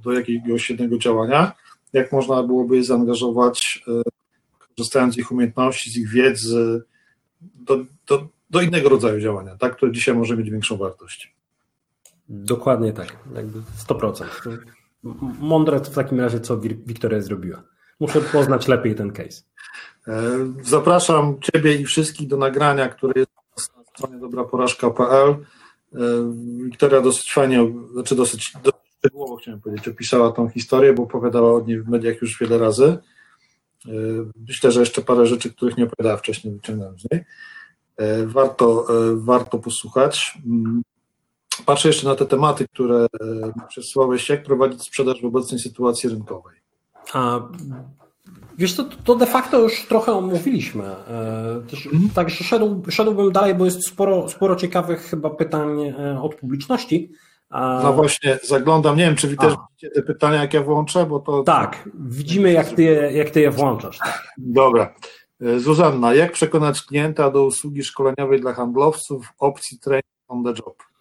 do 0.04 0.12
jakiegoś 0.12 0.70
jednego 0.70 0.98
działania, 0.98 1.52
jak 1.92 2.12
można 2.12 2.42
byłoby 2.42 2.76
je 2.76 2.84
zaangażować, 2.84 3.84
y, 3.88 4.02
korzystając 4.76 5.14
z 5.14 5.18
ich 5.18 5.32
umiejętności, 5.32 5.90
z 5.90 5.96
ich 5.96 6.08
wiedzy, 6.08 6.82
do, 7.40 7.78
do, 8.06 8.28
do 8.50 8.60
innego 8.60 8.88
rodzaju 8.88 9.20
działania, 9.20 9.56
tak, 9.56 9.76
które 9.76 9.92
dzisiaj 9.92 10.14
może 10.14 10.36
mieć 10.36 10.50
większą 10.50 10.76
wartość. 10.76 11.34
Dokładnie 12.28 12.92
tak, 12.92 13.16
jakby 13.34 13.58
100%. 13.88 14.24
Mądre 15.40 15.80
w 15.80 15.94
takim 15.94 16.20
razie, 16.20 16.40
co 16.40 16.58
Wiktoria 16.58 17.20
zrobiła. 17.20 17.62
Muszę 18.00 18.20
poznać 18.20 18.68
lepiej 18.68 18.94
ten 18.94 19.12
case. 19.12 19.42
E, 20.08 20.22
zapraszam 20.62 21.40
Ciebie 21.40 21.74
i 21.74 21.84
wszystkich 21.84 22.28
do 22.28 22.36
nagrania, 22.36 22.88
które 22.88 23.12
jest 23.16 23.30
na 23.76 23.84
stronie 23.84 24.20
dobraporażka.pl. 24.20 25.28
E, 25.30 25.36
Wiktoria 26.64 27.00
dosyć 27.00 27.32
fajnie, 27.32 27.72
znaczy 27.92 28.14
dosyć, 28.14 28.52
dosyć 28.62 28.80
szczegółowo 28.98 29.36
chciałem 29.36 29.60
powiedzieć, 29.60 29.88
opisała 29.88 30.32
tą 30.32 30.48
historię, 30.48 30.92
bo 30.92 31.02
opowiadała 31.02 31.54
o 31.54 31.60
niej 31.60 31.82
w 31.82 31.88
mediach 31.88 32.22
już 32.22 32.38
wiele 32.38 32.58
razy. 32.58 32.98
E, 33.86 33.90
myślę, 34.48 34.72
że 34.72 34.80
jeszcze 34.80 35.02
parę 35.02 35.26
rzeczy, 35.26 35.54
których 35.54 35.76
nie 35.76 35.84
opowiadała 35.84 36.16
wcześniej, 36.16 36.54
wyciągnąłem 36.54 36.98
z 36.98 37.10
niej. 37.12 37.24
Warto, 38.26 38.86
warto 39.14 39.58
posłuchać. 39.58 40.38
Patrzę 41.66 41.88
jeszcze 41.88 42.08
na 42.08 42.14
te 42.14 42.26
tematy, 42.26 42.68
które 42.68 42.96
e, 42.96 43.08
przesyłałeś. 43.68 44.28
Jak 44.28 44.42
prowadzić 44.42 44.82
sprzedaż 44.82 45.22
w 45.22 45.24
obecnej 45.24 45.60
sytuacji 45.60 46.10
rynkowej? 46.10 46.56
A, 47.12 47.40
wiesz, 48.58 48.76
to, 48.76 48.84
to 49.04 49.14
de 49.14 49.26
facto 49.26 49.58
już 49.58 49.86
trochę 49.86 50.12
omówiliśmy. 50.12 50.84
Też, 51.70 51.86
mm. 51.86 52.08
Także 52.14 52.44
szedł, 52.44 52.82
szedłbym 52.90 53.32
dalej, 53.32 53.54
bo 53.54 53.64
jest 53.64 53.86
sporo, 53.86 54.28
sporo 54.28 54.56
ciekawych 54.56 55.00
chyba 55.00 55.30
pytań 55.30 55.94
od 56.22 56.34
publiczności. 56.34 57.12
No 57.82 57.92
właśnie, 57.92 58.38
zaglądam. 58.42 58.96
Nie 58.96 59.04
wiem, 59.04 59.16
czy 59.16 59.28
wy 59.28 59.36
też 59.36 59.54
widzicie 59.70 59.90
te 59.90 60.02
pytania, 60.02 60.42
jak 60.42 60.54
ja 60.54 60.62
włączę, 60.62 61.06
bo 61.06 61.20
to. 61.20 61.42
Tak, 61.42 61.88
widzimy, 61.94 62.52
jak 62.52 62.68
ty, 62.68 63.10
jak 63.14 63.30
ty 63.30 63.40
je 63.40 63.50
włączasz. 63.50 63.98
Dobra. 64.38 64.94
E, 65.40 65.60
Zuzanna, 65.60 66.14
jak 66.14 66.32
przekonać 66.32 66.82
klienta 66.82 67.30
do 67.30 67.44
usługi 67.44 67.84
szkoleniowej 67.84 68.40
dla 68.40 68.52
handlowców 68.54 69.26
w 69.26 69.42
opcji 69.42 69.78
training 69.78 70.04
on 70.28 70.44
the 70.44 70.50
job? 70.50 70.91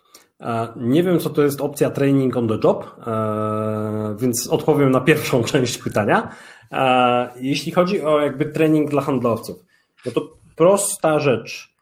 E, 0.42 0.68
nie 0.76 1.04
wiem, 1.04 1.20
co 1.20 1.30
to 1.30 1.44
jest 1.44 1.62
opcja 1.62 1.90
training 1.90 2.38
on 2.38 2.48
the 2.48 2.58
job, 2.64 2.96
e, 3.08 4.16
więc 4.20 4.48
odpowiem 4.48 4.92
na 4.92 5.02
pierwszą 5.02 5.44
część 5.52 5.78
pytania. 5.78 6.36
Jeśli 7.36 7.72
chodzi 7.72 8.02
o 8.02 8.20
jakby 8.20 8.46
trening 8.46 8.90
dla 8.90 9.02
handlowców, 9.02 9.66
no 10.06 10.12
to 10.12 10.34
prosta 10.56 11.20
rzecz. 11.20 11.76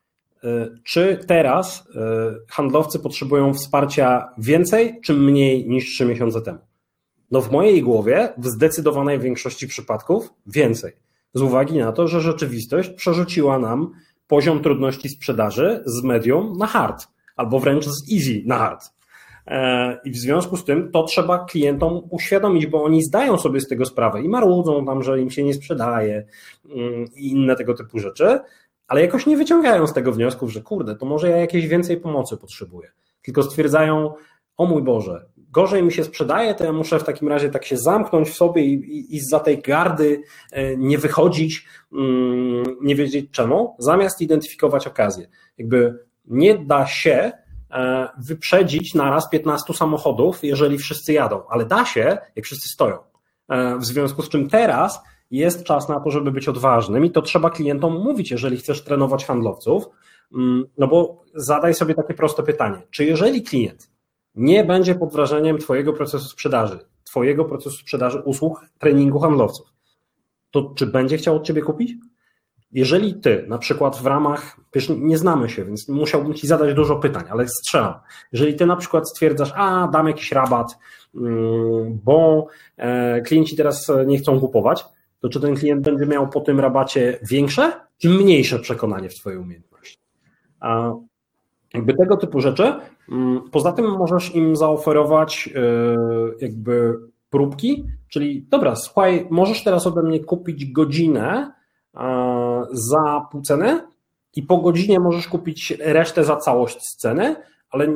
Czy 0.83 1.19
teraz 1.27 1.87
handlowcy 2.49 2.99
potrzebują 2.99 3.53
wsparcia 3.53 4.29
więcej 4.37 4.99
czy 5.03 5.13
mniej 5.13 5.69
niż 5.69 5.85
trzy 5.85 6.05
miesiące 6.05 6.41
temu? 6.41 6.59
No 7.31 7.41
w 7.41 7.51
mojej 7.51 7.83
głowie 7.83 8.33
w 8.37 8.47
zdecydowanej 8.47 9.19
większości 9.19 9.67
przypadków 9.67 10.33
więcej 10.47 10.93
z 11.33 11.41
uwagi 11.41 11.77
na 11.77 11.91
to, 11.91 12.07
że 12.07 12.21
rzeczywistość 12.21 12.89
przerzuciła 12.89 13.59
nam 13.59 13.91
poziom 14.27 14.61
trudności 14.61 15.09
sprzedaży 15.09 15.83
z 15.85 16.03
medium 16.03 16.57
na 16.57 16.67
hard, 16.67 17.07
albo 17.39 17.59
wręcz 17.59 17.85
z 17.85 18.13
easy 18.13 18.41
na 18.45 18.57
hard. 18.57 18.93
E, 19.47 19.99
I 20.05 20.11
w 20.11 20.17
związku 20.17 20.57
z 20.57 20.65
tym 20.65 20.91
to 20.91 21.03
trzeba 21.03 21.45
klientom 21.45 22.01
uświadomić, 22.09 22.67
bo 22.67 22.83
oni 22.83 23.03
zdają 23.03 23.37
sobie 23.37 23.59
z 23.59 23.67
tego 23.67 23.85
sprawę 23.85 24.21
i 24.21 24.29
marudzą 24.29 24.85
tam, 24.85 25.03
że 25.03 25.21
im 25.21 25.29
się 25.29 25.43
nie 25.43 25.53
sprzedaje 25.53 26.25
mm, 26.75 27.05
i 27.15 27.31
inne 27.31 27.55
tego 27.55 27.73
typu 27.73 27.99
rzeczy, 27.99 28.39
ale 28.87 29.01
jakoś 29.01 29.25
nie 29.25 29.37
wyciągają 29.37 29.87
z 29.87 29.93
tego 29.93 30.11
wniosków, 30.11 30.51
że 30.51 30.61
kurde, 30.61 30.95
to 30.95 31.05
może 31.05 31.29
ja 31.29 31.37
jakiejś 31.37 31.67
więcej 31.67 31.97
pomocy 31.97 32.37
potrzebuję. 32.37 32.91
Tylko 33.21 33.43
stwierdzają, 33.43 34.13
o 34.57 34.65
mój 34.65 34.83
Boże, 34.83 35.25
gorzej 35.37 35.83
mi 35.83 35.91
się 35.91 36.03
sprzedaje, 36.03 36.55
to 36.55 36.63
ja 36.63 36.73
muszę 36.73 36.99
w 36.99 37.03
takim 37.03 37.27
razie 37.27 37.49
tak 37.49 37.65
się 37.65 37.77
zamknąć 37.77 38.29
w 38.29 38.35
sobie 38.35 38.65
i, 38.65 38.73
i, 38.73 39.15
i 39.15 39.19
za 39.19 39.39
tej 39.39 39.61
gardy 39.61 40.21
e, 40.51 40.77
nie 40.77 40.97
wychodzić, 40.97 41.67
mm, 41.93 42.63
nie 42.81 42.95
wiedzieć 42.95 43.31
czemu, 43.31 43.75
zamiast 43.79 44.21
identyfikować 44.21 44.87
okazję. 44.87 45.27
Jakby 45.57 46.08
nie 46.29 46.57
da 46.57 46.87
się 46.87 47.31
e, 47.71 48.09
wyprzedzić 48.17 48.93
naraz 48.93 49.29
15 49.29 49.73
samochodów, 49.73 50.43
jeżeli 50.43 50.77
wszyscy 50.77 51.13
jadą, 51.13 51.41
ale 51.49 51.65
da 51.65 51.85
się, 51.85 52.17
jak 52.35 52.45
wszyscy 52.45 52.69
stoją. 52.69 52.97
E, 53.49 53.77
w 53.77 53.85
związku 53.85 54.21
z 54.21 54.29
czym 54.29 54.49
teraz 54.49 54.99
jest 55.31 55.63
czas 55.63 55.89
na 55.89 55.99
to, 55.99 56.11
żeby 56.11 56.31
być 56.31 56.47
odważnym 56.47 57.05
i 57.05 57.11
to 57.11 57.21
trzeba 57.21 57.49
klientom 57.49 58.03
mówić, 58.03 58.31
jeżeli 58.31 58.57
chcesz 58.57 58.83
trenować 58.83 59.25
handlowców, 59.25 59.89
mm, 60.33 60.65
no 60.77 60.87
bo 60.87 61.23
zadaj 61.35 61.73
sobie 61.73 61.93
takie 61.93 62.13
proste 62.13 62.43
pytanie. 62.43 62.81
Czy 62.91 63.05
jeżeli 63.05 63.43
klient 63.43 63.91
nie 64.35 64.63
będzie 64.63 64.95
pod 64.95 65.13
wrażeniem 65.13 65.57
Twojego 65.57 65.93
procesu 65.93 66.25
sprzedaży, 66.25 66.79
Twojego 67.03 67.45
procesu 67.45 67.77
sprzedaży 67.77 68.19
usług, 68.19 68.65
treningu 68.79 69.19
handlowców, 69.19 69.73
to 70.51 70.73
czy 70.75 70.87
będzie 70.87 71.17
chciał 71.17 71.35
od 71.35 71.45
Ciebie 71.45 71.61
kupić? 71.61 71.93
Jeżeli 72.71 73.13
Ty, 73.13 73.45
na 73.47 73.57
przykład 73.57 73.97
w 73.97 74.05
ramach, 74.05 74.57
wiesz, 74.73 74.89
nie 74.97 75.17
znamy 75.17 75.49
się, 75.49 75.65
więc 75.65 75.89
musiałbym 75.89 76.33
Ci 76.33 76.47
zadać 76.47 76.73
dużo 76.73 76.95
pytań, 76.95 77.23
ale 77.29 77.47
strzelam. 77.47 77.93
Jeżeli 78.31 78.55
Ty 78.55 78.65
na 78.65 78.75
przykład 78.75 79.09
stwierdzasz, 79.09 79.53
a 79.55 79.87
dam 79.87 80.07
jakiś 80.07 80.31
rabat, 80.31 80.77
mm, 81.15 81.99
bo 82.03 82.47
e, 82.77 83.21
klienci 83.21 83.55
teraz 83.55 83.91
nie 84.07 84.17
chcą 84.17 84.39
kupować, 84.39 84.85
to 85.19 85.29
czy 85.29 85.39
ten 85.39 85.55
klient 85.55 85.81
będzie 85.81 86.05
miał 86.05 86.29
po 86.29 86.41
tym 86.41 86.59
rabacie 86.59 87.19
większe 87.29 87.71
czy 87.97 88.09
mniejsze 88.09 88.59
przekonanie 88.59 89.09
w 89.09 89.15
Twojej 89.15 89.39
umiejętności? 89.39 89.99
A 90.59 90.91
jakby 91.73 91.93
tego 91.93 92.17
typu 92.17 92.39
rzeczy. 92.39 92.73
Mm, 93.11 93.41
poza 93.51 93.71
tym 93.71 93.85
możesz 93.85 94.35
im 94.35 94.55
zaoferować 94.55 95.49
e, 95.55 95.61
jakby 96.41 96.95
próbki, 97.29 97.85
czyli 98.09 98.45
dobra, 98.49 98.75
słuchaj, 98.75 99.27
możesz 99.29 99.63
teraz 99.63 99.87
ode 99.87 100.03
mnie 100.03 100.19
kupić 100.19 100.71
godzinę 100.71 101.51
za 102.71 103.27
pół 103.31 103.41
ceny 103.41 103.81
i 104.35 104.43
po 104.43 104.57
godzinie 104.57 104.99
możesz 104.99 105.27
kupić 105.27 105.73
resztę 105.79 106.23
za 106.23 106.35
całość 106.35 106.95
ceny, 106.95 107.35
ale 107.69 107.87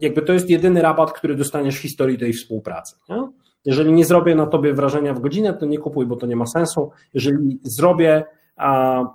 jakby 0.00 0.22
to 0.22 0.32
jest 0.32 0.50
jedyny 0.50 0.82
rabat, 0.82 1.12
który 1.12 1.34
dostaniesz 1.34 1.78
w 1.78 1.82
historii 1.82 2.18
tej 2.18 2.32
współpracy. 2.32 2.96
Nie? 3.08 3.28
Jeżeli 3.64 3.92
nie 3.92 4.04
zrobię 4.04 4.34
na 4.34 4.46
tobie 4.46 4.74
wrażenia 4.74 5.14
w 5.14 5.20
godzinę, 5.20 5.54
to 5.54 5.66
nie 5.66 5.78
kupuj, 5.78 6.06
bo 6.06 6.16
to 6.16 6.26
nie 6.26 6.36
ma 6.36 6.46
sensu. 6.46 6.90
Jeżeli 7.14 7.60
zrobię, 7.62 8.24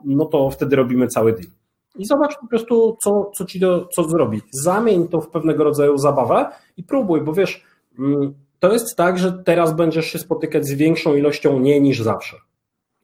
no 0.06 0.26
to 0.26 0.50
wtedy 0.50 0.76
robimy 0.76 1.08
cały 1.08 1.34
deal 1.34 1.50
i 1.98 2.06
zobacz 2.06 2.38
po 2.40 2.48
prostu, 2.48 2.98
co, 3.04 3.32
co 3.36 3.46
ci 3.46 3.60
do, 3.60 3.88
co 3.88 4.04
zrobi. 4.04 4.42
Zamień 4.52 5.08
to 5.08 5.22
w 5.22 5.30
pewnego 5.30 5.64
rodzaju 5.64 5.98
zabawę 5.98 6.50
i 6.78 6.84
próbuj, 6.84 7.22
bo 7.22 7.34
wiesz, 7.34 7.64
mm, 8.00 8.34
to 8.60 8.74
jest 8.74 8.96
tak, 8.96 9.20
że 9.20 9.32
teraz 9.32 9.76
będziesz 9.76 10.06
się 10.06 10.20
spotykać 10.20 10.66
z 10.66 10.74
większą 10.74 11.16
ilością 11.16 11.60
nie 11.60 11.82
niż 11.82 12.02
zawsze. 12.02 12.38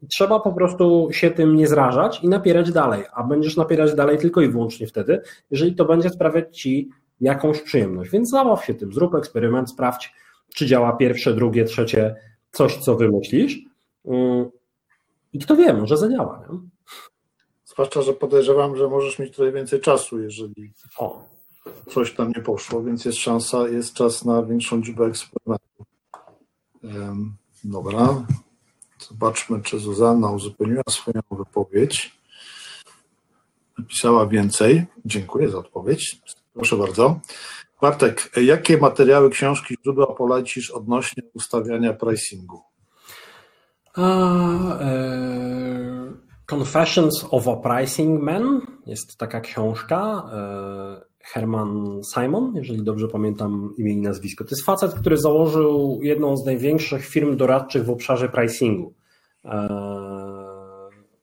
Trzeba 0.10 0.40
po 0.40 0.54
prostu 0.54 1.08
się 1.12 1.32
tym 1.32 1.56
nie 1.56 1.68
zrażać 1.68 2.24
i 2.24 2.28
napierać 2.28 2.72
dalej, 2.72 3.04
a 3.14 3.24
będziesz 3.24 3.58
napierać 3.58 3.96
dalej 3.96 4.18
tylko 4.18 4.42
i 4.42 4.50
wyłącznie 4.50 4.88
wtedy, 4.88 5.22
jeżeli 5.52 5.76
to 5.76 5.86
będzie 5.86 6.10
sprawiać 6.10 6.60
ci 6.60 6.90
jakąś 7.22 7.62
przyjemność. 7.62 8.12
Więc 8.12 8.30
zabaw 8.30 8.66
się 8.66 8.74
tym, 8.74 8.94
zrób 8.94 9.16
eksperyment, 9.16 9.70
sprawdź, 9.70 10.14
czy 10.56 10.66
działa 10.66 10.94
pierwsze, 10.94 11.34
drugie, 11.34 11.66
trzecie, 11.66 12.16
coś, 12.52 12.78
co 12.78 12.96
wymyślisz. 12.96 13.60
Mm, 14.06 14.50
I 15.34 15.40
kto 15.40 15.56
wie, 15.56 15.74
może 15.74 15.98
zadziała. 15.98 16.46
Nie? 16.50 16.60
Zwłaszcza, 17.66 18.02
że 18.02 18.14
podejrzewam, 18.14 18.76
że 18.76 18.88
możesz 18.88 19.20
mieć 19.20 19.36
tutaj 19.36 19.52
więcej 19.52 19.80
czasu, 19.82 20.20
jeżeli 20.20 20.74
o. 20.98 21.26
coś 21.90 22.14
tam 22.14 22.32
nie 22.36 22.42
poszło, 22.44 22.84
więc 22.84 23.06
jest 23.06 23.18
szansa, 23.18 23.68
jest 23.68 23.94
czas 23.94 24.26
na 24.26 24.44
większą 24.44 24.78
liczbę 24.78 25.06
eksperymentów. 25.06 25.88
Dobra. 27.64 28.26
Zobaczmy, 29.10 29.62
czy 29.62 29.80
Zuzanna 29.80 30.32
uzupełniła 30.32 30.84
swoją 30.90 31.22
wypowiedź. 31.32 32.20
Napisała 33.80 34.28
więcej. 34.28 34.86
Dziękuję 35.06 35.50
za 35.50 35.58
odpowiedź. 35.58 36.22
Proszę 36.54 36.78
bardzo. 36.78 37.20
Bartek, 37.82 38.32
jakie 38.38 38.78
materiały, 38.78 39.30
książki, 39.30 39.78
źródła 39.84 40.16
polecisz 40.16 40.72
odnośnie 40.72 41.24
ustawiania 41.34 41.94
pricingu? 41.94 42.62
E, 43.98 45.04
Confessions 46.46 47.26
of 47.32 47.48
a 47.48 47.56
Pricing 47.56 48.22
Man 48.22 48.62
jest 48.86 49.18
taka 49.18 49.42
książka. 49.42 50.24
Herman 51.24 52.02
Simon, 52.14 52.56
jeżeli 52.56 52.84
dobrze 52.84 53.08
pamiętam 53.08 53.74
imię 53.78 53.94
i 53.94 54.02
nazwisko. 54.02 54.44
To 54.44 54.50
jest 54.50 54.66
facet, 54.66 54.94
który 54.94 55.18
założył 55.18 56.00
jedną 56.02 56.38
z 56.38 56.46
największych 56.46 57.06
firm 57.06 57.38
doradczych 57.38 57.86
w 57.86 57.90
obszarze 57.90 58.30
pricingu. 58.30 58.94
E, 59.46 59.68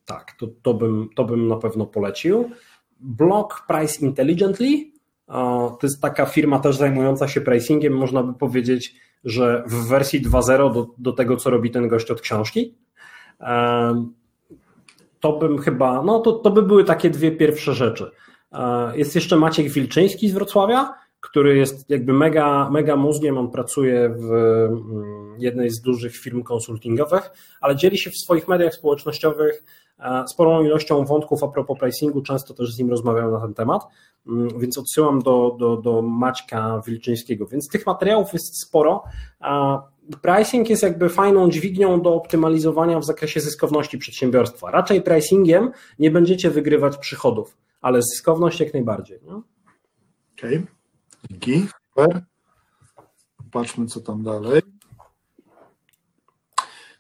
tak, 0.07 0.33
to, 0.39 0.47
to, 0.63 0.75
bym, 0.75 1.09
to 1.17 1.25
bym 1.25 1.49
na 1.49 1.57
pewno 1.57 1.87
polecił. 1.87 2.51
Blog 3.01 3.65
Price 3.69 4.07
Intelligently 4.07 4.91
to 5.27 5.79
jest 5.83 6.03
taka 6.03 6.27
firma 6.27 6.59
też 6.59 6.77
zajmująca 6.77 7.29
się 7.29 7.41
pricingiem. 7.41 7.93
Można 7.93 8.23
by 8.23 8.35
powiedzieć, 8.35 8.95
że 9.25 9.65
w 9.67 9.89
wersji 9.89 10.23
2.0 10.23 10.75
do, 10.75 10.87
do 10.99 11.13
tego, 11.13 11.37
co 11.37 11.51
robi 11.51 11.71
ten 11.71 11.89
gość 11.89 12.11
od 12.11 12.21
książki. 12.21 12.75
E, 13.41 14.05
to 15.21 15.33
bym 15.33 15.59
chyba, 15.59 16.03
no 16.03 16.21
to, 16.21 16.33
to 16.33 16.51
by 16.51 16.63
były 16.63 16.85
takie 16.85 17.11
dwie 17.11 17.33
pierwsze 17.33 17.75
rzeczy. 17.75 18.11
E, 18.53 18.99
jest 18.99 19.15
jeszcze 19.15 19.37
Maciek 19.37 19.69
Wilczyński 19.69 20.29
z 20.29 20.33
Wrocławia, 20.33 20.95
który 21.21 21.57
jest 21.57 21.91
jakby 21.91 22.13
mega, 22.13 22.71
mega 22.71 22.97
mózgiem. 22.97 23.39
On 23.39 23.51
pracuje 23.51 24.09
w 24.09 24.33
mm, 24.33 25.35
jednej 25.39 25.71
z 25.71 25.81
dużych 25.81 26.17
firm 26.17 26.43
konsultingowych, 26.43 27.31
ale 27.61 27.77
dzieli 27.77 27.99
się 27.99 28.11
w 28.11 28.17
swoich 28.17 28.49
mediach 28.49 28.75
społecznościowych 28.75 29.65
e, 29.99 30.25
sporą 30.29 30.65
ilością 30.65 31.05
wątków 31.05 31.45
a 31.45 31.49
propos 31.49 31.79
pricingu. 31.79 32.23
Często 32.23 32.55
też 32.55 32.75
z 32.75 32.79
nim 32.79 32.91
rozmawiam 32.91 33.33
na 33.33 33.41
ten 33.41 33.55
temat, 33.55 33.83
mm, 34.27 34.49
więc 34.59 34.79
odsyłam 34.79 35.23
do, 35.23 35.57
do, 35.59 35.77
do 35.77 36.03
Maćka 36.03 36.83
Wilczyńskiego. 36.87 37.47
Więc 37.47 37.69
tych 37.69 37.87
materiałów 37.87 38.33
jest 38.33 38.61
sporo. 38.61 39.05
Pricing 40.23 40.71
jest 40.71 40.83
jakby 40.83 41.09
fajną 41.09 41.51
dźwignią 41.51 42.01
do 42.01 42.15
optymalizowania 42.15 42.99
w 42.99 43.05
zakresie 43.05 43.41
zyskowności 43.41 43.99
przedsiębiorstwa. 43.99 44.71
Raczej 44.71 45.03
pricingiem 45.03 45.71
nie 45.99 46.11
będziecie 46.11 46.51
wygrywać 46.51 46.97
przychodów 46.97 47.57
ale 47.81 48.03
zyskowność 48.03 48.61
jak 48.61 48.75
najbardziej. 48.75 49.19
No? 49.23 49.43
Okej, 50.39 50.57
okay. 50.57 50.67
dzięki. 51.31 51.69
Super. 51.89 52.25
Patrzmy, 53.51 53.87
co 53.87 54.01
tam 54.01 54.23
dalej. 54.23 54.63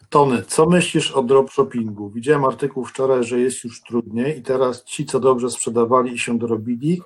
Tony, 0.09 0.43
co 0.43 0.67
myślisz 0.67 1.11
o 1.11 1.23
dropshippingu? 1.23 2.11
Widziałem 2.11 2.45
artykuł 2.45 2.85
wczoraj, 2.85 3.25
że 3.25 3.41
jest 3.41 3.65
już 3.65 3.83
trudniej 3.83 4.39
i 4.39 4.43
teraz 4.43 4.85
ci, 4.85 5.07
co 5.07 5.21
dobrze 5.21 5.51
sprzedawali 5.51 6.13
i 6.15 6.19
się 6.19 6.39
dorobili, 6.39 7.03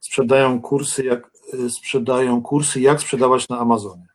sprzedają 0.00 0.60
kursy, 0.60 1.04
jak, 1.04 1.30
sprzedają 1.68 2.42
kursy, 2.42 2.80
jak 2.80 3.00
sprzedawać 3.00 3.48
na 3.48 3.58
Amazonie. 3.58 4.06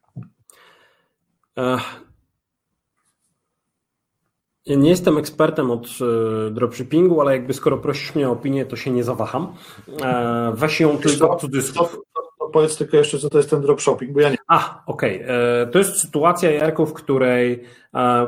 Ja 4.69 4.75
nie 4.75 4.89
jestem 4.89 5.17
ekspertem 5.17 5.71
od 5.71 5.87
e, 5.87 6.51
dropshippingu, 6.51 7.21
ale 7.21 7.31
jakby 7.31 7.53
skoro 7.53 7.77
prosisz 7.77 8.15
mnie 8.15 8.29
o 8.29 8.31
opinię, 8.31 8.65
to 8.65 8.75
się 8.75 8.91
nie 8.91 9.03
zawaham. 9.03 9.53
E, 10.01 10.51
weź 10.55 10.79
ją 10.79 10.97
tylko 10.97 11.35
cudzysłów. 11.35 11.97
Powiedz 12.53 12.77
tylko 12.77 12.97
jeszcze, 12.97 13.19
co 13.19 13.29
to 13.29 13.37
jest 13.37 13.49
ten 13.49 13.61
dropshipping, 13.61 14.11
bo 14.11 14.19
ja 14.19 14.29
nie. 14.29 14.37
A, 14.47 14.83
okej. 14.85 15.23
Okay. 15.23 15.35
E, 15.35 15.67
to 15.67 15.79
jest 15.79 16.01
sytuacja, 16.01 16.51
Jarku, 16.51 16.85
w 16.85 16.93
której 16.93 17.63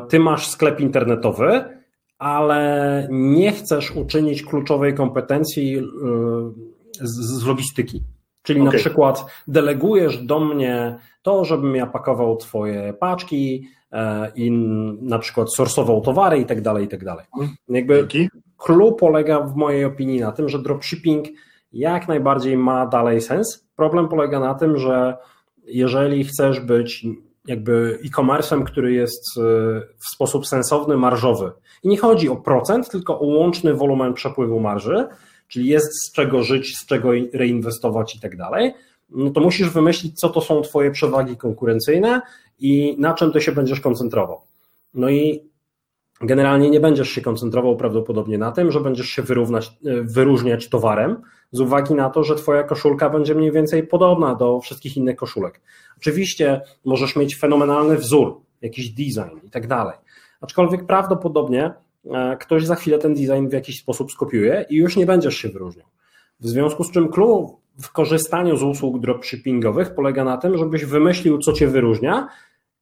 ty 0.09 0.19
masz 0.19 0.47
sklep 0.47 0.79
internetowy, 0.79 1.63
ale 2.17 3.07
nie 3.11 3.51
chcesz 3.51 3.91
uczynić 3.91 4.43
kluczowej 4.43 4.93
kompetencji 4.93 5.81
z 7.01 7.45
logistyki. 7.45 8.03
Czyli 8.43 8.61
okay. 8.61 8.73
na 8.73 8.79
przykład 8.79 9.25
delegujesz 9.47 10.17
do 10.17 10.39
mnie 10.39 10.97
to, 11.21 11.45
żebym 11.45 11.75
ja 11.75 11.87
pakował 11.87 12.37
twoje 12.37 12.93
paczki, 12.93 13.67
i 14.35 14.51
na 15.01 15.19
przykład 15.19 15.53
sorsował 15.53 16.01
towary 16.01 16.39
i 16.39 16.45
tak 16.45 16.61
dalej, 16.61 16.85
i 16.85 16.87
tak 16.87 17.03
dalej. 17.03 17.25
Jakby 17.69 18.07
clue 18.57 18.91
polega 18.91 19.39
w 19.39 19.55
mojej 19.55 19.85
opinii 19.85 20.19
na 20.19 20.31
tym, 20.31 20.49
że 20.49 20.59
dropshipping 20.59 21.27
jak 21.73 22.07
najbardziej 22.07 22.57
ma 22.57 22.85
dalej 22.85 23.21
sens. 23.21 23.67
Problem 23.75 24.07
polega 24.07 24.39
na 24.39 24.53
tym, 24.53 24.77
że 24.77 25.17
jeżeli 25.65 26.23
chcesz 26.23 26.59
być 26.59 27.05
jakby 27.47 27.99
e-commerce'em, 28.05 28.63
który 28.63 28.93
jest 28.93 29.23
e, 29.37 29.41
w 29.97 30.15
sposób 30.15 30.47
sensowny, 30.47 30.97
marżowy. 30.97 31.51
I 31.83 31.89
nie 31.89 31.97
chodzi 31.97 32.29
o 32.29 32.35
procent, 32.35 32.89
tylko 32.89 33.19
o 33.19 33.25
łączny 33.25 33.73
wolumen 33.73 34.13
przepływu 34.13 34.59
marży, 34.59 35.07
czyli 35.47 35.67
jest 35.67 36.05
z 36.05 36.11
czego 36.11 36.43
żyć, 36.43 36.77
z 36.77 36.85
czego 36.85 37.09
reinwestować 37.33 38.15
i 38.15 38.19
tak 38.19 38.37
dalej, 38.37 38.73
no 39.09 39.29
to 39.29 39.41
musisz 39.41 39.69
wymyślić, 39.69 40.19
co 40.19 40.29
to 40.29 40.41
są 40.41 40.61
Twoje 40.61 40.91
przewagi 40.91 41.37
konkurencyjne 41.37 42.21
i 42.61 42.95
na 42.99 43.13
czym 43.13 43.31
Ty 43.31 43.41
się 43.41 43.51
będziesz 43.51 43.79
koncentrował. 43.79 44.41
No 44.93 45.09
i 45.09 45.51
generalnie 46.21 46.69
nie 46.69 46.79
będziesz 46.79 47.09
się 47.09 47.21
koncentrował 47.21 47.77
prawdopodobnie 47.77 48.37
na 48.37 48.51
tym, 48.51 48.71
że 48.71 48.79
będziesz 48.79 49.09
się 49.09 49.21
wyrównać, 49.21 49.71
wyróżniać 50.03 50.69
towarem, 50.69 51.21
z 51.51 51.59
uwagi 51.59 51.93
na 51.93 52.09
to, 52.09 52.23
że 52.23 52.35
Twoja 52.35 52.63
koszulka 52.63 53.09
będzie 53.09 53.35
mniej 53.35 53.51
więcej 53.51 53.87
podobna 53.87 54.35
do 54.35 54.59
wszystkich 54.59 54.97
innych 54.97 55.15
koszulek. 55.15 55.61
Oczywiście 55.97 56.61
możesz 56.85 57.15
mieć 57.15 57.37
fenomenalny 57.37 57.97
wzór, 57.97 58.41
jakiś 58.61 58.89
design 58.89 59.37
i 59.43 59.49
tak 59.49 59.67
dalej. 59.67 59.97
Aczkolwiek 60.41 60.85
prawdopodobnie 60.85 61.73
e, 62.05 62.37
ktoś 62.37 62.65
za 62.65 62.75
chwilę 62.75 62.97
ten 62.97 63.13
design 63.13 63.47
w 63.47 63.53
jakiś 63.53 63.79
sposób 63.79 64.11
skopiuje 64.11 64.65
i 64.69 64.75
już 64.75 64.97
nie 64.97 65.05
będziesz 65.05 65.37
się 65.37 65.49
wyróżniał. 65.49 65.87
W 66.39 66.47
związku 66.47 66.83
z 66.83 66.91
czym 66.91 67.09
clue 67.09 67.57
w 67.81 67.91
korzystaniu 67.91 68.57
z 68.57 68.63
usług 68.63 68.99
dropshippingowych 68.99 69.95
polega 69.95 70.23
na 70.23 70.37
tym, 70.37 70.57
żebyś 70.57 70.85
wymyślił, 70.85 71.37
co 71.37 71.53
cię 71.53 71.67
wyróżnia, 71.67 72.27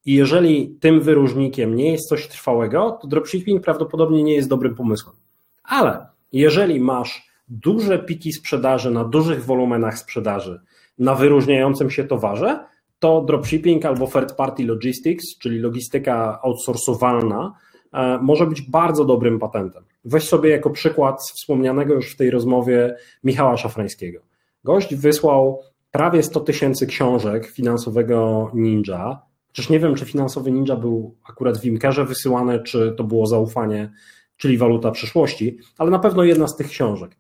i 0.06 0.14
jeżeli 0.14 0.78
tym 0.80 1.02
wyróżnikiem 1.02 1.76
nie 1.76 1.92
jest 1.92 2.10
coś 2.10 2.28
trwałego, 2.28 3.00
to 3.02 3.08
dropshipping 3.08 3.64
prawdopodobnie 3.64 4.24
nie 4.24 4.34
jest 4.34 4.50
dobrym 4.50 4.76
pomysłem. 4.76 5.16
Ale 5.64 6.08
jeżeli 6.34 6.80
masz 6.80 7.30
duże 7.48 8.00
piki 8.00 8.34
sprzedaży 8.34 8.92
na 8.92 9.04
dużych 9.04 9.46
wolumenach 9.46 10.00
sprzedaży 10.00 10.62
na 11.00 11.16
wyróżniającym 11.16 11.90
się 11.90 12.04
towarze, 12.04 12.66
to 13.00 13.22
dropshipping 13.22 13.86
albo 13.86 14.08
third 14.08 14.36
party 14.36 14.66
logistics, 14.66 15.38
czyli 15.38 15.60
logistyka 15.60 16.40
outsourcowalna, 16.44 17.54
e, 17.94 18.20
może 18.22 18.48
być 18.48 18.62
bardzo 18.62 19.06
dobrym 19.06 19.40
patentem. 19.40 19.84
Weź 20.06 20.24
sobie 20.24 20.50
jako 20.50 20.70
przykład 20.70 21.22
wspomnianego 21.22 21.94
już 21.94 22.14
w 22.14 22.18
tej 22.18 22.32
rozmowie 22.32 22.96
Michała 23.24 23.58
Szafrańskiego. 23.58 24.20
Gość 24.64 24.96
wysłał 24.96 25.62
prawie 25.92 26.24
100 26.24 26.40
tysięcy 26.40 26.88
książek 26.88 27.48
finansowego 27.48 28.52
ninja. 28.54 29.22
Przecież 29.52 29.70
nie 29.70 29.80
wiem, 29.80 29.96
czy 29.96 30.06
finansowy 30.06 30.52
ninja 30.52 30.76
był 30.76 31.16
akurat 31.30 31.58
w 31.58 31.66
Imkerze 31.66 32.06
wysyłany, 32.06 32.60
czy 32.64 32.94
to 32.98 33.04
było 33.04 33.26
zaufanie, 33.26 33.92
czyli 34.38 34.58
waluta 34.58 34.92
przyszłości, 34.92 35.58
ale 35.78 35.92
na 35.92 36.00
pewno 36.00 36.24
jedna 36.24 36.48
z 36.48 36.56
tych 36.56 36.68
książek. 36.68 37.18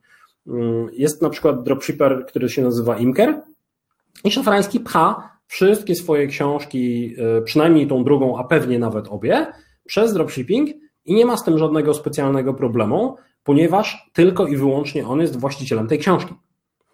Mm, 0.47 0.89
jest 0.93 1.21
na 1.21 1.29
przykład 1.29 1.63
dropshipper, 1.63 2.25
który 2.27 2.49
się 2.49 2.61
nazywa 2.61 2.97
Imker 2.97 3.41
i 4.23 4.31
Szafrański 4.31 4.79
pcha 4.79 5.29
wszystkie 5.47 5.95
swoje 5.95 6.27
książki, 6.27 7.15
y, 7.37 7.41
przynajmniej 7.41 7.87
tą 7.87 8.03
drugą, 8.03 8.37
a 8.37 8.43
pewnie 8.43 8.79
nawet 8.79 9.07
obie, 9.07 9.47
przez 9.85 10.13
dropshipping 10.13 10.69
i 11.05 11.13
nie 11.13 11.25
ma 11.25 11.37
z 11.37 11.43
tym 11.43 11.57
żadnego 11.57 11.93
specjalnego 11.93 12.53
problemu, 12.53 13.15
ponieważ 13.43 14.09
tylko 14.13 14.47
i 14.47 14.57
wyłącznie 14.57 15.07
on 15.07 15.21
jest 15.21 15.39
właścicielem 15.39 15.87
tej 15.87 15.99
książki. 15.99 16.33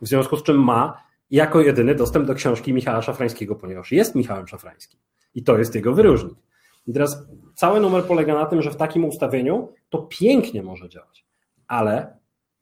W 0.02 0.08
związku 0.08 0.38
z 0.38 0.44
czym 0.44 0.64
ma 0.64 1.04
jako 1.32 1.62
jedyny 1.62 1.96
dostęp 1.96 2.28
do 2.28 2.36
książki 2.36 2.74
Michała 2.74 3.02
Szafrańskiego, 3.02 3.56
ponieważ 3.56 3.92
jest 3.92 4.16
Michałem 4.16 4.48
Szafrańskim 4.48 5.00
i 5.36 5.44
to 5.44 5.58
jest 5.58 5.76
jego 5.76 5.94
wyróżnik. 5.94 6.38
I 6.88 6.94
teraz 6.94 7.28
cały 7.56 7.80
numer 7.80 8.04
polega 8.04 8.34
na 8.34 8.46
tym, 8.46 8.62
że 8.62 8.72
w 8.72 8.76
takim 8.76 9.06
ustawieniu 9.06 9.70
to 9.90 9.98
pięknie 9.98 10.64
może 10.64 10.90
działać, 10.90 11.26
ale 11.68 12.18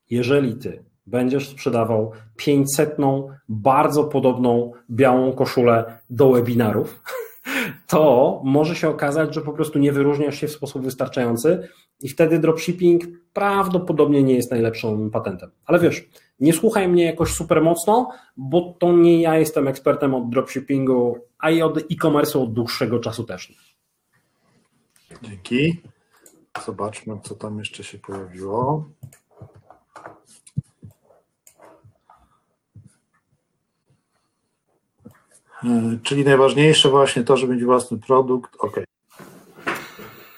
jeżeli 0.09 0.55
ty 0.55 0.83
będziesz 1.05 1.49
sprzedawał 1.49 2.11
500, 2.35 2.97
bardzo 3.49 4.03
podobną 4.03 4.71
białą 4.89 5.33
koszulę 5.33 5.99
do 6.09 6.31
webinarów, 6.31 7.03
to 7.87 8.41
może 8.43 8.75
się 8.75 8.89
okazać, 8.89 9.33
że 9.33 9.41
po 9.41 9.53
prostu 9.53 9.79
nie 9.79 9.91
wyróżniasz 9.91 10.35
się 10.35 10.47
w 10.47 10.51
sposób 10.51 10.83
wystarczający 10.83 11.67
i 12.01 12.09
wtedy 12.09 12.39
dropshipping 12.39 13.03
prawdopodobnie 13.33 14.23
nie 14.23 14.35
jest 14.35 14.51
najlepszym 14.51 15.11
patentem. 15.11 15.51
Ale 15.65 15.79
wiesz, 15.79 16.09
nie 16.39 16.53
słuchaj 16.53 16.87
mnie 16.87 17.05
jakoś 17.05 17.33
super 17.33 17.61
mocno, 17.61 18.09
bo 18.37 18.75
to 18.79 18.93
nie 18.93 19.21
ja 19.21 19.37
jestem 19.37 19.67
ekspertem 19.67 20.15
od 20.15 20.29
dropshippingu, 20.29 21.17
a 21.39 21.49
i 21.49 21.61
od 21.61 21.77
e-commerce 21.77 22.39
od 22.39 22.53
dłuższego 22.53 22.99
czasu 22.99 23.23
też 23.23 23.49
nie. 23.49 23.55
Dzięki. 25.21 25.81
Zobaczmy, 26.65 27.19
co 27.23 27.35
tam 27.35 27.59
jeszcze 27.59 27.83
się 27.83 27.97
pojawiło. 27.97 28.85
E, 35.63 35.97
czyli 36.03 36.25
najważniejsze 36.25 36.89
właśnie 36.89 37.23
to, 37.23 37.37
żeby 37.37 37.53
mieć 37.55 37.63
własny 37.63 37.97
produkt. 37.97 38.55
Ok. 38.59 38.79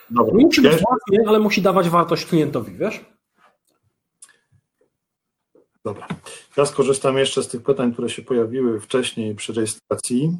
Dobra. 0.09 0.37
Nie 0.37 0.45
musi 0.45 0.61
być 0.61 0.71
własny, 0.71 1.27
ale 1.27 1.39
musi 1.39 1.61
dawać 1.61 1.89
wartość 1.89 2.25
klientowi, 2.25 2.77
wiesz? 2.77 3.05
Dobra. 5.85 6.07
Ja 6.57 6.65
skorzystam 6.65 7.17
jeszcze 7.17 7.43
z 7.43 7.47
tych 7.47 7.63
pytań, 7.63 7.93
które 7.93 8.09
się 8.09 8.21
pojawiły 8.21 8.79
wcześniej 8.79 9.35
przy 9.35 9.53
rejestracji. 9.53 10.37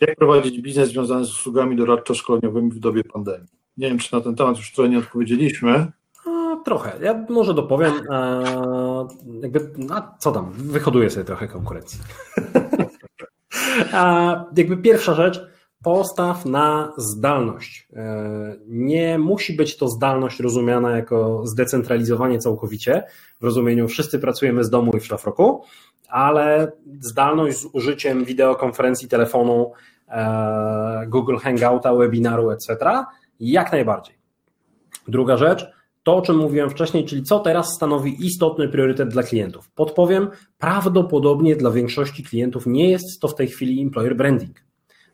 Jak 0.00 0.16
prowadzić 0.16 0.60
biznes 0.60 0.88
związany 0.88 1.24
z 1.24 1.30
usługami 1.30 1.76
doradczo-szkoleniowymi 1.76 2.70
w 2.70 2.78
dobie 2.78 3.04
pandemii? 3.04 3.48
Nie 3.76 3.88
wiem, 3.88 3.98
czy 3.98 4.14
na 4.14 4.20
ten 4.20 4.36
temat 4.36 4.56
już 4.56 4.72
trochę 4.72 4.90
nie 4.90 4.98
odpowiedzieliśmy. 4.98 5.92
Trochę. 6.64 6.98
Ja 7.02 7.24
może 7.28 7.54
dopowiem. 7.54 7.92
A, 8.10 8.40
jakby, 9.42 9.70
a 9.90 10.14
co 10.18 10.32
tam? 10.32 10.52
Wyhoduję 10.52 11.10
sobie 11.10 11.24
trochę 11.24 11.48
konkurencji. 11.48 12.00
a, 13.92 14.44
jakby 14.56 14.76
pierwsza 14.76 15.14
rzecz, 15.14 15.51
postaw 15.82 16.46
na 16.46 16.92
zdalność. 16.96 17.88
E, 17.92 18.56
nie 18.66 19.18
musi 19.18 19.52
być 19.52 19.76
to 19.76 19.88
zdalność 19.88 20.40
rozumiana 20.40 20.96
jako 20.96 21.46
zdecentralizowanie 21.46 22.38
całkowicie, 22.38 23.02
w 23.40 23.44
rozumieniu 23.44 23.88
wszyscy 23.88 24.18
pracujemy 24.18 24.64
z 24.64 24.70
domu 24.70 24.92
i 24.96 25.00
w 25.00 25.06
szlafroku, 25.06 25.62
ale 26.08 26.72
zdalność 27.00 27.58
z 27.58 27.64
użyciem 27.72 28.24
wideokonferencji, 28.24 29.08
telefonu, 29.08 29.72
e, 30.08 31.06
Google 31.08 31.36
Hangouta, 31.36 31.94
webinaru, 31.94 32.50
etc. 32.50 32.76
jak 33.40 33.72
najbardziej. 33.72 34.14
Druga 35.08 35.36
rzecz, 35.36 35.66
to 36.02 36.16
o 36.16 36.22
czym 36.22 36.36
mówiłem 36.36 36.70
wcześniej, 36.70 37.04
czyli 37.04 37.22
co 37.22 37.40
teraz 37.40 37.74
stanowi 37.74 38.26
istotny 38.26 38.68
priorytet 38.68 39.08
dla 39.08 39.22
klientów. 39.22 39.70
Podpowiem, 39.70 40.28
prawdopodobnie 40.58 41.56
dla 41.56 41.70
większości 41.70 42.24
klientów 42.24 42.66
nie 42.66 42.90
jest 42.90 43.20
to 43.20 43.28
w 43.28 43.34
tej 43.34 43.48
chwili 43.48 43.82
employer 43.82 44.16
branding. 44.16 44.71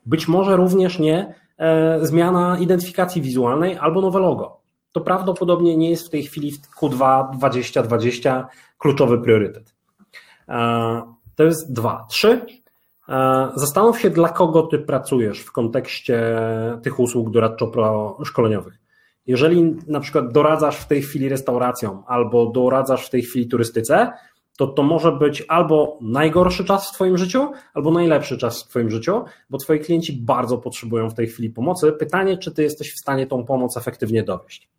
Być 0.09 0.27
może 0.27 0.55
również 0.55 0.99
nie 0.99 1.33
e, 1.57 1.99
zmiana 2.05 2.57
identyfikacji 2.59 3.21
wizualnej 3.21 3.77
albo 3.77 4.01
nowe 4.01 4.19
logo. 4.19 4.59
To 4.91 5.01
prawdopodobnie 5.01 5.77
nie 5.77 5.89
jest 5.89 6.07
w 6.07 6.09
tej 6.09 6.23
chwili 6.23 6.51
w 6.51 6.61
Q2 6.75 7.29
2020 7.37 8.47
kluczowy 8.77 9.21
priorytet. 9.21 9.75
E, 10.47 11.01
to 11.35 11.43
jest 11.43 11.73
dwa. 11.73 12.05
Trzy. 12.09 12.45
E, 13.09 13.49
zastanów 13.55 13.99
się, 13.99 14.09
dla 14.09 14.29
kogo 14.29 14.61
ty 14.61 14.79
pracujesz 14.79 15.39
w 15.39 15.51
kontekście 15.51 16.41
tych 16.83 16.99
usług 16.99 17.29
doradczo-szkoleniowych. 17.29 18.79
Jeżeli 19.27 19.75
na 19.87 19.99
przykład 19.99 20.31
doradzasz 20.31 20.77
w 20.77 20.87
tej 20.87 21.01
chwili 21.01 21.29
restauracjom 21.29 22.03
albo 22.07 22.45
doradzasz 22.45 23.07
w 23.07 23.09
tej 23.09 23.21
chwili 23.21 23.47
turystyce, 23.47 24.11
to 24.59 24.67
to 24.67 24.83
może 24.83 25.11
być 25.11 25.43
albo 25.47 25.97
najgorszy 26.01 26.65
czas 26.65 26.89
w 26.89 26.93
Twoim 26.93 27.17
życiu, 27.17 27.51
albo 27.73 27.91
najlepszy 27.91 28.37
czas 28.37 28.63
w 28.63 28.67
Twoim 28.67 28.89
życiu, 28.89 29.23
bo 29.49 29.57
Twoi 29.57 29.79
klienci 29.79 30.13
bardzo 30.13 30.57
potrzebują 30.57 31.09
w 31.09 31.13
tej 31.13 31.27
chwili 31.27 31.49
pomocy. 31.49 31.91
Pytanie, 31.91 32.37
czy 32.37 32.51
Ty 32.51 32.63
jesteś 32.63 32.93
w 32.93 32.99
stanie 32.99 33.27
tą 33.27 33.45
pomoc 33.45 33.77
efektywnie 33.77 34.23
dowieść. 34.23 34.69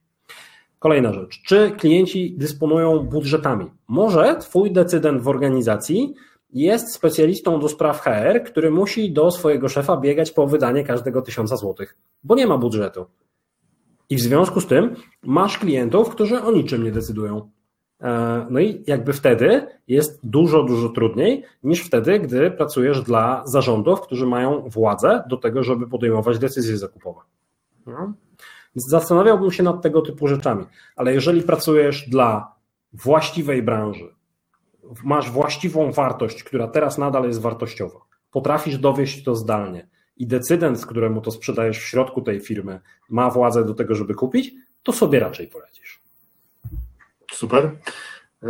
Kolejna 0.78 1.12
rzecz. 1.12 1.42
Czy 1.42 1.70
klienci 1.70 2.34
dysponują 2.38 2.98
budżetami? 2.98 3.66
Może 3.88 4.36
Twój 4.40 4.72
decydent 4.72 5.22
w 5.22 5.28
organizacji 5.28 6.14
jest 6.52 6.94
specjalistą 6.94 7.60
do 7.60 7.68
spraw 7.68 8.00
HR, 8.00 8.42
który 8.44 8.70
musi 8.70 9.12
do 9.12 9.30
swojego 9.30 9.68
szefa 9.68 9.96
biegać 9.96 10.30
po 10.30 10.46
wydanie 10.46 10.84
każdego 10.84 11.22
tysiąca 11.22 11.56
złotych, 11.56 11.96
bo 12.24 12.34
nie 12.34 12.46
ma 12.46 12.58
budżetu. 12.58 13.06
I 14.10 14.16
w 14.16 14.20
związku 14.20 14.60
z 14.60 14.66
tym 14.66 14.94
masz 15.22 15.58
klientów, 15.58 16.10
którzy 16.10 16.42
o 16.42 16.52
niczym 16.52 16.84
nie 16.84 16.92
decydują. 16.92 17.50
E, 18.00 18.46
no 18.50 18.60
i 18.60 18.84
jakby 18.86 19.12
wtedy 19.12 19.66
jest 19.88 20.20
dużo, 20.22 20.62
dużo 20.62 20.88
trudniej 20.88 21.44
niż 21.62 21.80
wtedy, 21.80 22.20
gdy 22.20 22.50
pracujesz 22.50 23.02
dla 23.02 23.42
zarządów, 23.46 24.00
którzy 24.00 24.26
mają 24.26 24.68
władzę 24.68 25.24
do 25.28 25.36
tego, 25.36 25.62
żeby 25.62 25.88
podejmować 25.88 26.38
decyzje 26.38 26.78
zakupowe. 26.78 27.20
No. 27.86 28.12
Zastanawiałbym 28.74 29.50
się 29.50 29.62
nad 29.62 29.82
tego 29.82 30.02
typu 30.02 30.28
rzeczami, 30.28 30.64
ale 30.96 31.14
jeżeli 31.14 31.42
pracujesz 31.42 32.08
dla 32.08 32.54
właściwej 32.92 33.62
branży, 33.62 34.14
masz 35.04 35.30
właściwą 35.30 35.92
wartość, 35.92 36.44
która 36.44 36.68
teraz 36.68 36.98
nadal 36.98 37.24
jest 37.24 37.40
wartościowa, 37.40 38.00
potrafisz 38.30 38.78
dowieść 38.78 39.24
to 39.24 39.34
zdalnie 39.34 39.88
i 40.16 40.26
decydent, 40.26 40.86
któremu 40.86 41.20
to 41.20 41.30
sprzedajesz 41.30 41.78
w 41.78 41.88
środku 41.88 42.22
tej 42.22 42.40
firmy, 42.40 42.80
ma 43.08 43.30
władzę 43.30 43.64
do 43.64 43.74
tego, 43.74 43.94
żeby 43.94 44.14
kupić, 44.14 44.52
to 44.82 44.92
sobie 44.92 45.20
raczej 45.20 45.46
poradzisz. 45.46 45.99
Super. 47.32 47.70
E, 48.42 48.48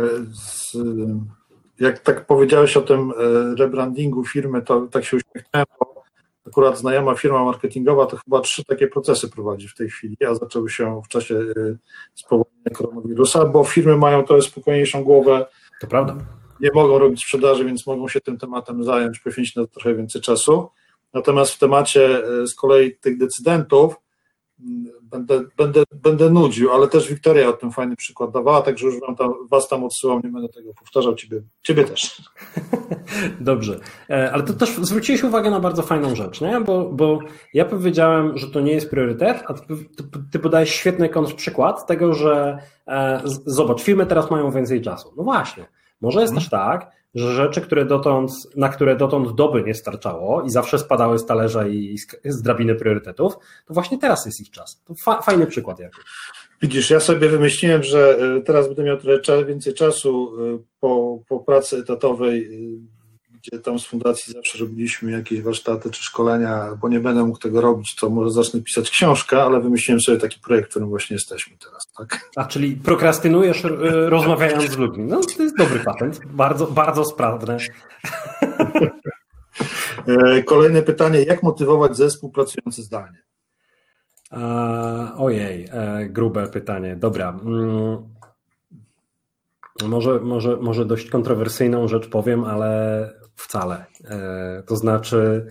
jak 1.79 1.99
tak 1.99 2.25
powiedziałeś 2.25 2.77
o 2.77 2.81
tym 2.81 3.11
e, 3.11 3.55
rebrandingu 3.55 4.25
firmy, 4.25 4.61
to 4.61 4.81
tak 4.81 5.05
się 5.05 5.17
uśmiechnąłem, 5.17 5.65
bo 5.79 6.03
akurat 6.47 6.77
znajoma 6.77 7.15
firma 7.15 7.45
marketingowa 7.45 8.05
to 8.05 8.17
chyba 8.17 8.41
trzy 8.41 8.65
takie 8.65 8.87
procesy 8.87 9.29
prowadzi 9.29 9.67
w 9.67 9.75
tej 9.75 9.89
chwili, 9.89 10.17
a 10.29 10.35
zaczęły 10.35 10.69
się 10.69 11.01
w 11.05 11.07
czasie 11.07 11.35
e, 11.35 11.77
spowolnienia 12.15 12.71
koronawirusa, 12.73 13.45
bo 13.45 13.63
firmy 13.63 13.97
mają 13.97 14.23
trochę 14.23 14.41
spokojniejszą 14.41 15.03
głowę. 15.03 15.45
To 15.81 15.87
prawda. 15.87 16.17
Nie 16.59 16.69
mogą 16.73 16.99
robić 16.99 17.21
sprzedaży, 17.21 17.65
więc 17.65 17.87
mogą 17.87 18.07
się 18.07 18.21
tym 18.21 18.37
tematem 18.37 18.83
zająć, 18.83 19.19
poświęcić 19.19 19.55
na 19.55 19.61
to 19.61 19.67
trochę 19.67 19.95
więcej 19.95 20.21
czasu. 20.21 20.69
Natomiast 21.13 21.53
w 21.53 21.59
temacie 21.59 22.21
z 22.45 22.55
kolei 22.55 22.95
tych 22.95 23.17
decydentów, 23.17 23.95
będę, 25.11 25.41
będę, 25.57 25.83
będę 26.03 26.29
nudził, 26.29 26.71
ale 26.71 26.87
też 26.87 27.09
Wiktoria 27.09 27.49
o 27.49 27.53
tym 27.53 27.71
fajny 27.71 27.95
przykład 27.95 28.31
dawała, 28.31 28.61
także 28.61 28.85
już 28.85 28.99
wam 28.99 29.15
tam, 29.15 29.33
was 29.51 29.67
tam 29.67 29.83
odsyłam, 29.83 30.21
nie 30.23 30.29
będę 30.29 30.49
tego 30.49 30.73
powtarzał, 30.73 31.15
ciebie, 31.15 31.41
ciebie 31.61 31.83
też. 31.83 32.21
Dobrze, 33.39 33.79
e, 34.09 34.31
ale 34.31 34.43
to 34.43 34.53
też 34.53 34.75
zwróciłeś 34.75 35.23
uwagę 35.23 35.49
na 35.49 35.59
bardzo 35.59 35.83
fajną 35.83 36.15
rzecz, 36.15 36.41
nie? 36.41 36.61
Bo, 36.61 36.89
bo 36.89 37.19
ja 37.53 37.65
powiedziałem, 37.65 38.37
że 38.37 38.47
to 38.47 38.61
nie 38.61 38.73
jest 38.73 38.89
priorytet, 38.89 39.43
a 39.47 39.53
ty, 39.53 39.61
ty 40.31 40.39
podajesz 40.39 40.69
świetny 40.69 41.09
przykład 41.35 41.87
tego, 41.87 42.13
że 42.13 42.57
e, 42.87 43.21
zobacz, 43.45 43.81
firmy 43.81 44.05
teraz 44.05 44.31
mają 44.31 44.51
więcej 44.51 44.81
czasu. 44.81 45.13
No 45.17 45.23
właśnie, 45.23 45.65
może 46.01 46.21
jest 46.21 46.33
hmm. 46.33 46.41
też 46.41 46.49
tak, 46.49 46.91
że 47.15 47.35
rzeczy, 47.35 47.61
które 47.61 47.85
dotąd, 47.85 48.31
na 48.55 48.69
które 48.69 48.95
dotąd 48.95 49.35
doby 49.35 49.63
nie 49.63 49.75
starczało 49.75 50.41
i 50.41 50.49
zawsze 50.49 50.79
spadały 50.79 51.19
z 51.19 51.25
talerza 51.25 51.67
i 51.67 51.97
z 52.25 52.41
drabiny 52.41 52.75
priorytetów, 52.75 53.33
to 53.67 53.73
właśnie 53.73 53.97
teraz 53.97 54.25
jest 54.25 54.41
ich 54.41 54.51
czas. 54.51 54.81
To 54.85 54.93
fa 54.95 55.21
fajny 55.21 55.47
przykład. 55.47 55.79
Jakby. 55.79 55.97
Widzisz, 56.61 56.89
ja 56.89 56.99
sobie 56.99 57.29
wymyśliłem, 57.29 57.83
że 57.83 58.17
teraz 58.45 58.67
będę 58.67 58.83
miał 58.83 58.97
trochę 58.97 59.45
więcej 59.45 59.73
czasu 59.73 60.33
e, 60.55 60.59
po, 60.79 61.19
po 61.27 61.39
pracy 61.39 61.77
etatowej 61.77 62.45
e, 62.45 62.90
gdzie 63.41 63.59
tam 63.59 63.79
z 63.79 63.85
fundacji 63.85 64.33
zawsze 64.33 64.57
robiliśmy 64.57 65.11
jakieś 65.11 65.41
warsztaty 65.41 65.91
czy 65.91 66.03
szkolenia, 66.03 66.77
bo 66.81 66.89
nie 66.89 66.99
będę 66.99 67.23
mógł 67.23 67.39
tego 67.39 67.61
robić, 67.61 67.95
to 67.95 68.09
może 68.09 68.31
zacznę 68.31 68.61
pisać 68.61 68.89
książkę, 68.89 69.43
ale 69.43 69.61
wymyśliłem 69.61 70.01
sobie 70.01 70.17
taki 70.17 70.39
projekt, 70.39 70.67
w 70.67 70.69
którym 70.69 70.89
właśnie 70.89 71.13
jesteśmy 71.13 71.57
teraz. 71.57 71.87
Tak? 71.97 72.29
A 72.35 72.45
czyli 72.45 72.75
prokrastynujesz 72.75 73.63
rozmawiając 74.09 74.71
z 74.71 74.77
ludźmi. 74.77 75.03
No 75.03 75.21
to 75.37 75.43
jest 75.43 75.57
dobry 75.57 75.79
patent, 75.79 76.19
bardzo, 76.25 76.67
bardzo 76.67 77.05
sprawny. 77.05 77.57
E, 80.07 80.43
kolejne 80.43 80.81
pytanie, 80.81 81.23
jak 81.23 81.43
motywować 81.43 81.97
zespół 81.97 82.31
pracujący 82.31 82.83
zdalnie? 82.83 83.17
ojej, 85.17 85.67
e, 85.71 86.05
grube 86.09 86.47
pytanie. 86.47 86.95
Dobra. 86.95 87.29
Mm, 87.29 87.97
może, 89.87 90.19
może, 90.19 90.57
może 90.57 90.85
dość 90.85 91.09
kontrowersyjną 91.09 91.87
rzecz 91.87 92.07
powiem, 92.07 92.43
ale 92.43 93.20
wcale. 93.41 93.85
E, 94.05 94.63
to 94.67 94.75
znaczy, 94.75 95.47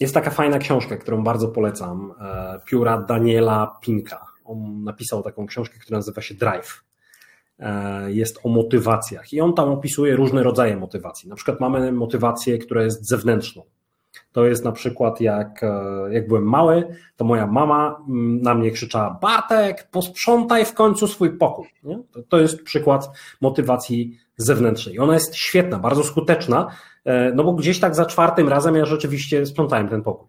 jest 0.00 0.14
taka 0.14 0.30
fajna 0.30 0.58
książka, 0.58 0.96
którą 0.96 1.24
bardzo 1.24 1.48
polecam, 1.48 2.12
e, 2.20 2.60
pióra 2.66 2.98
Daniela 2.98 3.78
Pinka. 3.80 4.26
On 4.44 4.84
napisał 4.84 5.22
taką 5.22 5.46
książkę, 5.46 5.78
która 5.78 5.98
nazywa 5.98 6.22
się 6.22 6.34
Drive. 6.34 6.84
E, 7.58 8.12
jest 8.12 8.38
o 8.44 8.48
motywacjach 8.48 9.32
i 9.32 9.40
on 9.40 9.54
tam 9.54 9.68
opisuje 9.68 10.16
różne 10.16 10.42
rodzaje 10.42 10.76
motywacji. 10.76 11.28
Na 11.28 11.36
przykład 11.36 11.60
mamy 11.60 11.92
motywację, 11.92 12.58
która 12.58 12.82
jest 12.82 13.08
zewnętrzną. 13.08 13.62
To 14.32 14.46
jest 14.46 14.64
na 14.64 14.72
przykład 14.72 15.20
jak, 15.20 15.64
jak 16.10 16.28
byłem 16.28 16.44
mały, 16.44 16.96
to 17.16 17.24
moja 17.24 17.46
mama 17.46 18.04
mm, 18.08 18.42
na 18.42 18.54
mnie 18.54 18.70
krzyczała 18.70 19.18
Bartek, 19.22 19.88
posprzątaj 19.90 20.64
w 20.64 20.74
końcu 20.74 21.08
swój 21.08 21.38
pokój. 21.38 21.66
Nie? 21.82 21.98
To, 22.12 22.22
to 22.28 22.38
jest 22.38 22.62
przykład 22.62 23.10
motywacji 23.40 24.18
zewnętrznej. 24.36 24.98
Ona 24.98 25.14
jest 25.14 25.36
świetna, 25.36 25.78
bardzo 25.78 26.04
skuteczna, 26.04 26.68
E, 27.06 27.32
no 27.34 27.44
bo 27.44 27.52
gdzieś 27.52 27.80
tak 27.80 27.94
za 27.94 28.06
czwartym 28.06 28.48
razem 28.48 28.74
ja 28.74 28.84
rzeczywiście 28.84 29.46
sprzątałem 29.46 29.88
ten 29.88 30.02
pokój. 30.02 30.28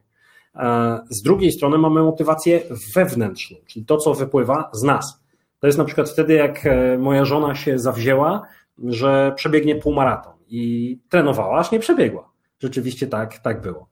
Z 1.09 1.21
drugiej 1.21 1.51
strony 1.51 1.77
mamy 1.77 2.03
motywację 2.03 2.61
wewnętrzną, 2.95 3.57
czyli 3.65 3.85
to, 3.85 3.97
co 3.97 4.13
wypływa 4.13 4.69
z 4.73 4.83
nas. 4.83 5.23
To 5.59 5.67
jest 5.67 5.77
na 5.77 5.85
przykład 5.85 6.09
wtedy, 6.09 6.33
jak 6.33 6.63
moja 6.99 7.25
żona 7.25 7.55
się 7.55 7.79
zawzięła, 7.79 8.41
że 8.83 9.33
przebiegnie 9.35 9.75
półmaraton 9.75 10.33
i 10.47 10.99
trenowała, 11.09 11.59
aż 11.59 11.71
nie 11.71 11.79
przebiegła. 11.79 12.29
Rzeczywiście 12.59 13.07
tak, 13.07 13.37
tak 13.37 13.61
było. 13.61 13.89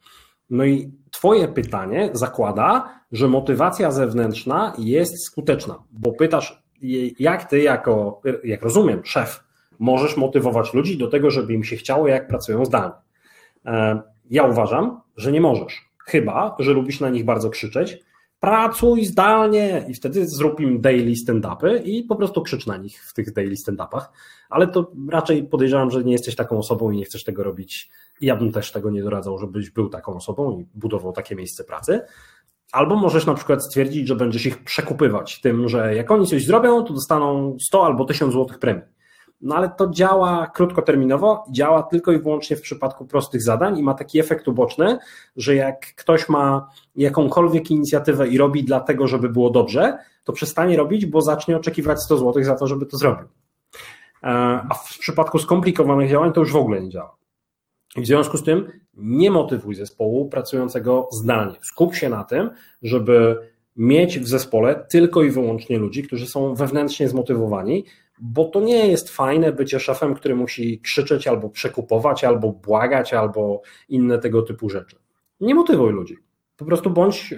No 0.49 0.65
i 0.65 0.91
Twoje 1.11 1.47
pytanie 1.47 2.09
zakłada, 2.13 2.89
że 3.11 3.27
motywacja 3.27 3.91
zewnętrzna 3.91 4.73
jest 4.77 5.25
skuteczna, 5.25 5.83
bo 5.91 6.11
pytasz, 6.11 6.63
jak 7.19 7.49
ty, 7.49 7.61
jako, 7.61 8.21
jak 8.43 8.61
rozumiem, 8.61 9.01
szef, 9.03 9.44
możesz 9.79 10.17
motywować 10.17 10.73
ludzi 10.73 10.97
do 10.97 11.07
tego, 11.07 11.31
żeby 11.31 11.53
im 11.53 11.63
się 11.63 11.75
chciało, 11.75 12.07
jak 12.07 12.27
pracują 12.27 12.65
zdalnie. 12.65 12.95
Ja 14.29 14.43
uważam, 14.43 15.01
że 15.17 15.31
nie 15.31 15.41
możesz. 15.41 15.89
Chyba, 16.05 16.55
że 16.59 16.73
lubisz 16.73 16.99
na 16.99 17.09
nich 17.09 17.25
bardzo 17.25 17.49
krzyczeć, 17.49 17.99
pracuj 18.39 19.05
zdalnie 19.05 19.85
i 19.87 19.93
wtedy 19.93 20.27
zrób 20.27 20.59
im 20.59 20.81
daily 20.81 21.13
stand-upy 21.15 21.81
i 21.83 22.03
po 22.03 22.15
prostu 22.15 22.41
krzycz 22.41 22.65
na 22.65 22.77
nich 22.77 23.03
w 23.03 23.13
tych 23.13 23.33
daily 23.33 23.55
stand-upach, 23.55 24.05
ale 24.49 24.67
to 24.67 24.91
raczej 25.09 25.43
podejrzewam, 25.43 25.91
że 25.91 26.03
nie 26.03 26.11
jesteś 26.11 26.35
taką 26.35 26.57
osobą 26.57 26.91
i 26.91 26.97
nie 26.97 27.05
chcesz 27.05 27.23
tego 27.23 27.43
robić. 27.43 27.89
Ja 28.21 28.35
bym 28.35 28.51
też 28.51 28.71
tego 28.71 28.91
nie 28.91 29.03
doradzał, 29.03 29.37
żebyś 29.37 29.69
był 29.69 29.89
taką 29.89 30.15
osobą 30.15 30.59
i 30.59 30.65
budował 30.73 31.11
takie 31.11 31.35
miejsce 31.35 31.63
pracy. 31.63 32.01
Albo 32.71 32.95
możesz 32.95 33.25
na 33.25 33.33
przykład 33.33 33.65
stwierdzić, 33.65 34.07
że 34.07 34.15
będziesz 34.15 34.45
ich 34.45 34.63
przekupywać 34.63 35.41
tym, 35.41 35.69
że 35.69 35.95
jak 35.95 36.11
oni 36.11 36.27
coś 36.27 36.45
zrobią, 36.45 36.83
to 36.83 36.93
dostaną 36.93 37.57
100 37.59 37.85
albo 37.85 38.05
1000 38.05 38.33
złotych 38.33 38.59
premii. 38.59 38.83
No 39.41 39.55
ale 39.55 39.69
to 39.69 39.89
działa 39.89 40.47
krótkoterminowo, 40.47 41.45
działa 41.51 41.83
tylko 41.83 42.11
i 42.11 42.19
wyłącznie 42.19 42.55
w 42.55 42.61
przypadku 42.61 43.05
prostych 43.05 43.41
zadań 43.41 43.77
i 43.79 43.83
ma 43.83 43.93
taki 43.93 44.19
efekt 44.19 44.47
uboczny, 44.47 44.97
że 45.35 45.55
jak 45.55 45.95
ktoś 45.95 46.29
ma 46.29 46.69
jakąkolwiek 46.95 47.71
inicjatywę 47.71 48.27
i 48.27 48.37
robi 48.37 48.63
dlatego, 48.63 49.07
żeby 49.07 49.29
było 49.29 49.49
dobrze, 49.49 49.97
to 50.23 50.33
przestanie 50.33 50.77
robić, 50.77 51.05
bo 51.05 51.21
zacznie 51.21 51.57
oczekiwać 51.57 52.01
100 52.01 52.17
zł 52.17 52.43
za 52.43 52.55
to, 52.55 52.67
żeby 52.67 52.85
to 52.85 52.97
zrobił. 52.97 53.27
E, 54.23 54.27
a 54.69 54.73
w 54.73 54.97
przypadku 54.99 55.39
skomplikowanych 55.39 56.09
działań 56.09 56.33
to 56.33 56.39
już 56.39 56.51
w 56.51 56.55
ogóle 56.55 56.81
nie 56.81 56.89
działa. 56.89 57.15
W 57.97 58.05
związku 58.05 58.37
z 58.37 58.43
tym 58.43 58.71
nie 58.93 59.31
motywuj 59.31 59.75
zespołu 59.75 60.29
pracującego 60.29 61.09
zdalnie. 61.11 61.55
Skup 61.61 61.95
się 61.95 62.09
na 62.09 62.23
tym, 62.23 62.49
żeby 62.81 63.37
mieć 63.75 64.19
w 64.19 64.27
zespole 64.27 64.85
tylko 64.89 65.23
i 65.23 65.29
wyłącznie 65.29 65.77
ludzi, 65.77 66.03
którzy 66.03 66.27
są 66.27 66.55
wewnętrznie 66.55 67.09
zmotywowani, 67.09 67.85
bo 68.21 68.45
to 68.45 68.61
nie 68.61 68.87
jest 68.87 69.09
fajne 69.09 69.51
bycie 69.51 69.79
szefem, 69.79 70.13
który 70.13 70.35
musi 70.35 70.79
krzyczeć 70.79 71.27
albo 71.27 71.49
przekupować, 71.49 72.23
albo 72.23 72.51
błagać, 72.51 73.13
albo 73.13 73.61
inne 73.89 74.19
tego 74.19 74.41
typu 74.41 74.69
rzeczy. 74.69 74.95
Nie 75.39 75.55
motywuj 75.55 75.93
ludzi. 75.93 76.17
Po 76.57 76.65
prostu 76.65 76.89
bądź 76.89 77.31
yy, 77.31 77.37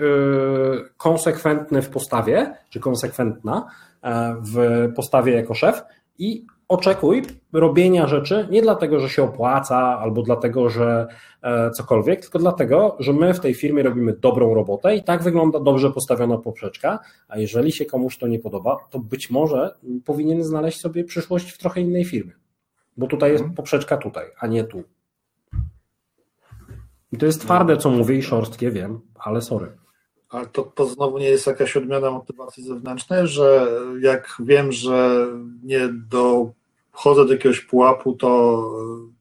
konsekwentny 0.97 1.82
w 1.82 1.89
postawie, 1.89 2.53
czy 2.69 2.80
konsekwentna 2.80 3.67
e, 4.01 4.36
w 4.41 4.88
postawie 4.95 5.34
jako 5.34 5.53
szef 5.53 5.84
i 6.17 6.45
oczekuj 6.68 7.24
robienia 7.53 8.07
rzeczy 8.07 8.47
nie 8.51 8.61
dlatego, 8.61 8.99
że 8.99 9.09
się 9.09 9.24
opłaca 9.24 9.78
albo 9.78 10.22
dlatego, 10.22 10.70
że 10.70 11.07
e, 11.41 11.72
cokolwiek, 11.72 12.22
tylko 12.22 12.39
dlatego, 12.39 12.95
że 12.99 13.13
my 13.13 13.34
w 13.34 13.39
tej 13.39 13.53
firmie 13.53 13.84
robimy 13.84 14.13
dobrą 14.13 14.53
robotę 14.53 14.95
i 14.95 15.03
tak 15.03 15.24
wygląda 15.24 15.59
dobrze 15.59 15.91
postawiona 15.91 16.38
poprzeczka, 16.38 16.99
a 17.28 17.38
jeżeli 17.38 17.72
się 17.72 17.86
komuś 17.86 18.18
to 18.18 18.28
nie 18.28 18.39
podoba, 18.39 18.78
to 18.89 18.99
być 18.99 19.30
może 19.30 19.76
powinien 20.05 20.43
znaleźć 20.43 20.80
sobie 20.80 21.03
przyszłość 21.03 21.51
w 21.51 21.57
trochę 21.57 21.82
innej 21.82 22.05
firmie. 22.05 22.34
Bo 22.97 23.07
tutaj 23.07 23.32
jest 23.32 23.41
mhm. 23.41 23.55
poprzeczka 23.55 23.97
tutaj, 23.97 24.26
a 24.39 24.47
nie 24.47 24.63
tu. 24.63 24.84
I 27.11 27.18
to 27.18 27.26
jest 27.26 27.41
twarde, 27.41 27.78
co 27.78 27.89
mówię 27.89 28.15
i 28.15 28.24
szorstkie, 28.24 28.72
wiem, 28.72 29.01
ale 29.15 29.41
sorry. 29.41 29.87
Ale 30.30 30.45
to, 30.45 30.63
to 30.63 30.86
znowu 30.86 31.17
nie 31.17 31.30
jest 31.30 31.47
jakaś 31.47 31.78
odmiana 31.78 32.11
motywacji 32.11 32.63
zewnętrznej, 32.63 33.28
że 33.28 33.67
jak 34.01 34.36
wiem, 34.39 34.71
że 34.71 35.28
nie 35.63 35.89
dochodzę 36.09 37.25
do 37.25 37.34
jakiegoś 37.34 37.61
pułapu, 37.61 38.13
to, 38.13 38.63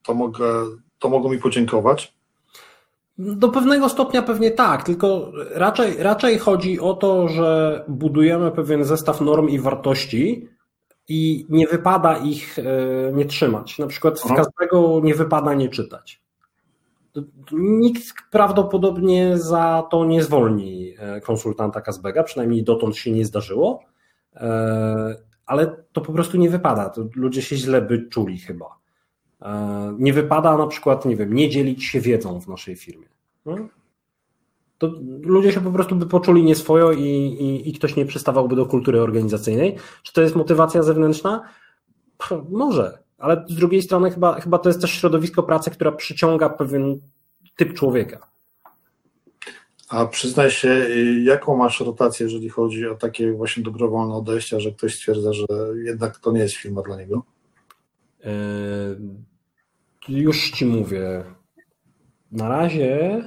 to, 0.02 0.14
mogę, 0.14 0.64
to 0.98 1.09
mogą 1.09 1.28
mi 1.28 1.38
podziękować? 1.38 2.16
Do 3.18 3.48
pewnego 3.48 3.88
stopnia 3.88 4.22
pewnie 4.22 4.50
tak, 4.50 4.82
tylko 4.82 5.32
raczej, 5.50 5.96
raczej 5.98 6.38
chodzi 6.38 6.80
o 6.80 6.94
to, 6.94 7.28
że 7.28 7.84
budujemy 7.88 8.50
pewien 8.50 8.84
zestaw 8.84 9.20
norm 9.20 9.48
i 9.48 9.59
wartości 9.59 10.48
i 11.09 11.46
nie 11.48 11.66
wypada 11.66 12.16
ich 12.16 12.59
e, 12.59 12.62
nie 13.12 13.24
trzymać. 13.24 13.78
Na 13.78 13.86
przykład 13.86 14.20
w 14.20 14.34
każdego 14.34 15.00
nie 15.02 15.14
wypada 15.14 15.54
nie 15.54 15.68
czytać. 15.68 16.26
Nikt 17.53 18.03
prawdopodobnie 18.31 19.39
za 19.39 19.89
to 19.91 20.05
nie 20.05 20.23
zwolni 20.23 20.95
e, 20.99 21.21
konsultanta 21.21 21.81
Kazbega, 21.81 22.23
przynajmniej 22.23 22.64
dotąd 22.64 22.97
się 22.97 23.11
nie 23.11 23.25
zdarzyło, 23.25 23.83
e, 24.35 25.17
ale 25.47 25.85
to 25.93 26.01
po 26.01 26.12
prostu 26.12 26.37
nie 26.37 26.51
wypada. 26.51 26.93
Ludzie 27.14 27.43
się 27.43 27.57
źle 27.57 27.83
by 27.83 28.09
czuli 28.09 28.39
chyba. 28.39 28.67
E, 29.43 29.95
nie 29.99 30.12
wypada 30.12 30.57
na 30.57 30.67
przykład, 30.67 31.05
nie 31.05 31.17
wiem, 31.17 31.35
nie 31.35 31.49
dzielić 31.51 31.85
się 31.85 32.01
wiedzą 32.01 32.41
w 32.41 32.49
naszej 32.49 32.77
firmie. 32.77 33.07
No? 33.47 33.57
To 34.79 34.93
ludzie 35.23 35.53
się 35.53 35.61
po 35.61 35.71
prostu 35.71 35.97
by 35.97 36.07
poczuli 36.07 36.43
nieswojo 36.43 36.93
i, 36.93 37.05
i, 37.05 37.69
i 37.69 37.73
ktoś 37.73 37.97
nie 37.97 38.07
przystawałby 38.07 38.57
do 38.57 38.67
kultury 38.67 39.01
organizacyjnej. 39.01 39.77
Czy 40.03 40.12
to 40.12 40.23
jest 40.23 40.37
motywacja 40.37 40.83
zewnętrzna? 40.83 41.43
Może, 42.51 42.99
ale 43.19 43.45
z 43.49 43.55
drugiej 43.55 43.83
strony 43.83 44.11
chyba, 44.11 44.41
chyba 44.41 44.59
to 44.59 44.69
jest 44.69 44.81
też 44.81 44.91
środowisko 44.91 45.43
pracy, 45.43 45.71
która 45.71 45.93
przyciąga 45.93 46.49
pewien 46.49 47.01
typ 47.57 47.75
człowieka. 47.75 48.29
A 49.89 50.07
przyznaj 50.07 50.51
się, 50.51 50.87
jaką 51.23 51.57
masz 51.57 51.81
rotację, 51.81 52.25
jeżeli 52.25 52.49
chodzi 52.49 52.87
o 52.87 52.95
takie 52.95 53.33
właśnie 53.33 53.62
dobrowolne 53.62 54.14
odejścia, 54.14 54.61
że 54.61 54.73
ktoś 54.73 54.95
stwierdza, 54.95 55.33
że 55.33 55.47
jednak 55.85 56.19
to 56.19 56.33
nie 56.33 56.41
jest 56.41 56.55
firma 56.55 56.83
dla 56.83 56.97
niego? 56.97 57.23
Yy, 58.25 58.31
już 60.09 60.51
ci 60.51 60.67
mówię. 60.67 61.25
Na 62.33 62.49
razie 62.49 63.23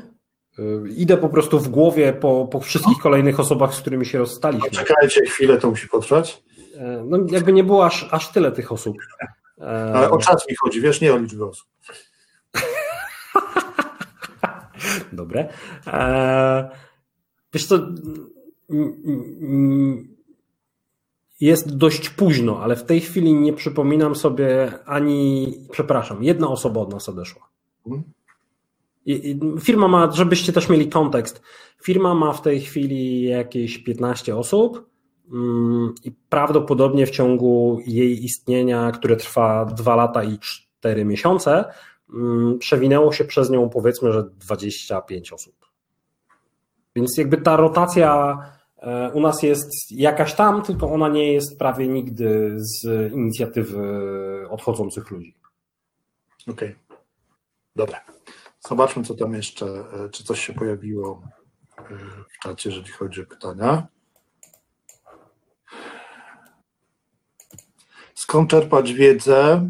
yy, 0.58 0.90
idę 0.98 1.18
po 1.18 1.30
prostu 1.30 1.60
w 1.60 1.70
głowie 1.70 2.14
po, 2.14 2.48
po 2.52 2.60
wszystkich 2.60 2.98
kolejnych 2.98 3.40
osobach, 3.40 3.74
z 3.76 3.82
którymi 3.82 4.06
się 4.06 4.18
rozstaliśmy. 4.18 4.70
Czekajcie 4.70 5.22
chwilę, 5.26 5.58
to 5.58 5.70
musi 5.70 5.88
potrwać. 5.88 6.44
Yy, 6.58 7.04
no, 7.06 7.18
jakby 7.32 7.54
nie 7.54 7.64
było 7.64 7.86
aż, 7.86 8.08
aż 8.12 8.32
tyle 8.32 8.52
tych 8.52 8.72
osób. 8.72 8.98
Ale 9.68 10.10
o 10.10 10.18
czas 10.18 10.50
mi 10.50 10.56
chodzi, 10.56 10.82
wiesz, 10.82 11.02
nie 11.02 11.14
o 11.14 11.18
liczbę 11.18 11.46
osób. 11.46 11.68
Dobre. 15.14 15.50
Eee, 15.88 16.64
wiesz 17.54 17.66
co, 17.66 17.80
jest 21.40 21.78
dość 21.78 22.10
późno, 22.10 22.64
ale 22.64 22.76
w 22.76 22.84
tej 22.84 23.02
chwili 23.02 23.34
nie 23.34 23.54
przypominam 23.54 24.16
sobie 24.16 24.72
ani, 24.86 25.54
przepraszam, 25.72 26.24
jedna 26.24 26.48
osoba 26.48 26.82
od 26.82 26.92
nas 26.92 27.10
odeszła. 27.10 27.50
Mhm. 27.88 28.04
Firma 29.60 29.88
ma, 29.88 30.12
żebyście 30.12 30.54
też 30.54 30.70
mieli 30.70 30.90
kontekst, 30.90 31.42
firma 31.84 32.16
ma 32.16 32.34
w 32.34 32.42
tej 32.42 32.62
chwili 32.62 33.24
jakieś 33.24 33.78
15 33.78 34.36
osób 34.36 34.78
mm, 34.78 34.90
i 36.04 36.12
prawdopodobnie 36.30 37.06
w 37.06 37.12
ciągu 37.12 37.80
jej 37.86 38.26
istnienia, 38.26 38.92
które 38.92 39.16
trwa 39.16 39.66
2 39.66 39.96
lata 39.96 40.24
i 40.24 40.40
4 40.40 41.06
miesiące, 41.06 41.66
Mm, 42.14 42.60
przewinęło 42.60 43.14
się 43.14 43.26
przez 43.26 43.50
nią 43.50 43.70
powiedzmy, 43.70 44.14
że 44.14 44.24
25 44.24 45.34
osób. 45.34 45.56
Więc 46.96 47.18
jakby 47.18 47.38
ta 47.38 47.56
rotacja 47.56 48.38
e, 48.78 49.12
u 49.12 49.22
nas 49.22 49.44
jest 49.44 49.92
jakaś 49.92 50.34
tam, 50.34 50.62
tylko 50.62 50.92
ona 50.92 51.10
nie 51.10 51.34
jest 51.34 51.60
prawie 51.60 51.88
nigdy 51.88 52.56
z 52.58 53.12
inicjatywy 53.14 53.84
odchodzących 54.50 55.12
ludzi. 55.12 55.36
Okej. 56.48 56.76
Okay. 56.88 56.98
Dobra. 57.76 58.02
Zobaczmy, 58.68 59.04
co 59.04 59.14
tam 59.14 59.34
jeszcze, 59.34 59.66
e, 59.66 60.10
czy 60.10 60.24
coś 60.24 60.46
się 60.46 60.54
pojawiło 60.54 61.22
e, 61.78 61.84
w 62.30 62.40
czacie, 62.40 62.70
jeżeli 62.70 62.92
chodzi 62.92 63.22
o 63.22 63.26
pytania. 63.26 63.88
Skąd 68.30 68.50
czerpać 68.50 68.94
wiedzę? 68.94 69.70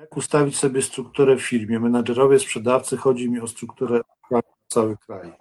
Jak 0.00 0.16
ustawić 0.16 0.58
sobie 0.58 0.82
strukturę 0.82 1.36
w 1.36 1.42
firmie? 1.42 1.80
Menadżerowie, 1.80 2.38
sprzedawcy, 2.38 2.96
chodzi 2.96 3.30
mi 3.30 3.40
o 3.40 3.46
strukturę 3.46 4.00
na 4.30 4.40
cały 4.68 4.96
kraj. 4.96 5.32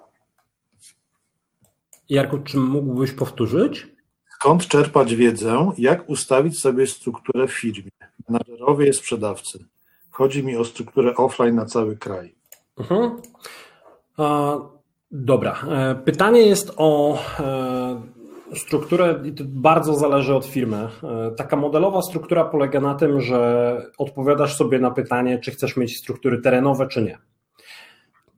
Jarku, 2.09 2.39
czy 2.39 2.57
mógłbyś 2.57 3.11
powtórzyć? 3.11 3.87
Skąd 4.29 4.67
czerpać 4.67 5.15
wiedzę? 5.15 5.71
Jak 5.77 6.09
ustawić 6.09 6.59
sobie 6.59 6.87
strukturę 6.87 7.47
w 7.47 7.53
firmie? 7.53 7.91
Menadżerowie, 8.29 8.93
sprzedawcy. 8.93 9.65
Chodzi 10.11 10.43
mi 10.43 10.57
o 10.57 10.65
strukturę 10.65 11.15
offline 11.15 11.55
na 11.55 11.65
cały 11.65 11.97
kraj. 11.97 12.35
Mhm. 12.77 13.21
A, 14.17 14.57
dobra. 15.11 15.65
E, 15.69 15.95
pytanie 15.95 16.41
jest 16.41 16.73
o 16.77 17.19
e, 17.39 18.01
strukturę 18.55 19.23
bardzo 19.45 19.95
zależy 19.95 20.35
od 20.35 20.45
firmy. 20.45 20.87
E, 21.03 21.31
taka 21.31 21.55
modelowa 21.55 22.01
struktura 22.01 22.45
polega 22.45 22.81
na 22.81 22.95
tym, 22.95 23.21
że 23.21 23.81
odpowiadasz 23.97 24.55
sobie 24.55 24.79
na 24.79 24.91
pytanie, 24.91 25.39
czy 25.39 25.51
chcesz 25.51 25.77
mieć 25.77 25.97
struktury 25.97 26.41
terenowe, 26.41 26.87
czy 26.87 27.01
nie. 27.01 27.17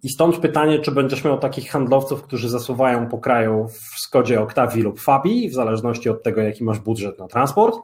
I 0.06 0.10
stąd 0.10 0.38
pytanie, 0.38 0.80
czy 0.80 0.92
będziesz 0.92 1.24
miał 1.24 1.38
takich 1.38 1.72
handlowców, 1.72 2.24
którzy 2.24 2.50
zasuwają 2.50 3.10
po 3.10 3.18
kraju 3.18 3.68
w 3.68 4.00
Skodzie 4.00 4.42
Octavii 4.42 4.84
lub 4.84 5.00
Fabii, 5.00 5.50
w 5.50 5.54
zależności 5.54 6.10
od 6.10 6.24
tego, 6.24 6.42
jaki 6.42 6.64
masz 6.64 6.80
budżet 6.80 7.20
na 7.20 7.28
transport. 7.28 7.76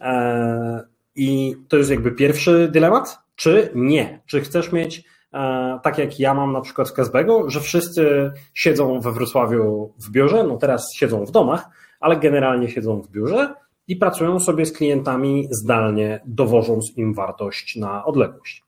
E, 0.00 0.86
I 1.16 1.56
to 1.68 1.76
jest 1.76 1.90
jakby 1.90 2.12
pierwszy 2.12 2.68
dylemat, 2.72 3.18
czy 3.36 3.70
nie? 3.74 4.20
Czy 4.26 4.40
chcesz 4.40 4.72
mieć, 4.72 5.04
e, 5.34 5.78
tak 5.82 5.98
jak 5.98 6.20
ja 6.20 6.34
mam 6.34 6.52
na 6.52 6.60
przykład 6.60 6.88
w 6.88 6.92
Casbego, 6.92 7.50
że 7.50 7.60
wszyscy 7.60 8.32
siedzą 8.54 9.00
we 9.00 9.12
Wrocławiu 9.12 9.94
w 9.98 10.10
biurze, 10.10 10.44
no 10.44 10.56
teraz 10.56 10.92
siedzą 10.94 11.24
w 11.24 11.30
domach, 11.30 11.68
ale 12.00 12.16
generalnie 12.16 12.68
siedzą 12.68 13.02
w 13.02 13.10
biurze 13.10 13.54
i 13.88 13.96
pracują 13.96 14.40
sobie 14.40 14.66
z 14.66 14.72
klientami 14.72 15.48
zdalnie, 15.50 16.20
dowożąc 16.24 16.96
im 16.96 17.14
wartość 17.14 17.76
na 17.76 18.04
odległość. 18.04 18.64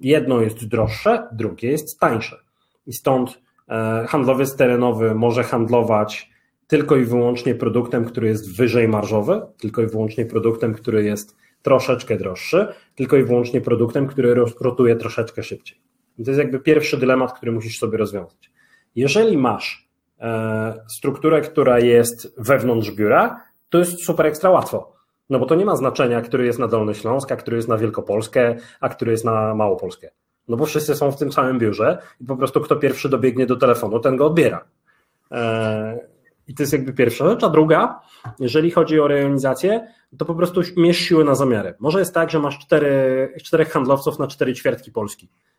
Jedno 0.00 0.40
jest 0.40 0.68
droższe, 0.68 1.28
drugie 1.32 1.70
jest 1.70 2.00
tańsze. 2.00 2.36
I 2.86 2.92
stąd 2.92 3.40
e, 3.68 4.06
handlowiec 4.08 4.56
terenowy 4.56 5.14
może 5.14 5.42
handlować 5.42 6.30
tylko 6.66 6.96
i 6.96 7.04
wyłącznie 7.04 7.54
produktem, 7.54 8.04
który 8.04 8.28
jest 8.28 8.56
wyżej 8.56 8.88
marżowy, 8.88 9.40
tylko 9.58 9.82
i 9.82 9.86
wyłącznie 9.86 10.26
produktem, 10.26 10.74
który 10.74 11.04
jest 11.04 11.36
troszeczkę 11.62 12.16
droższy, 12.16 12.66
tylko 12.94 13.16
i 13.16 13.24
wyłącznie 13.24 13.60
produktem, 13.60 14.06
który 14.06 14.34
rotuje 14.60 14.96
troszeczkę 14.96 15.42
szybciej. 15.42 15.78
I 16.18 16.24
to 16.24 16.30
jest 16.30 16.38
jakby 16.38 16.60
pierwszy 16.60 16.96
dylemat, 16.96 17.32
który 17.32 17.52
musisz 17.52 17.78
sobie 17.78 17.98
rozwiązać. 17.98 18.50
Jeżeli 18.96 19.36
masz 19.36 19.83
strukturę, 20.88 21.40
która 21.40 21.78
jest 21.78 22.34
wewnątrz 22.38 22.90
biura, 22.90 23.40
to 23.68 23.78
jest 23.78 24.04
super 24.04 24.26
ekstra 24.26 24.50
łatwo. 24.50 24.94
No 25.30 25.38
bo 25.38 25.46
to 25.46 25.54
nie 25.54 25.64
ma 25.64 25.76
znaczenia, 25.76 26.20
który 26.20 26.46
jest 26.46 26.58
na 26.58 26.68
Dolny 26.68 26.94
Śląsk, 26.94 27.32
a 27.32 27.36
który 27.36 27.56
jest 27.56 27.68
na 27.68 27.78
Wielkopolskę, 27.78 28.56
a 28.80 28.88
który 28.88 29.12
jest 29.12 29.24
na 29.24 29.54
Małopolskę. 29.54 30.10
No 30.48 30.56
bo 30.56 30.66
wszyscy 30.66 30.94
są 30.94 31.12
w 31.12 31.16
tym 31.16 31.32
samym 31.32 31.58
biurze 31.58 31.98
i 32.20 32.24
po 32.24 32.36
prostu 32.36 32.60
kto 32.60 32.76
pierwszy 32.76 33.08
dobiegnie 33.08 33.46
do 33.46 33.56
telefonu, 33.56 34.00
ten 34.00 34.16
go 34.16 34.26
odbiera. 34.26 34.64
E, 35.30 35.98
I 36.48 36.54
to 36.54 36.62
jest 36.62 36.72
jakby 36.72 36.92
pierwsza 36.92 37.28
rzecz. 37.28 37.44
A 37.44 37.48
druga, 37.48 38.00
jeżeli 38.38 38.70
chodzi 38.70 39.00
o 39.00 39.08
rejonizację, 39.08 39.86
to 40.18 40.24
po 40.24 40.34
prostu 40.34 40.60
mierz 40.76 40.98
siły 40.98 41.24
na 41.24 41.34
zamiary. 41.34 41.74
Może 41.80 41.98
jest 41.98 42.14
tak, 42.14 42.30
że 42.30 42.38
masz 42.38 42.58
cztery, 42.58 43.34
czterech 43.42 43.72
handlowców 43.72 44.18
na 44.18 44.26
cztery 44.26 44.54
ćwiartki 44.54 44.92
Polski 44.92 45.28
e, 45.28 45.53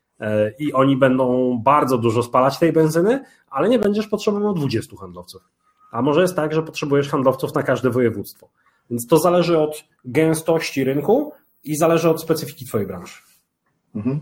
i 0.59 0.73
oni 0.73 0.97
będą 0.97 1.57
bardzo 1.63 1.97
dużo 1.97 2.23
spalać 2.23 2.59
tej 2.59 2.73
benzyny, 2.73 3.23
ale 3.49 3.69
nie 3.69 3.79
będziesz 3.79 4.07
potrzebował 4.07 4.53
20 4.53 4.97
handlowców. 4.97 5.41
A 5.91 6.01
może 6.01 6.21
jest 6.21 6.35
tak, 6.35 6.53
że 6.53 6.63
potrzebujesz 6.63 7.09
handlowców 7.09 7.55
na 7.55 7.63
każde 7.63 7.89
województwo. 7.89 8.49
Więc 8.89 9.07
to 9.07 9.17
zależy 9.17 9.59
od 9.59 9.83
gęstości 10.05 10.83
rynku 10.83 11.31
i 11.63 11.77
zależy 11.77 12.09
od 12.09 12.21
specyfiki 12.21 12.65
Twojej 12.65 12.87
branży. 12.87 13.15
Mhm. 13.95 14.19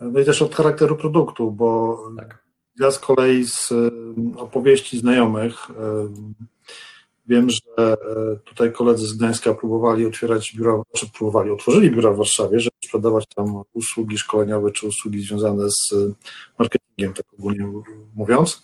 No 0.00 0.20
i 0.20 0.24
też 0.24 0.42
od 0.42 0.54
charakteru 0.54 0.96
produktu, 0.96 1.50
bo 1.50 1.98
tak. 2.16 2.42
ja 2.80 2.90
z 2.90 2.98
kolei 2.98 3.44
z 3.44 3.70
y, 3.70 3.90
opowieści 4.36 4.98
znajomych 4.98 5.70
y, 5.70 5.74
wiem, 7.26 7.50
że 7.50 7.58
y, 7.92 8.38
tutaj 8.44 8.72
koledzy 8.72 9.06
z 9.06 9.12
Gdańska 9.12 9.54
próbowali 9.54 10.06
otwierać 10.06 10.52
biura, 10.56 10.72
czy 10.72 10.98
znaczy 10.98 11.12
próbowali, 11.18 11.50
otworzyli 11.50 11.90
biura 11.90 12.12
w 12.12 12.16
Warszawie, 12.16 12.60
żeby 12.60 12.76
sprzedawać 12.84 13.24
tam 13.36 13.62
usługi 13.72 14.18
szkoleniowe 14.18 14.70
czy 14.70 14.86
usługi 14.86 15.22
związane 15.22 15.70
z 15.70 15.94
marketingiem, 16.58 17.14
tak 17.14 17.26
ogólnie 17.38 17.72
mówiąc. 18.14 18.62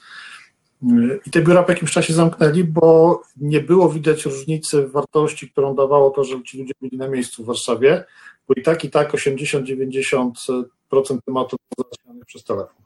I 1.26 1.30
te 1.30 1.42
biura 1.42 1.62
po 1.62 1.72
jakimś 1.72 1.92
czasie 1.92 2.14
zamknęli, 2.14 2.64
bo 2.64 3.22
nie 3.36 3.60
było 3.60 3.88
widać 3.88 4.24
różnicy 4.24 4.82
w 4.82 4.92
wartości, 4.92 5.50
którą 5.50 5.74
dawało 5.74 6.10
to, 6.10 6.24
że 6.24 6.42
ci 6.42 6.58
ludzie 6.58 6.72
byli 6.80 6.96
na 6.96 7.08
miejscu 7.08 7.42
w 7.42 7.46
Warszawie, 7.46 8.04
bo 8.48 8.54
i 8.54 8.62
tak, 8.62 8.84
i 8.84 8.90
tak 8.90 9.12
80-90% 9.12 10.62
tematów 11.26 11.58
załatwianych 11.78 12.24
przez 12.26 12.44
telefon. 12.44 12.82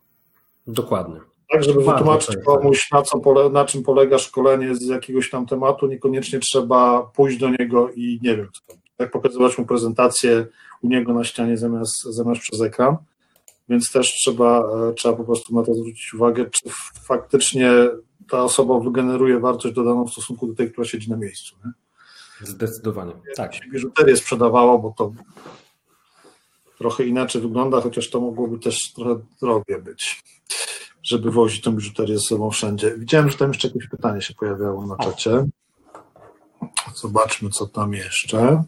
Dokładnie. 0.67 1.34
Tak, 1.55 1.65
żeby 1.65 1.85
wytłumaczyć 1.85 2.37
komuś, 2.47 2.91
na, 2.91 3.03
co 3.03 3.21
pole, 3.21 3.51
na 3.51 3.65
czym 3.65 3.83
polega 3.83 4.19
szkolenie 4.19 4.75
z 4.75 4.87
jakiegoś 4.87 5.31
tam 5.31 5.47
tematu, 5.47 5.87
niekoniecznie 5.87 6.41
trzeba 6.41 7.03
pójść 7.03 7.39
do 7.39 7.51
niego 7.51 7.91
i 7.91 8.21
nie 8.23 8.37
wiem, 8.37 8.49
co, 8.53 8.75
jak 8.99 9.11
pokazywać 9.11 9.59
mu 9.59 9.67
prezentację 9.67 10.47
u 10.83 10.89
niego 10.89 11.15
na 11.15 11.25
ścianie 11.25 11.57
zamiast, 11.57 12.03
zamiast 12.03 12.41
przez 12.41 12.61
ekran. 12.61 12.97
Więc 13.69 13.93
też 13.93 14.13
trzeba, 14.13 14.61
e, 14.61 14.93
trzeba 14.93 15.17
po 15.17 15.25
prostu 15.25 15.55
na 15.55 15.63
to 15.63 15.75
zwrócić 15.75 16.15
uwagę, 16.15 16.51
czy 16.51 16.71
faktycznie 17.07 17.71
ta 18.31 18.43
osoba 18.43 18.81
wygeneruje 18.81 19.41
wartość 19.41 19.75
dodaną 19.75 20.05
w 20.05 20.13
stosunku 20.13 20.47
do 20.47 20.55
tej, 20.55 20.73
która 20.73 20.87
siedzi 20.87 21.11
na 21.11 21.17
miejscu. 21.17 21.57
Nie? 21.65 21.71
Zdecydowanie. 22.47 23.13
Tak. 23.37 23.55
Się 23.55 23.71
biżuterię 23.71 24.17
sprzedawało, 24.17 24.79
bo 24.79 24.95
to 24.99 25.13
trochę 26.79 27.05
inaczej 27.05 27.43
wygląda, 27.43 27.81
chociaż 27.81 28.11
to 28.11 28.21
mogłoby 28.21 28.59
też 28.59 28.93
trochę 28.95 29.21
drogie 29.43 29.79
być, 29.79 30.23
żeby 31.05 31.31
wozić 31.31 31.61
tą 31.61 31.73
biżuterię 31.73 32.19
ze 32.19 32.25
sobą 32.25 32.51
wszędzie. 32.51 32.95
Widziałem, 32.99 33.31
że 33.31 33.39
tam 33.39 33.49
jeszcze 33.49 33.69
jakieś 33.69 33.89
pytanie 33.89 34.23
się 34.23 34.35
pojawiało 34.35 34.87
na 34.87 34.97
czacie. 34.97 35.45
Zobaczmy, 36.95 37.51
co 37.51 37.67
tam 37.67 37.93
jeszcze. 37.93 38.65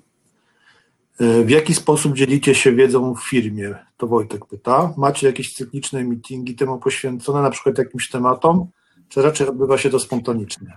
E, 1.21 1.45
w 1.45 1.51
jaki 1.51 1.75
sposób 1.75 2.15
dzielicie 2.15 2.55
się 2.55 2.73
wiedzą 2.73 3.15
w 3.15 3.29
firmie? 3.29 3.75
To 3.97 4.07
Wojtek 4.07 4.47
pyta. 4.47 4.95
Macie 4.97 5.27
jakieś 5.27 5.55
cykliczne 5.55 6.05
meetingi 6.05 6.55
temu 6.55 6.79
poświęcone, 6.79 7.43
na 7.43 7.51
przykład 7.51 7.79
jakimś 7.79 8.11
tematom, 8.11 8.67
czy 9.09 9.23
raczej 9.23 9.49
odbywa 9.49 9.79
się 9.79 9.91
to 9.91 9.99
spontanicznie? 9.99 10.77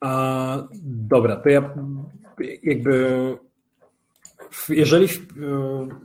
A, 0.00 0.68
dobra, 0.82 1.36
to 1.36 1.48
ja 1.48 1.74
jakby 2.62 3.38
jeżeli 4.68 5.08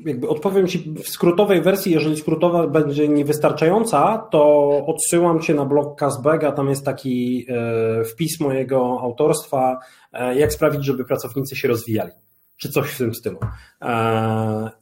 jakby 0.06 0.28
odpowiem 0.28 0.68
Ci 0.68 0.93
w 1.04 1.10
skrótowej 1.10 1.62
wersji, 1.62 1.91
jeżeli 1.91 2.18
skrótowa 2.18 2.68
będzie 2.68 3.08
niewystarczająca, 3.08 4.28
to 4.32 4.68
odsyłam 4.86 5.41
Cię 5.41 5.54
na 5.54 5.66
blog 5.66 6.00
Casbega, 6.00 6.52
tam 6.52 6.70
jest 6.70 6.86
taki 6.86 7.46
e, 7.50 8.04
wpis 8.04 8.39
mojego 8.39 9.00
autorstwa, 9.02 9.80
e, 10.14 10.36
jak 10.36 10.54
sprawić, 10.54 10.86
żeby 10.86 11.06
pracownicy 11.06 11.56
się 11.56 11.68
rozwijali 11.68 12.12
czy 12.58 12.70
coś 12.70 12.89
w 12.89 12.98
tym 12.98 13.16
stylu. 13.16 13.39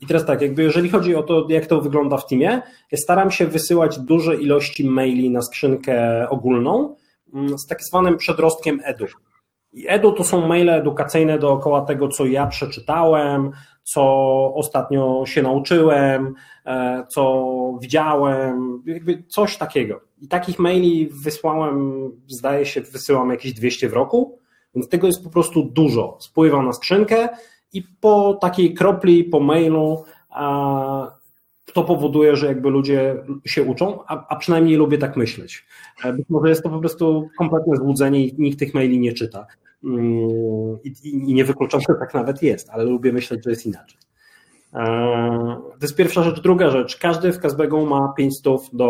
I 0.01 0.07
teraz 0.07 0.25
tak, 0.25 0.41
jakby 0.41 0.63
jeżeli 0.63 0.89
chodzi 0.89 1.15
o 1.15 1.23
to, 1.23 1.45
jak 1.49 1.65
to 1.65 1.81
wygląda 1.81 2.17
w 2.17 2.27
teamie, 2.27 2.61
ja 2.91 2.97
staram 2.97 3.31
się 3.31 3.47
wysyłać 3.47 3.99
duże 3.99 4.35
ilości 4.35 4.89
maili 4.89 5.29
na 5.29 5.41
skrzynkę 5.41 6.29
ogólną 6.29 6.95
mm, 7.33 7.59
z 7.59 7.67
tak 7.67 7.83
zwanym 7.83 8.17
przedrostkiem 8.17 8.81
edu. 8.83 9.05
I 9.73 9.85
edu 9.87 10.11
to 10.11 10.23
są 10.23 10.47
maile 10.47 10.69
edukacyjne 10.69 11.39
dookoła 11.39 11.81
tego, 11.81 12.07
co 12.07 12.25
ja 12.25 12.47
przeczytałem, 12.47 13.51
co 13.83 14.03
ostatnio 14.55 15.23
się 15.25 15.41
nauczyłem, 15.41 16.33
e, 16.65 17.03
co 17.09 17.53
widziałem, 17.81 18.83
jakby 18.85 19.23
coś 19.27 19.57
takiego. 19.57 20.01
I 20.21 20.27
takich 20.27 20.59
maili 20.59 21.09
wysłałem, 21.23 22.09
zdaje 22.27 22.65
się, 22.65 22.81
wysyłam 22.81 23.29
jakieś 23.29 23.53
200 23.53 23.89
w 23.89 23.93
roku, 23.93 24.39
więc 24.75 24.89
tego 24.89 25.07
jest 25.07 25.23
po 25.23 25.29
prostu 25.29 25.63
dużo. 25.63 26.17
Spływa 26.19 26.63
na 26.63 26.73
skrzynkę 26.73 27.29
i 27.73 27.83
po 28.01 28.33
takiej 28.33 28.73
kropli, 28.73 29.23
po 29.23 29.39
mailu, 29.39 30.03
to 31.73 31.83
powoduje, 31.83 32.35
że 32.35 32.47
jakby 32.47 32.69
ludzie 32.69 33.15
się 33.45 33.63
uczą, 33.63 33.99
a, 34.07 34.27
a 34.27 34.35
przynajmniej 34.35 34.75
lubię 34.75 34.97
tak 34.97 35.17
myśleć. 35.17 35.65
E, 36.03 36.13
być 36.13 36.29
może 36.29 36.49
jest 36.49 36.63
to 36.63 36.69
po 36.69 36.79
prostu 36.79 37.29
kompletne 37.37 37.77
złudzenie 37.77 38.27
i 38.27 38.35
nikt 38.37 38.59
tych 38.59 38.73
maili 38.73 38.99
nie 38.99 39.13
czyta. 39.13 39.47
Mm, 39.83 40.77
I, 40.83 40.93
i 41.03 41.33
nie 41.33 41.45
wykluczam, 41.45 41.81
że 41.81 41.95
tak 41.99 42.13
nawet 42.13 42.43
jest, 42.43 42.69
ale 42.69 42.83
lubię 42.83 43.13
myśleć, 43.13 43.43
że 43.43 43.49
jest 43.49 43.65
inaczej. 43.65 43.99
E, 44.73 44.81
to 45.71 45.77
jest 45.81 45.95
pierwsza 45.95 46.23
rzecz. 46.23 46.41
Druga 46.41 46.69
rzecz. 46.69 46.97
Każdy 46.97 47.31
w 47.31 47.39
Kazbegu 47.39 47.85
ma 47.85 48.13
500 48.17 48.45
do 48.73 48.87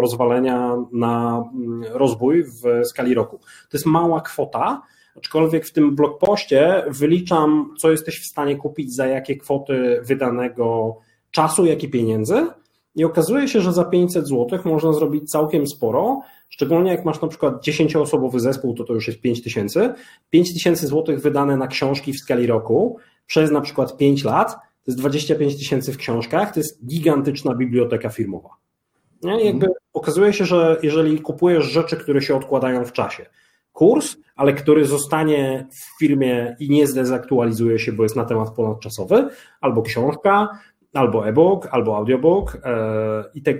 rozwalenia 0.00 0.76
na 0.92 1.44
mm, 1.54 1.84
rozwój 1.92 2.44
w 2.44 2.84
skali 2.84 3.14
roku. 3.14 3.38
To 3.38 3.76
jest 3.76 3.86
mała 3.86 4.20
kwota, 4.20 4.82
Aczkolwiek 5.16 5.66
w 5.66 5.72
tym 5.72 5.94
blogpoście 5.94 6.84
wyliczam, 6.88 7.74
co 7.78 7.90
jesteś 7.90 8.20
w 8.20 8.26
stanie 8.26 8.56
kupić 8.56 8.94
za 8.94 9.06
jakie 9.06 9.36
kwoty 9.36 10.00
wydanego 10.02 10.96
czasu, 11.30 11.66
jak 11.66 11.82
i 11.82 11.90
pieniędzy. 11.90 12.46
I 12.94 13.04
okazuje 13.04 13.48
się, 13.48 13.60
że 13.60 13.72
za 13.72 13.84
500 13.84 14.28
zł 14.28 14.58
można 14.64 14.92
zrobić 14.92 15.30
całkiem 15.30 15.66
sporo, 15.66 16.20
szczególnie 16.48 16.90
jak 16.90 17.04
masz 17.04 17.20
na 17.20 17.28
przykład 17.28 17.66
10-osobowy 17.66 18.38
zespół, 18.38 18.74
to 18.74 18.84
to 18.84 18.92
już 18.92 19.08
jest 19.08 19.20
5000. 19.20 19.94
5000 20.30 20.86
zł 20.86 21.16
wydane 21.18 21.56
na 21.56 21.66
książki 21.66 22.12
w 22.12 22.18
skali 22.18 22.46
roku 22.46 22.96
przez 23.26 23.50
na 23.50 23.60
przykład 23.60 23.96
5 23.96 24.24
lat, 24.24 24.52
to 24.52 24.90
jest 24.90 24.98
25 24.98 25.56
tysięcy 25.56 25.92
w 25.92 25.96
książkach, 25.96 26.54
to 26.54 26.60
jest 26.60 26.86
gigantyczna 26.86 27.54
biblioteka 27.54 28.08
firmowa. 28.08 28.48
Nie? 29.22 29.44
Jakby 29.44 29.66
okazuje 29.92 30.32
się, 30.32 30.44
że 30.44 30.78
jeżeli 30.82 31.20
kupujesz 31.20 31.64
rzeczy, 31.64 31.96
które 31.96 32.22
się 32.22 32.36
odkładają 32.36 32.84
w 32.84 32.92
czasie, 32.92 33.26
kurs, 33.72 34.16
ale 34.36 34.52
który 34.52 34.86
zostanie 34.86 35.66
w 35.70 35.98
firmie 35.98 36.56
i 36.60 36.70
nie 36.70 36.86
zdezaktualizuje 36.86 37.78
się, 37.78 37.92
bo 37.92 38.02
jest 38.02 38.16
na 38.16 38.24
temat 38.24 38.50
ponadczasowy, 38.50 39.28
albo 39.60 39.82
książka, 39.82 40.48
albo 40.94 41.28
e-book, 41.28 41.68
albo 41.70 41.96
audiobook 41.96 42.58
e, 42.64 43.24
i 43.34 43.42
te, 43.42 43.54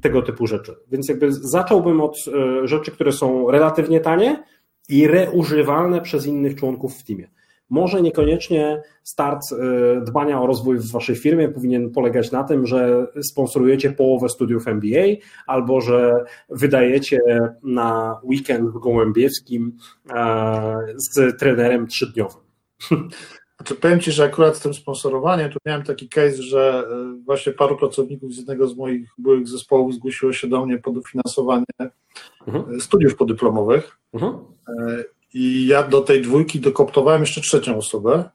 tego 0.00 0.22
typu 0.22 0.46
rzeczy. 0.46 0.74
Więc 0.90 1.08
jakby 1.08 1.32
zacząłbym 1.32 2.00
od 2.00 2.16
e, 2.16 2.68
rzeczy, 2.68 2.90
które 2.90 3.12
są 3.12 3.50
relatywnie 3.50 4.00
tanie 4.00 4.44
i 4.88 5.06
reużywalne 5.06 6.00
przez 6.00 6.26
innych 6.26 6.54
członków 6.54 6.96
w 6.96 7.04
teamie. 7.04 7.28
Może 7.70 8.02
niekoniecznie 8.02 8.82
start 9.02 9.42
e, 9.52 10.00
dbania 10.00 10.42
o 10.42 10.46
rozwój 10.46 10.78
w 10.78 10.90
waszej 10.90 11.16
firmie 11.16 11.48
powinien 11.48 11.90
polegać 11.90 12.32
na 12.32 12.44
tym, 12.44 12.66
że 12.66 13.06
sponsorujecie 13.22 13.90
połowę 13.90 14.28
studiów 14.28 14.68
MBA 14.68 15.06
albo 15.46 15.80
że 15.80 16.24
wydajecie 16.50 17.18
na 17.62 18.20
weekend 18.24 18.70
w 18.70 18.78
Gołębiewskim 18.78 19.76
z 20.96 21.38
trenerem 21.38 21.86
trzydniowym. 21.86 22.42
Znaczy, 23.58 23.74
powiem 23.74 24.00
Ci, 24.00 24.12
że 24.12 24.24
akurat 24.24 24.56
z 24.56 24.60
tym 24.60 24.74
sponsorowaniem 24.74 25.50
tu 25.50 25.58
miałem 25.66 25.82
taki 25.82 26.08
case, 26.08 26.42
że 26.42 26.88
e, 26.90 27.24
właśnie 27.24 27.52
paru 27.52 27.76
pracowników 27.76 28.34
z 28.34 28.36
jednego 28.36 28.68
z 28.68 28.76
moich 28.76 29.08
byłych 29.18 29.48
zespołów 29.48 29.94
zgłosiło 29.94 30.32
się 30.32 30.48
do 30.48 30.66
mnie 30.66 30.78
po 30.78 30.90
dofinansowanie 30.90 31.64
mhm. 32.46 32.80
studiów 32.80 33.16
podyplomowych. 33.16 33.98
Mhm. 34.12 34.38
I 35.34 35.66
ja 35.66 35.82
do 35.82 36.00
tej 36.00 36.22
dwójki 36.22 36.60
dokoptowałem 36.60 37.20
jeszcze 37.20 37.40
trzecią 37.40 37.76
osobę. 37.76 38.30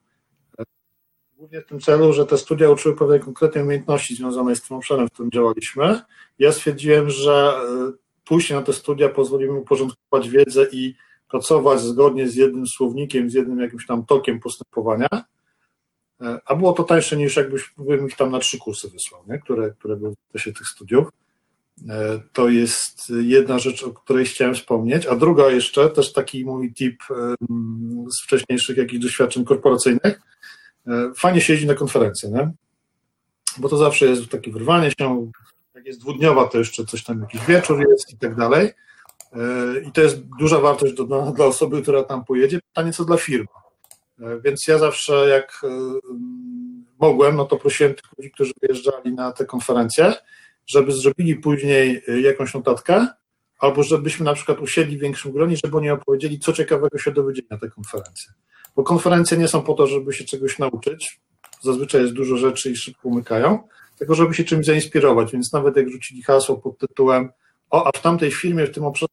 Głównie 1.37 1.61
w 1.61 1.65
tym 1.65 1.79
celu, 1.79 2.13
że 2.13 2.25
te 2.25 2.37
studia 2.37 2.69
uczyły 2.69 2.95
pewnej 2.95 3.19
konkretnej 3.19 3.63
umiejętności 3.63 4.15
związanej 4.15 4.55
z 4.55 4.61
tym 4.61 4.77
obszarem, 4.77 5.07
w 5.07 5.11
którym 5.11 5.31
działaliśmy. 5.31 6.01
Ja 6.39 6.51
stwierdziłem, 6.51 7.09
że 7.09 7.31
e, 7.31 7.91
pójście 8.25 8.55
na 8.55 8.61
te 8.61 8.73
studia 8.73 9.09
pozwoli 9.09 9.45
mi 9.45 9.59
uporządkować 9.59 10.29
wiedzę 10.29 10.67
i 10.71 10.95
pracować 11.33 11.81
zgodnie 11.81 12.27
z 12.27 12.35
jednym 12.35 12.67
słownikiem, 12.67 13.29
z 13.29 13.33
jednym 13.33 13.59
jakimś 13.59 13.85
tam 13.85 14.05
tokiem 14.05 14.39
postępowania. 14.39 15.07
E, 16.21 16.39
a 16.45 16.55
było 16.55 16.73
to 16.73 16.83
tańsze 16.83 17.17
niż 17.17 17.35
jakbyś 17.35 17.73
ich 18.07 18.15
tam 18.15 18.31
na 18.31 18.39
trzy 18.39 18.59
kursy 18.59 18.89
wysłał, 18.89 19.23
nie? 19.27 19.39
Które, 19.39 19.71
które 19.71 19.95
były 19.95 20.13
w 20.29 20.33
czasie 20.33 20.53
tych 20.53 20.67
studiów. 20.67 21.07
E, 21.89 22.19
to 22.33 22.49
jest 22.49 23.11
jedna 23.21 23.59
rzecz, 23.59 23.83
o 23.83 23.93
której 23.93 24.25
chciałem 24.25 24.55
wspomnieć. 24.55 25.05
A 25.05 25.15
druga 25.15 25.49
jeszcze, 25.49 25.89
też 25.89 26.13
taki 26.13 26.45
mój 26.45 26.73
tip 26.73 27.03
z 28.09 28.23
wcześniejszych 28.23 28.77
jakichś 28.77 29.03
doświadczeń 29.03 29.45
korporacyjnych. 29.45 30.21
E, 30.87 31.11
fajnie 31.17 31.41
się 31.41 31.53
jeździ 31.53 31.67
na 31.67 31.75
konferencje, 31.75 32.29
nie? 32.29 32.51
Bo 33.57 33.69
to 33.69 33.77
zawsze 33.77 34.05
jest 34.05 34.29
takie 34.29 34.51
wyrwanie 34.51 34.91
się. 34.99 35.31
Jak 35.75 35.85
jest 35.85 35.99
dwudniowa, 35.99 36.47
to 36.47 36.57
jeszcze 36.57 36.85
coś 36.85 37.03
tam, 37.03 37.21
jakiś 37.21 37.45
wieczór 37.45 37.89
jest 37.89 38.13
i 38.13 38.17
tak 38.17 38.35
dalej. 38.35 38.69
E, 39.33 39.79
I 39.87 39.91
to 39.91 40.01
jest 40.01 40.21
duża 40.39 40.59
wartość 40.59 40.93
dla 41.35 41.45
osoby, 41.45 41.81
która 41.81 42.03
tam 42.03 42.25
pojedzie. 42.25 42.59
Pytanie, 42.59 42.93
co 42.93 43.05
dla 43.05 43.17
firmy. 43.17 43.47
Więc 44.43 44.67
ja 44.67 44.77
zawsze, 44.77 45.13
jak 45.29 45.61
mogłem, 46.99 47.35
no 47.35 47.45
to 47.45 47.57
prosiłem 47.57 47.93
tych 47.93 48.05
ludzi, 48.17 48.31
którzy 48.31 48.53
wyjeżdżali 48.61 49.13
na 49.13 49.31
te 49.31 49.45
konferencje, 49.45 50.13
żeby 50.65 50.91
zrobili 50.91 51.35
później 51.35 52.03
y, 52.09 52.21
jakąś 52.21 52.53
notatkę, 52.53 53.07
albo 53.59 53.83
żebyśmy 53.83 54.25
na 54.25 54.33
przykład 54.33 54.59
usiedli 54.59 54.97
w 54.97 55.01
większym 55.01 55.31
gronie, 55.31 55.57
żeby 55.63 55.77
oni 55.77 55.89
opowiedzieli, 55.89 56.39
co 56.39 56.53
ciekawego 56.53 56.97
się 56.97 57.11
dowiedzieli 57.11 57.47
na 57.49 57.57
tej 57.57 57.71
konferencji. 57.71 58.31
Bo 58.75 58.83
konferencje 58.83 59.37
nie 59.37 59.47
są 59.47 59.61
po 59.61 59.73
to, 59.73 59.87
żeby 59.87 60.13
się 60.13 60.23
czegoś 60.23 60.59
nauczyć, 60.59 61.21
zazwyczaj 61.61 62.01
jest 62.01 62.13
dużo 62.13 62.37
rzeczy 62.37 62.71
i 62.71 62.75
szybko 62.75 63.07
umykają, 63.07 63.59
tylko 63.97 64.15
żeby 64.15 64.33
się 64.33 64.43
czymś 64.43 64.65
zainspirować, 64.65 65.31
więc 65.31 65.53
nawet 65.53 65.77
jak 65.77 65.89
rzucili 65.89 66.23
hasło 66.23 66.57
pod 66.57 66.77
tytułem 66.77 67.29
o, 67.69 67.87
a 67.87 67.91
w 67.97 68.01
tamtej 68.01 68.31
firmie, 68.31 68.65
w 68.65 68.71
tym 68.71 68.85
obszarze 68.85 69.07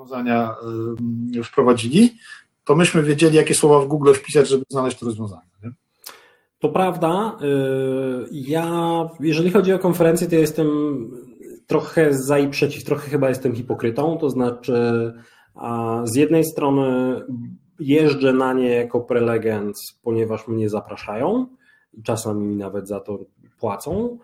rozwiązania 0.00 0.54
wprowadzili, 1.44 2.10
to 2.64 2.76
myśmy 2.76 3.02
wiedzieli, 3.02 3.36
jakie 3.36 3.54
słowa 3.54 3.80
w 3.80 3.88
Google 3.88 4.12
wpisać, 4.12 4.48
żeby 4.48 4.64
znaleźć 4.68 4.98
to 4.98 5.06
rozwiązanie. 5.06 5.50
Nie? 5.62 5.70
To 6.58 6.68
prawda. 6.68 7.38
Y, 7.42 8.28
ja, 8.32 9.08
jeżeli 9.20 9.50
chodzi 9.50 9.72
o 9.72 9.78
konferencję, 9.78 10.28
to 10.28 10.34
jestem 10.34 10.68
trochę 11.66 12.14
za 12.14 12.38
i 12.38 12.48
przeciw, 12.48 12.84
trochę 12.84 13.10
chyba 13.10 13.28
jestem 13.28 13.54
hipokrytą. 13.54 14.18
To 14.18 14.30
znaczy, 14.30 14.74
z 16.04 16.16
jednej 16.16 16.44
strony 16.44 17.20
jeżdżę 17.80 18.32
na 18.32 18.52
nie 18.52 18.68
jako 18.68 19.00
prelegent, 19.00 19.76
ponieważ 20.02 20.48
mnie 20.48 20.68
zapraszają 20.68 21.46
i 21.92 22.02
czasami 22.02 22.46
mi 22.46 22.56
nawet 22.56 22.88
za 22.88 23.00
to 23.00 23.18
płacą 23.60 24.18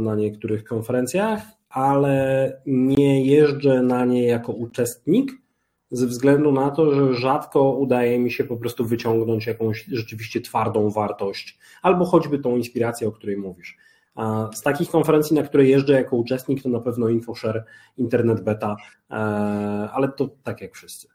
na 0.00 0.14
niektórych 0.16 0.64
konferencjach, 0.64 1.42
ale 1.70 2.62
nie 2.66 3.26
jeżdżę 3.26 3.82
na 3.82 4.04
nie 4.04 4.26
jako 4.26 4.52
uczestnik, 4.52 5.32
ze 5.90 6.06
względu 6.06 6.52
na 6.52 6.70
to, 6.70 6.94
że 6.94 7.14
rzadko 7.14 7.72
udaje 7.72 8.18
mi 8.18 8.30
się 8.30 8.44
po 8.44 8.56
prostu 8.56 8.84
wyciągnąć 8.84 9.46
jakąś 9.46 9.84
rzeczywiście 9.84 10.40
twardą 10.40 10.90
wartość, 10.90 11.58
albo 11.82 12.04
choćby 12.04 12.38
tą 12.38 12.56
inspirację, 12.56 13.08
o 13.08 13.12
której 13.12 13.36
mówisz. 13.36 13.76
Z 14.54 14.62
takich 14.62 14.90
konferencji, 14.90 15.36
na 15.36 15.42
które 15.42 15.64
jeżdżę 15.64 15.92
jako 15.92 16.16
uczestnik, 16.16 16.62
to 16.62 16.68
na 16.68 16.80
pewno 16.80 17.08
InfoShare, 17.08 17.64
Internet 17.96 18.40
Beta, 18.40 18.76
e, 19.10 19.14
ale 19.92 20.08
to 20.08 20.28
tak 20.42 20.60
jak 20.60 20.74
wszyscy. 20.74 21.08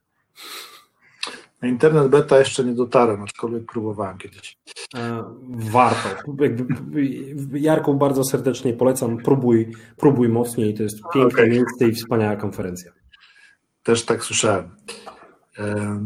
Na 1.66 1.70
Internet 1.72 2.07
Beta 2.07 2.39
jeszcze 2.39 2.63
nie 2.63 2.74
dotarłem, 2.74 3.24
aczkolwiek 3.24 3.72
próbowałem 3.72 4.18
kiedyś. 4.18 4.57
E, 4.95 5.24
warto. 5.49 6.09
Jarku 7.53 7.93
bardzo 7.93 8.24
serdecznie 8.24 8.74
polecam. 8.74 9.18
Próbuj, 9.18 9.72
próbuj 9.97 10.30
mocniej. 10.30 10.74
To 10.74 10.84
jest 10.84 10.97
piękne 11.13 11.43
okay. 11.43 11.49
miejsce 11.49 11.88
i 11.88 11.91
wspaniała 11.91 12.36
konferencja. 12.36 12.91
Też 13.84 14.05
tak 14.05 14.24
słyszałem. 14.24 14.76
E, 15.59 16.01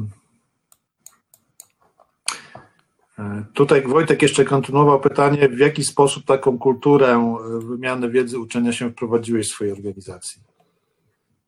tutaj 3.53 3.82
Wojtek 3.82 4.22
jeszcze 4.22 4.45
kontynuował 4.45 4.99
pytanie, 4.99 5.49
w 5.49 5.60
jaki 5.60 5.84
sposób 5.84 6.26
taką 6.26 6.57
kulturę 6.57 7.07
e, 7.07 7.60
wymiany 7.60 8.10
wiedzy, 8.10 8.39
uczenia 8.39 8.74
się 8.74 8.91
wprowadziłeś 8.91 9.47
w 9.47 9.51
swojej 9.51 9.74
organizacji? 9.74 10.41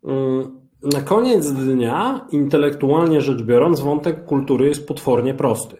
Mm, 0.04 0.61
na 0.84 1.02
koniec 1.02 1.52
dnia, 1.52 2.28
intelektualnie 2.32 3.22
rzecz 3.22 3.42
biorąc, 3.42 3.80
wątek 3.80 4.26
kultury 4.26 4.68
jest 4.68 4.88
potwornie 4.88 5.34
prosty. 5.34 5.78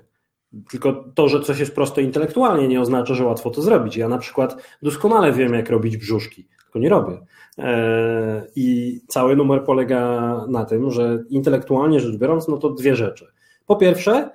Tylko 0.70 0.94
to, 1.16 1.30
że 1.30 1.42
coś 1.42 1.60
jest 1.60 1.76
proste 1.76 2.02
intelektualnie, 2.02 2.68
nie 2.68 2.82
oznacza, 2.82 3.14
że 3.14 3.26
łatwo 3.26 3.50
to 3.50 3.62
zrobić. 3.62 3.98
Ja 3.98 4.08
na 4.08 4.18
przykład 4.18 4.64
doskonale 4.82 5.32
wiem, 5.32 5.54
jak 5.54 5.70
robić 5.70 5.98
brzuszki, 5.98 6.48
tylko 6.64 6.80
nie 6.80 6.90
robię. 6.90 7.20
E, 7.58 8.48
I 8.56 9.00
cały 9.08 9.36
numer 9.36 9.64
polega 9.64 10.32
na 10.48 10.66
tym, 10.66 10.92
że 10.92 11.24
intelektualnie 11.30 12.00
rzecz 12.00 12.18
biorąc, 12.18 12.48
no 12.48 12.58
to 12.58 12.70
dwie 12.70 12.96
rzeczy. 12.96 13.28
Po 13.66 13.76
pierwsze, 13.76 14.30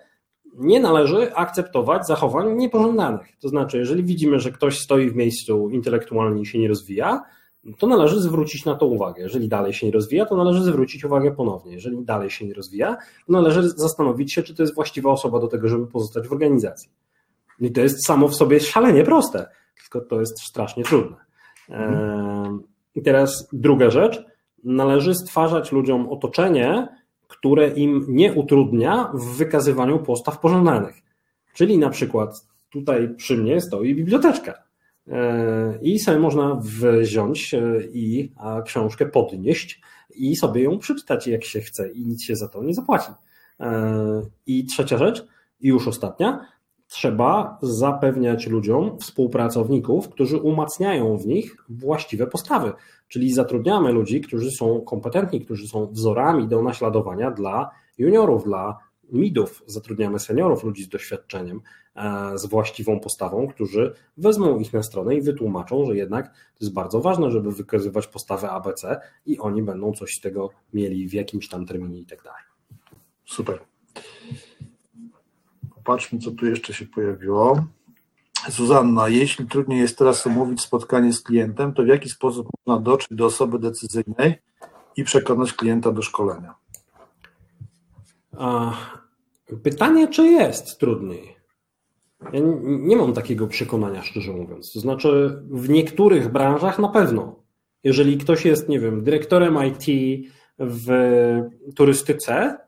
nie 0.58 0.80
należy 0.80 1.34
akceptować 1.34 2.06
zachowań 2.06 2.56
niepożądanych. 2.56 3.26
To 3.40 3.48
znaczy, 3.48 3.78
jeżeli 3.78 4.04
widzimy, 4.04 4.40
że 4.40 4.52
ktoś 4.52 4.78
stoi 4.78 5.10
w 5.10 5.16
miejscu 5.16 5.70
intelektualnie 5.70 6.42
i 6.42 6.46
się 6.46 6.58
nie 6.58 6.68
rozwija, 6.68 7.22
to 7.78 7.86
należy 7.86 8.20
zwrócić 8.20 8.64
na 8.64 8.74
to 8.74 8.86
uwagę. 8.86 9.22
Jeżeli 9.22 9.48
dalej 9.48 9.72
się 9.72 9.86
nie 9.86 9.92
rozwija, 9.92 10.26
to 10.26 10.36
należy 10.36 10.62
zwrócić 10.62 11.04
uwagę 11.04 11.32
ponownie. 11.32 11.72
Jeżeli 11.72 12.04
dalej 12.04 12.30
się 12.30 12.46
nie 12.46 12.54
rozwija, 12.54 12.96
to 13.26 13.32
należy 13.32 13.68
zastanowić 13.68 14.32
się, 14.32 14.42
czy 14.42 14.54
to 14.54 14.62
jest 14.62 14.74
właściwa 14.74 15.10
osoba 15.10 15.40
do 15.40 15.48
tego, 15.48 15.68
żeby 15.68 15.86
pozostać 15.86 16.28
w 16.28 16.32
organizacji. 16.32 16.90
I 17.60 17.72
to 17.72 17.80
jest 17.80 18.06
samo 18.06 18.28
w 18.28 18.34
sobie 18.34 18.60
szalenie 18.60 19.04
proste, 19.04 19.48
tylko 19.82 20.00
to 20.08 20.20
jest 20.20 20.40
strasznie 20.40 20.84
trudne. 20.84 21.16
Mhm. 21.68 22.62
I 22.94 23.02
teraz 23.02 23.48
druga 23.52 23.90
rzecz. 23.90 24.24
Należy 24.64 25.14
stwarzać 25.14 25.72
ludziom 25.72 26.08
otoczenie, 26.08 26.88
które 27.28 27.68
im 27.68 28.06
nie 28.08 28.32
utrudnia 28.32 29.10
w 29.14 29.36
wykazywaniu 29.36 29.98
postaw 29.98 30.40
pożądanych. 30.40 30.94
Czyli 31.54 31.78
na 31.78 31.90
przykład 31.90 32.46
tutaj 32.70 33.14
przy 33.14 33.36
mnie 33.36 33.60
stoi 33.60 33.94
biblioteczka. 33.94 34.65
I 35.82 35.98
sobie 35.98 36.18
można 36.18 36.60
wziąć 37.02 37.54
e, 37.54 37.60
i 37.92 38.32
książkę 38.64 39.06
podnieść 39.06 39.80
i 40.14 40.36
sobie 40.36 40.62
ją 40.62 40.78
przeczytać 40.78 41.26
jak 41.26 41.44
się 41.44 41.60
chce 41.60 41.92
i 41.92 42.06
nic 42.06 42.22
się 42.22 42.36
za 42.36 42.48
to 42.48 42.62
nie 42.62 42.74
zapłaci. 42.74 43.10
E, 43.60 44.22
I 44.46 44.64
trzecia 44.64 44.98
rzecz, 44.98 45.26
i 45.60 45.68
już 45.68 45.88
ostatnia, 45.88 46.46
trzeba 46.88 47.58
zapewniać 47.62 48.46
ludziom 48.46 48.98
współpracowników, 48.98 50.08
którzy 50.08 50.36
umacniają 50.36 51.16
w 51.16 51.26
nich 51.26 51.56
właściwe 51.68 52.26
postawy. 52.26 52.72
Czyli 53.08 53.32
zatrudniamy 53.32 53.92
ludzi, 53.92 54.20
którzy 54.20 54.50
są 54.50 54.80
kompetentni, 54.80 55.40
którzy 55.40 55.68
są 55.68 55.86
wzorami 55.86 56.48
do 56.48 56.62
naśladowania 56.62 57.30
dla 57.30 57.70
juniorów, 57.98 58.44
dla 58.44 58.78
midów. 59.12 59.62
Zatrudniamy 59.66 60.18
seniorów, 60.18 60.64
ludzi 60.64 60.84
z 60.84 60.88
doświadczeniem, 60.88 61.60
e, 61.96 62.38
z 62.38 62.46
właściwą 62.46 63.00
postawą, 63.00 63.48
którzy 63.48 63.94
wezmą 64.16 64.58
ich 64.58 64.72
na 64.72 64.82
stronę 64.82 65.14
i 65.14 65.22
wytłumaczą, 65.22 65.86
że 65.86 65.96
jednak 65.96 66.26
to 66.28 66.64
jest 66.64 66.74
bardzo 66.74 67.00
ważne, 67.00 67.30
żeby 67.30 67.52
wykazywać 67.52 68.06
postawę 68.06 68.50
ABC 68.50 69.00
i 69.26 69.38
oni 69.38 69.62
będą 69.62 69.92
coś 69.92 70.14
z 70.14 70.20
tego 70.20 70.50
mieli 70.74 71.08
w 71.08 71.12
jakimś 71.12 71.48
tam 71.48 71.66
terminie 71.66 72.00
i 72.00 72.06
tak 72.06 72.22
dalej. 72.22 72.42
Super. 73.24 73.60
Popatrzmy, 75.74 76.18
co 76.18 76.30
tu 76.30 76.46
jeszcze 76.46 76.74
się 76.74 76.86
pojawiło. 76.86 77.66
Zuzanna, 78.48 79.08
jeśli 79.08 79.46
trudniej 79.46 79.80
jest 79.80 79.98
teraz 79.98 80.26
omówić 80.26 80.60
spotkanie 80.60 81.12
z 81.12 81.22
klientem, 81.22 81.74
to 81.74 81.82
w 81.82 81.86
jaki 81.86 82.08
sposób 82.08 82.48
można 82.58 82.82
dotrzeć 82.82 83.16
do 83.18 83.26
osoby 83.26 83.58
decyzyjnej 83.58 84.34
i 84.96 85.04
przekonać 85.04 85.52
klienta 85.52 85.92
do 85.92 86.02
szkolenia? 86.02 86.54
Pytanie, 89.62 90.08
czy 90.08 90.26
jest 90.26 90.78
trudniej? 90.78 91.36
Ja 92.32 92.40
nie 92.64 92.96
mam 92.96 93.12
takiego 93.12 93.46
przekonania, 93.46 94.02
szczerze 94.02 94.32
mówiąc. 94.32 94.72
To 94.72 94.80
znaczy, 94.80 95.42
w 95.50 95.68
niektórych 95.68 96.32
branżach 96.32 96.78
na 96.78 96.88
pewno. 96.88 97.36
Jeżeli 97.84 98.18
ktoś 98.18 98.44
jest, 98.44 98.68
nie 98.68 98.80
wiem, 98.80 99.04
dyrektorem 99.04 99.58
IT 99.66 99.86
w 100.58 100.88
turystyce, 101.74 102.58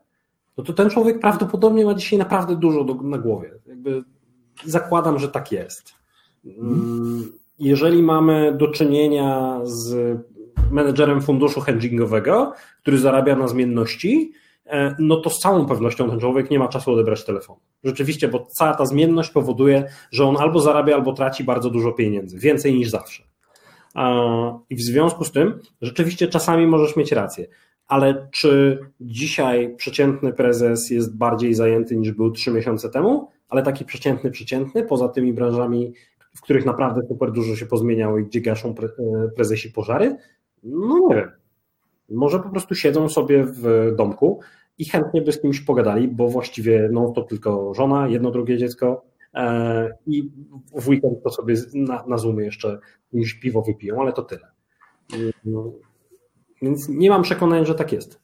no 0.57 0.63
to 0.63 0.73
ten 0.73 0.89
człowiek 0.89 1.19
prawdopodobnie 1.19 1.85
ma 1.85 1.93
dzisiaj 1.93 2.19
naprawdę 2.19 2.55
dużo 2.55 2.83
do, 2.83 2.93
na 2.93 3.17
głowie. 3.17 3.51
Jakby 3.67 4.03
zakładam, 4.65 5.19
że 5.19 5.29
tak 5.29 5.51
jest. 5.51 5.93
Mm, 6.45 7.31
jeżeli 7.59 8.03
mamy 8.03 8.55
do 8.57 8.67
czynienia 8.67 9.59
z 9.63 10.17
menedżerem 10.71 11.21
funduszu 11.21 11.61
hedgingowego, 11.61 12.53
który 12.81 12.97
zarabia 12.97 13.35
na 13.35 13.47
zmienności, 13.47 14.31
no 14.99 15.17
to 15.17 15.29
z 15.29 15.39
całą 15.39 15.65
pewnością 15.65 16.09
ten 16.09 16.19
człowiek 16.19 16.51
nie 16.51 16.59
ma 16.59 16.67
czasu 16.67 16.91
odebrać 16.91 17.25
telefonu. 17.25 17.59
Rzeczywiście, 17.83 18.27
bo 18.27 18.45
cała 18.45 18.73
ta 18.73 18.85
zmienność 18.85 19.29
powoduje, 19.31 19.89
że 20.11 20.25
on 20.25 20.37
albo 20.37 20.59
zarabia, 20.59 20.95
albo 20.95 21.13
traci 21.13 21.43
bardzo 21.43 21.69
dużo 21.69 21.91
pieniędzy, 21.91 22.39
więcej 22.39 22.75
niż 22.75 22.89
zawsze. 22.89 23.23
I 24.69 24.75
w 24.75 24.81
związku 24.81 25.25
z 25.25 25.31
tym, 25.31 25.59
rzeczywiście 25.81 26.27
czasami 26.27 26.67
możesz 26.67 26.95
mieć 26.95 27.11
rację, 27.11 27.47
ale 27.87 28.27
czy 28.31 28.79
dzisiaj 29.01 29.75
przeciętny 29.75 30.33
prezes 30.33 30.89
jest 30.89 31.17
bardziej 31.17 31.53
zajęty 31.53 31.97
niż 31.97 32.11
był 32.11 32.31
trzy 32.31 32.51
miesiące 32.51 32.89
temu? 32.89 33.29
Ale 33.49 33.63
taki 33.63 33.85
przeciętny, 33.85 34.31
przeciętny, 34.31 34.83
poza 34.83 35.09
tymi 35.09 35.33
branżami, 35.33 35.93
w 36.35 36.41
których 36.41 36.65
naprawdę 36.65 37.01
super 37.07 37.31
dużo 37.31 37.55
się 37.55 37.65
pozmieniało 37.65 38.17
i 38.17 38.25
gdzie 38.25 38.41
gaszą 38.41 38.69
e, 38.69 39.29
prezesi 39.35 39.71
pożary? 39.71 40.15
No 40.63 40.99
nie 41.09 41.15
wiem. 41.15 41.31
Może 42.09 42.39
po 42.39 42.49
prostu 42.49 42.75
siedzą 42.75 43.09
sobie 43.09 43.45
w 43.45 43.91
domku 43.95 44.39
i 44.79 44.85
chętnie 44.85 45.21
by 45.21 45.31
z 45.31 45.41
kimś 45.41 45.61
pogadali, 45.61 46.07
bo 46.07 46.29
właściwie 46.29 46.89
no, 46.91 47.11
to 47.15 47.23
tylko 47.23 47.73
żona, 47.73 48.07
jedno, 48.07 48.31
drugie 48.31 48.57
dziecko 48.57 49.05
e, 49.33 49.97
i 50.07 50.31
w 50.75 50.87
weekend 50.87 51.23
to 51.23 51.29
sobie 51.29 51.55
na, 51.73 52.05
na 52.07 52.17
Zoomie 52.17 52.45
jeszcze 52.45 52.79
niż 53.13 53.33
piwo 53.33 53.61
wypiją, 53.61 54.01
ale 54.01 54.13
to 54.13 54.21
tyle. 54.21 54.47
No, 55.45 55.71
więc 56.61 56.89
nie 56.89 57.09
mam 57.09 57.23
przekonania, 57.23 57.65
że 57.65 57.75
tak 57.75 57.91
jest. 57.91 58.21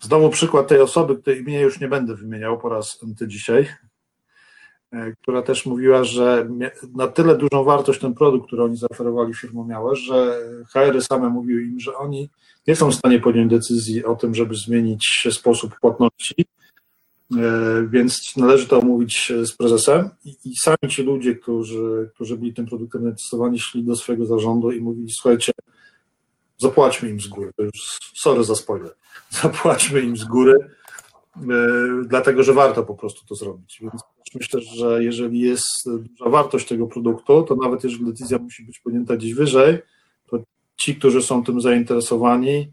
Znowu 0.00 0.30
przykład 0.30 0.68
tej 0.68 0.80
osoby, 0.80 1.16
której 1.16 1.40
imienia 1.40 1.60
już 1.60 1.80
nie 1.80 1.88
będę 1.88 2.14
wymieniał 2.14 2.58
po 2.58 2.68
raz 2.68 3.00
ty 3.18 3.28
dzisiaj, 3.28 3.66
która 5.22 5.42
też 5.42 5.66
mówiła, 5.66 6.04
że 6.04 6.48
na 6.94 7.08
tyle 7.08 7.36
dużą 7.36 7.64
wartość 7.64 8.00
ten 8.00 8.14
produkt, 8.14 8.46
który 8.46 8.62
oni 8.62 8.76
zaoferowali 8.76 9.34
firmom 9.34 9.68
miały, 9.68 9.96
że 9.96 10.38
HR 10.72 11.02
same 11.02 11.28
mówiły 11.28 11.62
im, 11.62 11.80
że 11.80 11.96
oni 11.96 12.30
nie 12.68 12.76
są 12.76 12.90
w 12.90 12.94
stanie 12.94 13.20
podjąć 13.20 13.50
decyzji 13.50 14.04
o 14.04 14.16
tym, 14.16 14.34
żeby 14.34 14.54
zmienić 14.54 15.28
sposób 15.30 15.80
płatności, 15.80 16.34
e, 17.36 17.86
więc 17.90 18.36
należy 18.36 18.66
to 18.66 18.78
omówić 18.78 19.32
z 19.42 19.52
prezesem 19.52 20.10
i, 20.24 20.56
sami 20.56 20.88
ci 20.88 21.02
ludzie, 21.02 21.34
którzy, 21.34 22.10
którzy 22.14 22.36
byli 22.36 22.54
tym 22.54 22.66
produktem 22.66 23.02
zainteresowani, 23.02 23.58
szli 23.58 23.84
do 23.84 23.96
swojego 23.96 24.26
zarządu 24.26 24.70
i 24.70 24.80
mówili, 24.80 25.10
słuchajcie, 25.10 25.52
Zapłaćmy 26.60 27.08
im 27.08 27.20
z 27.20 27.26
góry. 27.28 27.50
Sorry 28.14 28.44
za 28.44 28.54
spoiler. 28.54 28.94
Zapłaćmy 29.42 30.00
im 30.00 30.16
z 30.16 30.24
góry, 30.24 30.54
e, 30.54 30.79
dlatego 32.06 32.42
że 32.42 32.52
warto 32.52 32.82
po 32.82 32.94
prostu 32.94 33.26
to 33.26 33.34
zrobić. 33.34 33.78
Więc 33.80 34.02
myślę, 34.34 34.60
że 34.60 35.04
jeżeli 35.04 35.40
jest 35.40 35.84
duża 35.86 36.30
wartość 36.30 36.68
tego 36.68 36.86
produktu, 36.86 37.42
to 37.42 37.56
nawet 37.56 37.84
jeżeli 37.84 38.04
decyzja 38.04 38.38
musi 38.38 38.64
być 38.64 38.78
podjęta 38.78 39.16
gdzieś 39.16 39.34
wyżej, 39.34 39.78
to 40.30 40.38
ci, 40.76 40.96
którzy 40.96 41.22
są 41.22 41.44
tym 41.44 41.60
zainteresowani, 41.60 42.72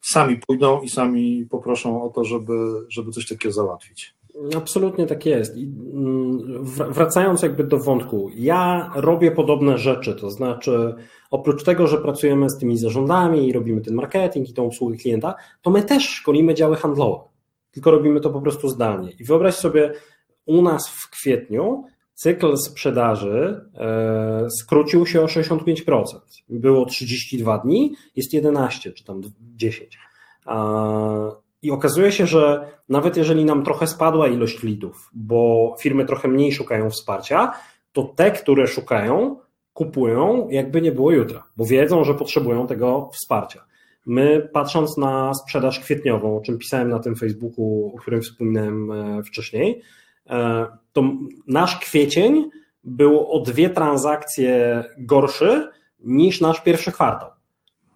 sami 0.00 0.40
pójdą 0.46 0.80
i 0.82 0.88
sami 0.88 1.46
poproszą 1.50 2.02
o 2.02 2.08
to, 2.08 2.24
żeby, 2.24 2.52
żeby 2.88 3.10
coś 3.10 3.28
takiego 3.28 3.52
załatwić. 3.52 4.18
Absolutnie 4.56 5.06
tak 5.06 5.26
jest. 5.26 5.56
I 5.56 5.64
mm, 5.64 6.64
wracając 6.64 7.42
jakby 7.42 7.64
do 7.64 7.78
wątku, 7.78 8.30
ja 8.34 8.90
robię 8.94 9.30
podobne 9.30 9.78
rzeczy, 9.78 10.14
to 10.14 10.30
znaczy 10.30 10.94
oprócz 11.30 11.64
tego, 11.64 11.86
że 11.86 11.98
pracujemy 11.98 12.50
z 12.50 12.58
tymi 12.58 12.78
zarządami 12.78 13.48
i 13.48 13.52
robimy 13.52 13.80
ten 13.80 13.94
marketing 13.94 14.48
i 14.48 14.54
tą 14.54 14.62
usługę 14.62 14.96
klienta, 14.96 15.34
to 15.62 15.70
my 15.70 15.82
też 15.82 16.08
szkolimy 16.08 16.54
działy 16.54 16.76
handlowe, 16.76 17.27
tylko 17.70 17.90
robimy 17.90 18.20
to 18.20 18.30
po 18.30 18.40
prostu 18.40 18.68
zdalnie. 18.68 19.10
I 19.10 19.24
wyobraź 19.24 19.54
sobie, 19.54 19.92
u 20.46 20.62
nas 20.62 20.88
w 20.88 21.10
kwietniu 21.10 21.84
cykl 22.14 22.56
sprzedaży 22.56 23.60
e, 23.74 24.46
skrócił 24.60 25.06
się 25.06 25.22
o 25.22 25.26
65%. 25.26 26.04
Było 26.48 26.86
32 26.86 27.58
dni, 27.58 27.94
jest 28.16 28.32
11 28.32 28.92
czy 28.92 29.04
tam 29.04 29.20
10. 29.40 29.98
I 31.62 31.70
okazuje 31.70 32.12
się, 32.12 32.26
że 32.26 32.68
nawet 32.88 33.16
jeżeli 33.16 33.44
nam 33.44 33.64
trochę 33.64 33.86
spadła 33.86 34.28
ilość 34.28 34.62
leadów, 34.62 35.10
bo 35.12 35.74
firmy 35.80 36.04
trochę 36.04 36.28
mniej 36.28 36.52
szukają 36.52 36.90
wsparcia, 36.90 37.52
to 37.92 38.02
te, 38.02 38.30
które 38.30 38.66
szukają, 38.66 39.36
kupują 39.72 40.48
jakby 40.50 40.82
nie 40.82 40.92
było 40.92 41.10
jutra, 41.10 41.44
bo 41.56 41.64
wiedzą, 41.64 42.04
że 42.04 42.14
potrzebują 42.14 42.66
tego 42.66 43.10
wsparcia. 43.12 43.67
My, 44.08 44.48
patrząc 44.52 44.96
na 44.96 45.34
sprzedaż 45.34 45.80
kwietniową, 45.80 46.36
o 46.36 46.40
czym 46.40 46.58
pisałem 46.58 46.88
na 46.88 46.98
tym 46.98 47.16
Facebooku, 47.16 47.92
o 47.94 47.98
którym 47.98 48.22
wspominałem 48.22 48.92
e, 48.92 49.22
wcześniej, 49.22 49.82
e, 50.26 50.66
to 50.92 51.02
nasz 51.46 51.78
kwiecień 51.78 52.50
był 52.84 53.32
o 53.32 53.40
dwie 53.40 53.70
transakcje 53.70 54.84
gorszy 54.98 55.68
niż 56.00 56.40
nasz 56.40 56.60
pierwszy 56.60 56.92
kwartał. 56.92 57.30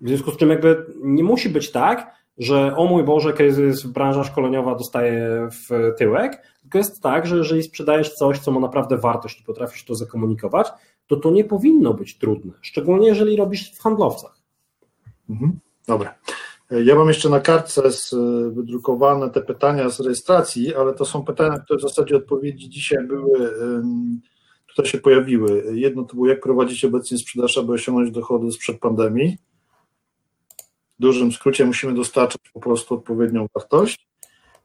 W 0.00 0.08
związku 0.08 0.30
z 0.30 0.36
czym 0.36 0.50
jakby 0.50 0.86
nie 1.02 1.24
musi 1.24 1.48
być 1.48 1.70
tak, 1.70 2.14
że 2.38 2.76
o 2.76 2.84
mój 2.86 3.04
Boże, 3.04 3.32
kryzys, 3.32 3.86
branża 3.86 4.24
szkoleniowa 4.24 4.74
dostaje 4.74 5.48
w 5.50 5.92
tyłek, 5.98 6.42
tylko 6.62 6.78
jest 6.78 7.02
tak, 7.02 7.26
że 7.26 7.36
jeżeli 7.36 7.62
sprzedajesz 7.62 8.14
coś, 8.14 8.38
co 8.38 8.50
ma 8.50 8.60
naprawdę 8.60 8.98
wartość 8.98 9.40
i 9.40 9.44
potrafisz 9.44 9.84
to 9.84 9.94
zakomunikować, 9.94 10.68
to 11.06 11.16
to 11.16 11.30
nie 11.30 11.44
powinno 11.44 11.94
być 11.94 12.18
trudne, 12.18 12.52
szczególnie 12.60 13.08
jeżeli 13.08 13.36
robisz 13.36 13.74
w 13.74 13.82
handlowcach. 13.82 14.38
Mhm. 15.30 15.58
Dobra. 15.88 16.14
Ja 16.70 16.94
mam 16.94 17.08
jeszcze 17.08 17.28
na 17.28 17.40
kartce 17.40 17.82
wydrukowane 18.50 19.30
te 19.30 19.42
pytania 19.42 19.90
z 19.90 20.00
rejestracji, 20.00 20.74
ale 20.74 20.94
to 20.94 21.04
są 21.04 21.24
pytania, 21.24 21.58
które 21.58 21.78
w 21.78 21.82
zasadzie 21.82 22.16
odpowiedzi 22.16 22.68
dzisiaj 22.68 23.06
były, 23.06 23.54
tutaj 24.68 24.86
się 24.86 24.98
pojawiły. 24.98 25.64
Jedno 25.74 26.04
to 26.04 26.14
było, 26.14 26.26
jak 26.26 26.40
prowadzić 26.40 26.84
obecnie 26.84 27.18
sprzedaż, 27.18 27.58
aby 27.58 27.72
osiągnąć 27.72 28.10
dochody 28.10 28.52
sprzed 28.52 28.78
pandemii 28.80 29.38
dużym 30.98 31.32
skrócie 31.32 31.64
musimy 31.66 31.94
dostarczyć 31.94 32.42
po 32.52 32.60
prostu 32.60 32.94
odpowiednią 32.94 33.46
wartość. 33.54 34.08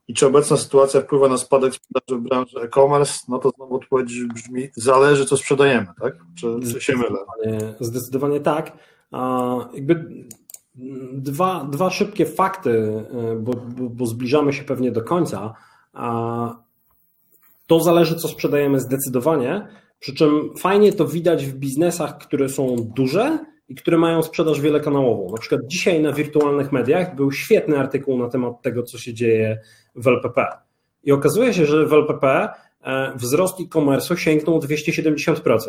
I 0.08 0.14
czy 0.14 0.28
obecna 0.28 0.58
sytuacja 0.58 1.02
wpływa 1.02 1.28
na 1.28 1.38
spadek 1.38 1.74
sprzedaży 1.74 2.22
w 2.22 2.24
branży 2.24 2.60
e-commerce? 2.60 3.14
No 3.28 3.40
to 3.40 3.50
znowu 3.56 3.76
odpowiedź 3.76 4.24
brzmi, 4.24 4.70
zależy 4.76 5.26
co 5.26 5.38
sprzedajemy, 5.38 5.88
tak? 6.02 6.14
Czy, 6.40 6.48
czy 6.74 6.82
się 6.82 6.96
mylę? 6.96 7.20
Zdecydowanie 7.80 8.40
tak. 8.40 8.78
Jakby 9.74 10.26
dwa, 11.14 11.68
dwa 11.72 11.90
szybkie 11.90 12.26
fakty, 12.26 13.04
e, 13.14 13.36
bo, 13.36 13.54
bo, 13.54 13.90
bo 13.90 14.06
zbliżamy 14.06 14.54
się 14.54 14.64
pewnie 14.64 14.92
do 14.92 15.02
końca. 15.02 15.54
To 17.68 17.80
zależy 17.80 18.16
co 18.16 18.28
sprzedajemy 18.28 18.80
zdecydowanie, 18.80 19.68
przy 20.00 20.16
czym 20.16 20.54
fajnie 20.58 20.94
to 20.94 21.08
widać 21.08 21.46
w 21.46 21.54
biznesach, 21.54 22.18
które 22.18 22.50
są 22.50 22.76
duże 22.96 23.46
i 23.70 23.76
które 23.76 23.98
mają 23.98 24.24
sprzedaż 24.24 24.62
wielokanałową. 24.62 25.32
Na 25.32 25.38
przykład 25.38 25.62
dzisiaj 25.68 26.02
na 26.02 26.14
wirtualnych 26.14 26.72
mediach 26.72 27.16
był 27.16 27.32
świetny 27.32 27.80
artykuł 27.80 28.18
na 28.18 28.30
temat 28.30 28.62
tego, 28.62 28.84
co 28.84 28.98
się 28.98 29.14
dzieje 29.14 29.60
w 29.96 30.08
LPP. 30.08 30.48
I 31.04 31.12
okazuje 31.12 31.54
się, 31.54 31.66
że 31.66 31.86
w 31.86 31.94
LPP 31.94 32.50
e, 32.82 33.14
wzrost 33.16 33.60
e-commerce'u 33.60 34.16
sięgnął 34.16 34.60
270%, 34.60 35.60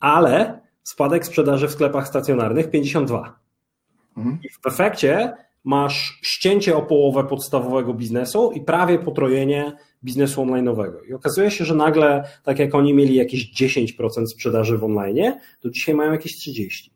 ale 0.00 0.60
spadek 0.82 1.26
sprzedaży 1.26 1.68
w 1.68 1.72
sklepach 1.72 2.08
stacjonarnych 2.08 2.70
52%. 2.70 3.43
Mhm. 4.16 4.38
I 4.44 4.48
w 4.48 4.66
efekcie 4.66 5.32
masz 5.64 6.18
ścięcie 6.22 6.76
o 6.76 6.82
połowę 6.82 7.24
podstawowego 7.24 7.94
biznesu 7.94 8.52
i 8.52 8.60
prawie 8.60 8.98
potrojenie 8.98 9.76
biznesu 10.04 10.42
online'owego. 10.42 10.96
I 11.08 11.14
okazuje 11.14 11.50
się, 11.50 11.64
że 11.64 11.74
nagle, 11.74 12.28
tak 12.42 12.58
jak 12.58 12.74
oni 12.74 12.94
mieli 12.94 13.14
jakieś 13.14 13.52
10% 13.62 14.26
sprzedaży 14.26 14.78
w 14.78 14.84
online, 14.84 15.32
to 15.60 15.70
dzisiaj 15.70 15.94
mają 15.94 16.12
jakieś 16.12 16.48
30%. 16.48 16.94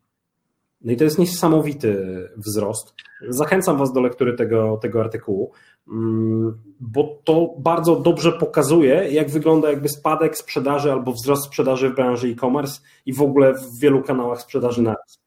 No 0.80 0.92
i 0.92 0.96
to 0.96 1.04
jest 1.04 1.18
niesamowity 1.18 2.06
wzrost. 2.36 2.94
Zachęcam 3.28 3.76
Was 3.78 3.92
do 3.92 4.00
lektury 4.00 4.36
tego, 4.36 4.76
tego 4.82 5.00
artykułu, 5.00 5.52
mm, 5.88 6.62
bo 6.80 7.20
to 7.24 7.54
bardzo 7.58 7.96
dobrze 7.96 8.32
pokazuje, 8.32 9.08
jak 9.10 9.30
wygląda 9.30 9.70
jakby 9.70 9.88
spadek 9.88 10.36
sprzedaży 10.36 10.92
albo 10.92 11.12
wzrost 11.12 11.44
sprzedaży 11.44 11.90
w 11.90 11.94
branży 11.94 12.28
e-commerce 12.28 12.80
i 13.06 13.12
w 13.12 13.22
ogóle 13.22 13.54
w 13.54 13.78
wielu 13.80 14.02
kanałach 14.02 14.42
sprzedaży 14.42 14.82
naraz. 14.82 15.17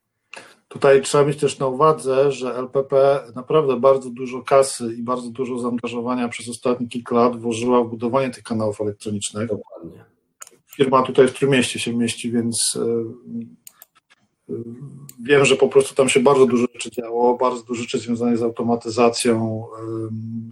Tutaj 0.71 1.01
trzeba 1.01 1.25
mieć 1.25 1.37
też 1.37 1.59
na 1.59 1.67
uwadze, 1.67 2.31
że 2.31 2.55
LPP 2.55 3.19
naprawdę 3.35 3.79
bardzo 3.79 4.09
dużo 4.09 4.41
kasy 4.41 4.93
i 4.97 5.03
bardzo 5.03 5.29
dużo 5.29 5.59
zaangażowania 5.59 6.27
przez 6.27 6.49
ostatnie 6.49 6.87
kilka 6.87 7.15
lat 7.15 7.41
włożyła 7.41 7.83
w 7.83 7.89
budowanie 7.89 8.29
tych 8.29 8.43
kanałów 8.43 8.81
elektronicznych. 8.81 9.49
Dokładnie. 9.49 10.05
Firma 10.75 11.03
tutaj 11.03 11.27
w 11.27 11.33
Trójmieście 11.33 11.79
się 11.79 11.93
mieści, 11.93 12.31
więc 12.31 12.77
e, 12.81 13.03
Wiem, 15.23 15.45
że 15.45 15.55
po 15.55 15.67
prostu 15.67 15.95
tam 15.95 16.09
się 16.09 16.19
bardzo 16.19 16.45
dużo 16.45 16.67
rzeczy 16.73 16.91
działo, 16.91 17.37
bardzo 17.37 17.63
dużo 17.63 17.81
rzeczy 17.81 17.99
związanych 17.99 18.37
z 18.37 18.43
automatyzacją, 18.43 19.65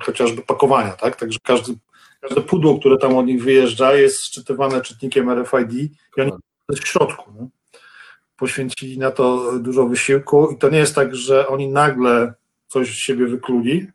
chociażby 0.04 0.42
pakowania, 0.42 0.92
tak? 0.92 1.16
Także 1.16 1.40
każdy, 1.44 1.74
każde 2.22 2.42
pudło, 2.42 2.80
które 2.80 2.98
tam 2.98 3.18
od 3.18 3.26
nich 3.26 3.44
wyjeżdża, 3.44 3.94
jest 3.94 4.22
szczytywane 4.22 4.82
czytnikiem 4.82 5.30
RFID 5.30 5.74
i 5.74 6.22
oni 6.22 6.32
jest 6.70 6.84
w 6.84 6.88
środku. 6.88 7.32
Nie? 7.32 7.48
Poświęcili 8.40 8.98
na 8.98 9.12
to 9.12 9.52
dużo 9.60 9.88
wysiłku 9.88 10.50
i 10.52 10.58
to 10.58 10.70
nie 10.70 10.78
jest 10.78 10.96
tak, 10.96 11.16
że 11.16 11.48
oni 11.48 11.68
nagle 11.68 12.34
coś 12.68 12.90
z 12.90 12.98
siebie 12.98 13.26
wykluli, 13.26 13.88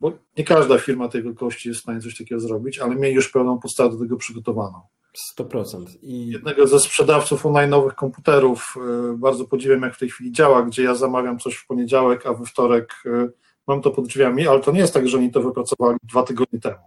bo 0.00 0.12
nie 0.38 0.44
każda 0.44 0.78
firma 0.78 1.08
tej 1.08 1.22
wielkości 1.22 1.68
jest 1.68 1.80
w 1.80 1.82
stanie 1.82 2.00
coś 2.00 2.18
takiego 2.18 2.40
zrobić, 2.40 2.78
ale 2.78 2.94
mieli 2.96 3.14
już 3.14 3.28
pełną 3.28 3.58
podstawę 3.58 3.90
do 3.90 3.98
tego 3.98 4.16
przygotowaną. 4.16 4.80
100%. 5.38 5.84
I... 6.02 6.28
Jednego 6.28 6.66
ze 6.66 6.80
sprzedawców 6.80 7.44
online'owych 7.44 7.94
komputerów 7.94 8.74
y, 9.12 9.16
bardzo 9.16 9.44
podziwiam, 9.44 9.82
jak 9.82 9.94
w 9.94 9.98
tej 9.98 10.10
chwili 10.10 10.32
działa, 10.32 10.62
gdzie 10.62 10.82
ja 10.82 10.94
zamawiam 10.94 11.38
coś 11.38 11.54
w 11.54 11.66
poniedziałek, 11.66 12.26
a 12.26 12.34
we 12.34 12.44
wtorek 12.44 12.94
y, 13.06 13.32
mam 13.66 13.82
to 13.82 13.90
pod 13.90 14.06
drzwiami, 14.06 14.48
ale 14.48 14.60
to 14.60 14.72
nie 14.72 14.80
jest 14.80 14.94
tak, 14.94 15.08
że 15.08 15.18
oni 15.18 15.30
to 15.30 15.42
wypracowali 15.42 15.98
dwa 16.02 16.22
tygodnie 16.22 16.60
temu. 16.60 16.78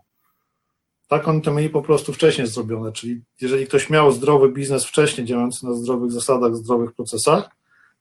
Tak, 1.12 1.28
oni 1.28 1.42
to 1.42 1.54
mieli 1.54 1.70
po 1.70 1.82
prostu 1.82 2.14
wcześniej 2.14 2.48
zrobione, 2.48 2.92
czyli 2.92 3.22
jeżeli 3.42 3.68
ktoś 3.68 3.90
miał 3.90 4.12
zdrowy 4.12 4.50
biznes 4.50 4.86
wcześniej, 4.86 5.28
działający 5.28 5.66
na 5.66 5.74
zdrowych 5.74 6.12
zasadach, 6.12 6.56
zdrowych 6.56 6.94
procesach, 6.94 7.50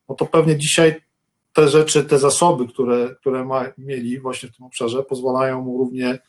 no 0.09 0.15
to 0.15 0.25
pewnie 0.25 0.57
dzisiaj 0.57 1.01
te 1.53 1.67
rzeczy, 1.67 2.03
te 2.03 2.19
zasoby, 2.19 2.67
które, 2.67 3.15
które 3.19 3.45
ma, 3.45 3.65
mieli 3.77 4.19
właśnie 4.19 4.49
w 4.49 4.57
tym 4.57 4.65
obszarze, 4.65 5.03
pozwalają 5.03 5.61
mu 5.61 5.77
równie, 5.77 6.19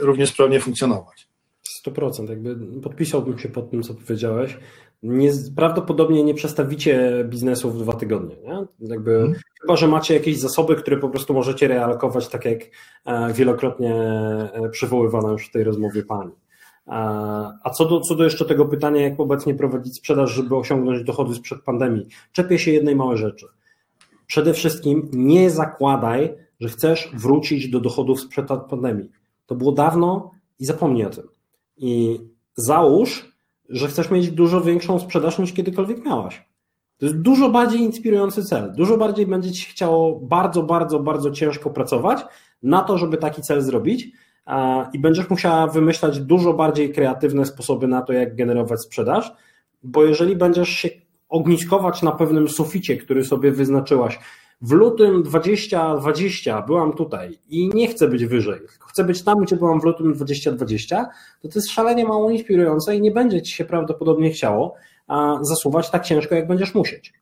równie 0.00 0.26
sprawnie 0.26 0.60
funkcjonować. 0.60 1.28
100%, 1.86 2.30
jakby 2.30 2.80
podpisałbym 2.80 3.38
się 3.38 3.48
pod 3.48 3.70
tym, 3.70 3.82
co 3.82 3.94
powiedziałeś. 3.94 4.58
Nie, 5.02 5.30
prawdopodobnie 5.56 6.24
nie 6.24 6.34
przestawicie 6.34 7.24
biznesu 7.28 7.70
w 7.70 7.78
dwa 7.78 7.92
tygodnie. 7.92 8.36
Nie? 8.36 8.66
Jakby, 8.80 9.10
hmm. 9.10 9.34
Chyba, 9.60 9.76
że 9.76 9.88
macie 9.88 10.14
jakieś 10.14 10.38
zasoby, 10.38 10.76
które 10.76 10.96
po 10.96 11.08
prostu 11.08 11.34
możecie 11.34 11.68
realokować, 11.68 12.28
tak 12.28 12.44
jak 12.44 12.58
e, 13.04 13.32
wielokrotnie 13.32 13.94
e, 13.94 14.68
przywoływana 14.70 15.32
już 15.32 15.48
w 15.48 15.50
tej 15.50 15.64
rozmowie 15.64 16.02
pani. 16.02 16.32
E, 16.86 16.92
a 17.64 17.70
co 17.70 17.84
do, 17.84 18.00
co 18.00 18.14
do 18.14 18.24
jeszcze 18.24 18.44
tego 18.44 18.66
pytania, 18.66 19.02
jak 19.02 19.20
obecnie 19.20 19.54
prowadzić 19.54 19.96
sprzedaż, 19.96 20.30
żeby 20.30 20.56
osiągnąć 20.56 21.04
dochody 21.04 21.34
sprzed 21.34 21.62
pandemii, 21.62 22.06
czepię 22.32 22.58
się 22.58 22.70
jednej 22.70 22.96
małej 22.96 23.18
rzeczy. 23.18 23.46
Przede 24.26 24.54
wszystkim 24.54 25.08
nie 25.12 25.50
zakładaj, 25.50 26.34
że 26.60 26.68
chcesz 26.68 27.10
wrócić 27.14 27.68
do 27.68 27.80
dochodów 27.80 28.20
sprzed 28.20 28.48
pandemii. 28.70 29.10
To 29.46 29.54
było 29.54 29.72
dawno 29.72 30.30
i 30.58 30.64
zapomnij 30.64 31.04
o 31.04 31.10
tym. 31.10 31.28
I 31.76 32.20
załóż, 32.56 33.27
że 33.68 33.88
chcesz 33.88 34.10
mieć 34.10 34.30
dużo 34.30 34.60
większą 34.60 34.98
sprzedaż 34.98 35.38
niż 35.38 35.52
kiedykolwiek 35.52 36.04
miałaś. 36.04 36.48
To 36.98 37.06
jest 37.06 37.18
dużo 37.18 37.50
bardziej 37.50 37.80
inspirujący 37.80 38.44
cel. 38.44 38.72
Dużo 38.72 38.96
bardziej 38.96 39.26
będzie 39.26 39.52
ci 39.52 39.66
chciało 39.66 40.20
bardzo, 40.20 40.62
bardzo, 40.62 41.00
bardzo 41.00 41.30
ciężko 41.30 41.70
pracować 41.70 42.24
na 42.62 42.82
to, 42.82 42.98
żeby 42.98 43.16
taki 43.16 43.42
cel 43.42 43.62
zrobić 43.62 44.08
i 44.92 44.98
będziesz 44.98 45.30
musiała 45.30 45.66
wymyślać 45.66 46.20
dużo 46.20 46.54
bardziej 46.54 46.92
kreatywne 46.92 47.46
sposoby 47.46 47.88
na 47.88 48.02
to, 48.02 48.12
jak 48.12 48.36
generować 48.36 48.80
sprzedaż, 48.80 49.32
bo 49.82 50.04
jeżeli 50.04 50.36
będziesz 50.36 50.68
się 50.68 50.88
ogniskować 51.28 52.02
na 52.02 52.12
pewnym 52.12 52.48
suficie, 52.48 52.96
który 52.96 53.24
sobie 53.24 53.52
wyznaczyłaś, 53.52 54.18
w 54.60 54.72
lutym 54.72 55.22
2020 55.22 56.62
byłam 56.62 56.92
tutaj 56.92 57.38
i 57.48 57.68
nie 57.74 57.88
chcę 57.88 58.08
być 58.08 58.26
wyżej, 58.26 58.60
chcę 58.88 59.04
być 59.04 59.22
tam, 59.22 59.38
gdzie 59.38 59.56
byłam 59.56 59.80
w 59.80 59.84
lutym 59.84 60.12
2020, 60.12 61.06
to 61.42 61.48
to 61.48 61.58
jest 61.58 61.70
szalenie 61.70 62.04
mało 62.04 62.30
inspirujące 62.30 62.96
i 62.96 63.00
nie 63.00 63.10
będzie 63.10 63.42
ci 63.42 63.52
się 63.52 63.64
prawdopodobnie 63.64 64.30
chciało 64.30 64.74
zasuwać 65.42 65.90
tak 65.90 66.04
ciężko, 66.04 66.34
jak 66.34 66.46
będziesz 66.46 66.74
musieć. 66.74 67.12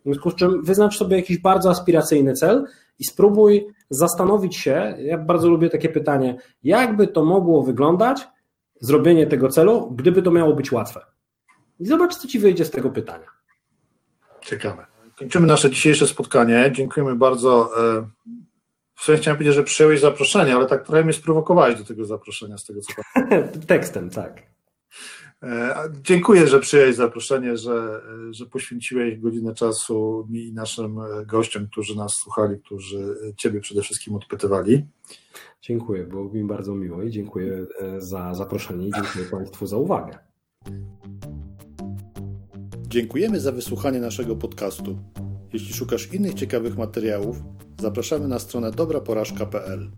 W 0.00 0.04
związku 0.04 0.30
z 0.30 0.34
czym 0.34 0.62
wyznacz 0.62 0.98
sobie 0.98 1.16
jakiś 1.16 1.38
bardzo 1.38 1.70
aspiracyjny 1.70 2.32
cel 2.32 2.66
i 2.98 3.04
spróbuj 3.04 3.66
zastanowić 3.90 4.56
się, 4.56 4.94
ja 4.98 5.18
bardzo 5.18 5.48
lubię 5.48 5.70
takie 5.70 5.88
pytanie, 5.88 6.36
jakby 6.62 7.08
to 7.08 7.24
mogło 7.24 7.62
wyglądać, 7.62 8.28
zrobienie 8.80 9.26
tego 9.26 9.48
celu, 9.48 9.90
gdyby 9.90 10.22
to 10.22 10.30
miało 10.30 10.54
być 10.54 10.72
łatwe. 10.72 11.00
I 11.80 11.86
zobacz, 11.86 12.14
co 12.14 12.28
ci 12.28 12.38
wyjdzie 12.38 12.64
z 12.64 12.70
tego 12.70 12.90
pytania. 12.90 13.26
Ciekawe. 14.40 14.93
Kończymy 15.18 15.46
nasze 15.46 15.70
dzisiejsze 15.70 16.06
spotkanie. 16.06 16.72
Dziękujemy 16.74 17.16
bardzo. 17.16 17.70
E, 17.98 18.08
w 18.96 19.04
sensie 19.04 19.22
chciałem 19.22 19.36
powiedzieć, 19.36 19.54
że 19.54 19.62
przyjąłeś 19.62 20.00
zaproszenie, 20.00 20.56
ale 20.56 20.66
tak 20.66 20.86
trochę 20.86 21.04
mnie 21.04 21.12
sprowokowałeś 21.12 21.78
do 21.78 21.84
tego 21.84 22.04
zaproszenia, 22.04 22.58
z 22.58 22.64
tego 22.64 22.80
co 22.80 22.92
pamiętam. 23.14 23.60
Tekstem, 23.66 24.10
tak. 24.10 24.42
E, 25.42 25.74
dziękuję, 26.02 26.46
że 26.46 26.60
przyjąłeś 26.60 26.96
zaproszenie, 26.96 27.56
że, 27.56 28.00
że 28.30 28.46
poświęciłeś 28.46 29.20
godzinę 29.20 29.54
czasu 29.54 30.26
mi 30.30 30.44
i 30.44 30.52
naszym 30.52 30.98
gościom, 31.26 31.66
którzy 31.66 31.96
nas 31.96 32.12
słuchali, 32.12 32.60
którzy 32.60 33.34
Ciebie 33.36 33.60
przede 33.60 33.82
wszystkim 33.82 34.14
odpytywali. 34.14 34.84
Dziękuję, 35.62 36.04
było 36.04 36.24
mi 36.24 36.44
bardzo 36.44 36.74
miło 36.74 37.02
i 37.02 37.10
dziękuję 37.10 37.66
e, 37.80 38.00
za 38.00 38.34
zaproszenie 38.34 38.88
i 38.88 38.92
dziękuję 38.92 39.24
Państwu 39.24 39.66
za 39.66 39.76
uwagę. 39.76 40.18
Dziękujemy 42.94 43.40
za 43.40 43.52
wysłuchanie 43.52 44.00
naszego 44.00 44.36
podcastu. 44.36 44.98
Jeśli 45.52 45.74
szukasz 45.74 46.12
innych 46.12 46.34
ciekawych 46.34 46.76
materiałów, 46.76 47.42
zapraszamy 47.80 48.28
na 48.28 48.38
stronę 48.38 48.70
dobraporażka.pl. 48.70 49.90